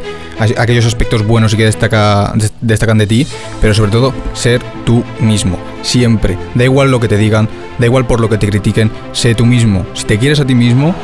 aquellos 0.58 0.86
aspectos 0.86 1.26
buenos 1.28 1.54
y 1.54 1.58
que 1.58 1.66
destaca, 1.66 2.32
des- 2.36 2.54
destacan 2.62 2.98
de 3.00 3.08
ti, 3.08 3.28
pero 3.62 3.74
sobre 3.74 3.92
todo 3.92 4.14
ser 4.34 4.62
tú 4.86 5.04
mismo, 5.20 5.58
siempre, 5.82 6.38
da 6.56 6.64
igual 6.64 6.90
lo 6.90 7.02
que 7.02 7.10
te 7.10 7.18
digan, 7.18 7.50
da 7.80 7.86
igual 7.86 8.08
por 8.08 8.22
lo 8.22 8.30
que 8.30 8.38
te 8.38 8.48
critiquen, 8.48 8.92
sé 9.12 9.36
tú 9.36 9.46
mismo, 9.46 9.86
si 9.94 10.06
te 10.06 10.18
quieres 10.18 10.40
a 10.40 10.46
ti 10.46 10.56
mismo, 10.56 10.96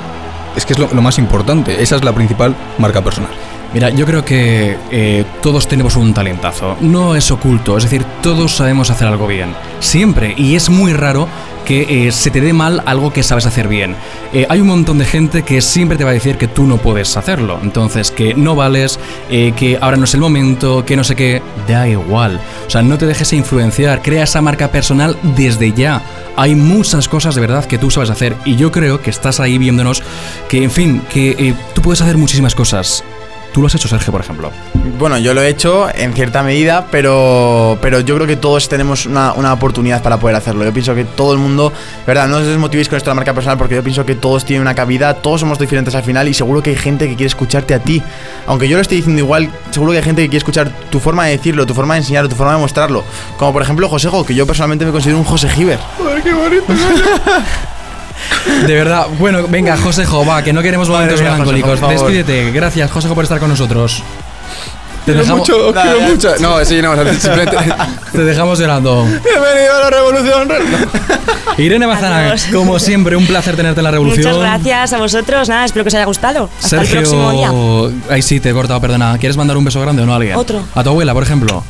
es 0.55 0.65
que 0.65 0.73
es 0.73 0.79
lo, 0.79 0.87
más 1.01 1.17
importante, 1.17 1.81
esa 1.81 1.95
es 1.95 2.03
la 2.03 2.13
principal 2.13 2.55
marca 2.77 3.03
personal. 3.03 3.31
Mira, 3.73 3.91
yo 3.91 4.05
creo 4.05 4.25
que 4.25 4.77
eh, 4.89 5.25
todos 5.43 5.67
tenemos 5.67 5.95
un 5.95 6.11
talentazo. 6.13 6.75
No 6.81 7.15
es 7.15 7.29
oculto, 7.29 7.77
es 7.77 7.83
decir, 7.83 8.03
todos 8.23 8.55
sabemos 8.55 8.89
hacer 8.89 9.07
algo 9.07 9.27
bien. 9.27 9.53
Siempre. 9.79 10.33
Y 10.35 10.55
es 10.55 10.71
muy 10.71 10.91
raro 10.93 11.27
que 11.65 12.07
eh, 12.07 12.11
se 12.11 12.31
te 12.31 12.41
dé 12.41 12.51
mal 12.51 12.81
algo 12.87 13.13
que 13.13 13.21
sabes 13.21 13.45
hacer 13.45 13.67
bien. 13.67 13.95
Eh, 14.33 14.47
hay 14.49 14.59
un 14.59 14.67
montón 14.67 14.97
de 14.97 15.05
gente 15.05 15.43
que 15.43 15.61
siempre 15.61 15.99
te 15.99 16.03
va 16.03 16.09
a 16.09 16.13
decir 16.13 16.37
que 16.37 16.47
tú 16.47 16.65
no 16.65 16.77
puedes 16.77 17.15
hacerlo. 17.15 17.59
Entonces, 17.61 18.09
que 18.09 18.33
no 18.33 18.55
vales, 18.55 18.99
que 19.29 19.77
ahora 19.79 19.97
no 19.97 20.05
es 20.05 20.15
el 20.15 20.21
momento, 20.21 20.83
que 20.83 20.95
no 20.95 21.03
sé 21.03 21.15
qué. 21.15 21.43
Da 21.67 21.87
igual. 21.87 22.41
O 22.70 22.72
sea, 22.72 22.84
no 22.84 22.99
te 22.99 23.07
dejes 23.07 23.34
influenciar. 23.34 24.03
Crea 24.03 24.26
esa 24.26 24.43
marca 24.43 24.72
personal 24.72 25.17
desde 25.36 25.74
ya. 25.74 26.03
Hay 26.36 26.53
muchas 26.53 27.09
cosas 27.09 27.34
de 27.34 27.41
verdad 27.41 27.65
que 27.65 27.80
tú 27.80 27.89
sabes 27.89 28.11
hacer. 28.11 28.36
Y 28.45 28.57
yo 28.57 28.72
creo 28.72 29.01
que 29.01 29.09
estás 29.09 29.39
ahí 29.39 29.57
viéndonos 29.57 30.03
que, 30.47 30.63
en 30.63 30.70
fin, 30.70 31.01
que 31.11 31.32
eh, 31.32 31.55
tú 31.74 31.82
puedes 31.82 31.99
hacer 32.01 32.20
muchísimas 32.20 32.53
cosas. 32.53 33.03
Tú 33.51 33.61
lo 33.61 33.67
has 33.67 33.75
hecho, 33.75 33.87
Sergio, 33.87 34.11
por 34.11 34.21
ejemplo. 34.21 34.51
Bueno, 34.97 35.17
yo 35.17 35.33
lo 35.33 35.41
he 35.41 35.49
hecho 35.49 35.87
en 35.93 36.13
cierta 36.13 36.43
medida, 36.43 36.85
pero, 36.91 37.77
pero 37.81 37.99
yo 37.99 38.15
creo 38.15 38.27
que 38.27 38.35
todos 38.35 38.69
tenemos 38.69 39.05
una, 39.05 39.33
una 39.33 39.53
oportunidad 39.53 40.03
para 40.03 40.17
poder 40.17 40.35
hacerlo. 40.35 40.63
Yo 40.63 40.73
pienso 40.73 40.93
que 40.93 41.03
todo 41.03 41.33
el 41.33 41.39
mundo, 41.39 41.69
de 41.69 42.05
verdad, 42.05 42.27
no 42.27 42.37
os 42.37 42.45
desmotivéis 42.45 42.89
con 42.89 42.97
esto 42.97 43.09
de 43.09 43.11
la 43.11 43.15
marca 43.15 43.33
personal 43.33 43.57
porque 43.57 43.75
yo 43.75 43.83
pienso 43.83 44.05
que 44.05 44.15
todos 44.15 44.45
tienen 44.45 44.61
una 44.61 44.75
cabida, 44.75 45.15
todos 45.15 45.41
somos 45.41 45.57
diferentes 45.57 45.95
al 45.95 46.03
final 46.03 46.27
y 46.27 46.33
seguro 46.33 46.61
que 46.61 46.71
hay 46.71 46.75
gente 46.75 47.07
que 47.07 47.15
quiere 47.15 47.27
escucharte 47.27 47.73
a 47.73 47.79
ti. 47.79 48.03
Aunque 48.45 48.67
yo 48.67 48.75
lo 48.75 48.81
esté 48.81 48.95
diciendo 48.95 49.19
igual, 49.21 49.49
seguro 49.71 49.91
que 49.91 49.97
hay 49.97 50.03
gente 50.03 50.21
que 50.21 50.29
quiere 50.29 50.39
escuchar 50.39 50.71
tu 50.91 50.99
forma 50.99 51.25
de 51.25 51.31
decirlo, 51.31 51.65
tu 51.65 51.73
forma 51.73 51.95
de 51.95 52.01
enseñarlo, 52.01 52.29
tu 52.29 52.35
forma 52.35 52.53
de 52.53 52.59
mostrarlo. 52.59 53.03
Como 53.37 53.51
por 53.53 53.61
ejemplo 53.61 53.89
Josejo, 53.89 54.25
que 54.25 54.35
yo 54.35 54.45
personalmente 54.45 54.85
me 54.85 54.91
considero 54.91 55.17
un 55.17 55.23
José 55.23 55.49
Giver. 55.49 55.79
qué 56.23 56.33
bonito. 56.33 56.65
De 58.65 58.74
verdad, 58.74 59.07
bueno, 59.20 59.45
venga, 59.47 59.78
Josejo, 59.78 60.26
va, 60.26 60.41
que 60.43 60.53
no 60.53 60.61
queremos 60.61 60.89
Madre 60.89 61.01
momentos 61.05 61.22
mía, 61.22 61.32
melancólicos. 61.32 61.80
Josejo. 61.80 62.07
Despídete. 62.07 62.51
Gracias, 62.51 62.91
Josejo, 62.91 63.15
por 63.15 63.24
estar 63.24 63.39
con 63.39 63.49
nosotros. 63.49 64.03
Te 65.05 65.13
Quiero 65.13 65.22
dejamos, 65.22 65.49
mucho, 65.49 65.72
Nada, 65.72 65.82
quiero 65.84 65.99
ya. 65.99 66.07
mucho. 66.07 66.30
No, 66.39 66.65
sí, 66.65 66.82
no, 66.82 66.95
simplemente. 67.13 67.57
te 68.11 68.24
dejamos 68.24 68.59
llorando. 68.59 69.05
Bienvenido 69.05 69.76
a 69.76 69.80
la 69.80 69.89
revolución. 69.89 70.49
Irene 71.57 71.86
Bazana, 71.86 72.36
como 72.53 72.80
siempre, 72.80 73.15
un 73.15 73.26
placer 73.26 73.55
tenerte 73.55 73.80
en 73.80 73.86
la 73.86 73.91
revolución. 73.91 74.28
Muchas 74.28 74.39
gracias 74.39 74.93
a 74.93 74.97
vosotros. 74.99 75.49
Nada, 75.49 75.65
espero 75.65 75.84
que 75.84 75.88
os 75.89 75.93
haya 75.95 76.05
gustado. 76.05 76.49
Hasta 76.61 76.82
el 76.82 76.88
próximo 76.88 77.32
día. 77.32 77.47
Sergio, 77.47 77.91
ahí 78.09 78.22
sí, 78.22 78.39
te 78.39 78.49
he 78.49 78.53
cortado, 78.53 78.80
perdona. 78.80 79.17
¿Quieres 79.17 79.36
mandar 79.38 79.57
un 79.57 79.65
beso 79.65 79.82
grande 79.82 80.03
o 80.03 80.05
no 80.05 80.13
a 80.13 80.17
alguien? 80.17 80.36
Otro. 80.36 80.63
A 80.76 80.84
tu 80.84 80.89
abuela, 80.89 81.13
por 81.13 81.24
ejemplo. 81.24 81.63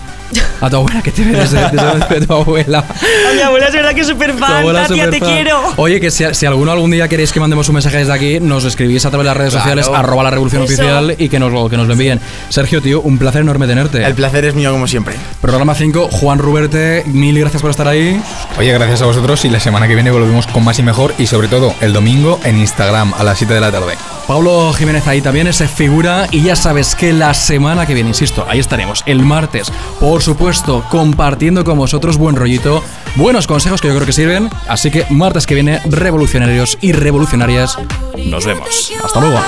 A 0.62 0.70
tu 0.70 0.76
abuela, 0.76 1.02
que 1.02 1.12
te 1.12 1.24
ve 1.24 1.32
desde, 1.32 1.58
desde 1.72 2.26
tu 2.28 2.34
abuela. 2.34 2.80
A 2.80 3.34
mi 3.34 3.42
abuela 3.42 3.68
es 3.68 3.74
verdad 3.74 3.94
que 3.94 4.02
es 4.02 4.08
súper 4.08 4.34
Tu 4.34 4.38
fan. 4.40 4.66
Tatia, 4.74 5.10
te 5.10 5.20
quiero. 5.20 5.60
Oye, 5.78 6.00
que 6.02 6.12
si, 6.12 6.26
si 6.34 6.46
alguno 6.46 6.72
algún 6.72 6.92
día 6.92 7.08
queréis 7.08 7.32
que 7.32 7.40
mandemos 7.40 7.68
un 7.70 7.76
mensaje 7.76 7.98
desde 7.98 8.14
aquí, 8.14 8.40
nos 8.40 8.66
escribís 8.66 9.06
a 9.06 9.10
través 9.10 9.24
de 9.26 9.30
las 9.30 9.38
redes 9.38 9.54
Claro. 9.54 9.64
sociales, 9.82 9.90
arroba 9.94 10.24
la 10.24 10.30
revolución 10.32 10.64
Eso. 10.64 10.74
oficial 10.74 11.16
y 11.18 11.30
que 11.30 11.40
nos, 11.40 11.52
lo- 11.52 11.70
que 11.70 11.78
nos 11.78 11.88
lo 11.88 11.94
envíen. 11.94 12.20
Sergio, 12.50 12.82
tío, 12.82 13.02
un 13.02 13.18
placer 13.18 13.42
enorme 13.42 13.68
tenerte. 13.68 14.04
El 14.06 14.14
placer 14.16 14.46
es 14.46 14.54
mío 14.56 14.72
como 14.72 14.88
siempre. 14.88 15.16
Programa 15.42 15.74
5, 15.76 16.10
Juan 16.12 16.40
Ruberte, 16.40 17.04
mil 17.08 17.40
gracias 17.40 17.62
por 17.62 17.72
estar 17.72 17.88
ahí. 17.88 18.22
Oye, 18.58 18.72
gracias 18.74 19.02
a 19.02 19.06
vosotros 19.06 19.46
y 19.46 19.50
la 19.50 19.60
semana 19.60 19.88
que 19.88 19.96
viene 19.96 20.12
volvemos 20.12 20.46
con 20.48 20.64
más 20.66 20.78
y 20.80 20.84
mejor 20.84 21.14
y 21.18 21.26
sobre 21.28 21.48
todo 21.48 21.74
el 21.82 21.94
domingo 21.94 22.40
en 22.44 22.58
Instagram 22.60 23.14
a 23.18 23.24
las 23.24 23.38
7 23.38 23.54
de 23.54 23.62
la 23.62 23.72
tarde. 23.72 23.94
Pablo 24.28 24.72
Jiménez 24.74 25.08
ahí 25.08 25.22
también, 25.22 25.48
ese 25.48 25.68
figura. 25.68 26.28
Y 26.32 26.44
ya 26.44 26.56
sabes 26.56 26.94
que 26.94 27.14
la 27.14 27.34
semana 27.34 27.88
que 27.88 27.94
viene, 27.96 28.10
insisto, 28.10 28.46
ahí 28.48 28.60
estaremos, 28.60 29.02
el 29.08 29.24
martes, 29.24 29.72
por 30.20 30.26
supuesto, 30.26 30.84
compartiendo 30.90 31.64
con 31.64 31.78
vosotros 31.78 32.18
buen 32.18 32.36
rollito, 32.36 32.84
buenos 33.16 33.48
consejos 33.48 33.80
que 33.80 33.88
yo 33.88 33.96
creo 33.96 34.06
que 34.06 34.12
sirven. 34.12 34.50
Así 34.68 34.92
que 34.92 35.06
martes 35.10 35.48
que 35.48 35.54
viene, 35.54 35.80
revolucionarios 35.86 36.78
y 36.82 36.92
revolucionarias, 36.92 37.78
nos 38.26 38.46
vemos. 38.46 38.92
Hasta 39.02 39.22
luego. 39.22 39.40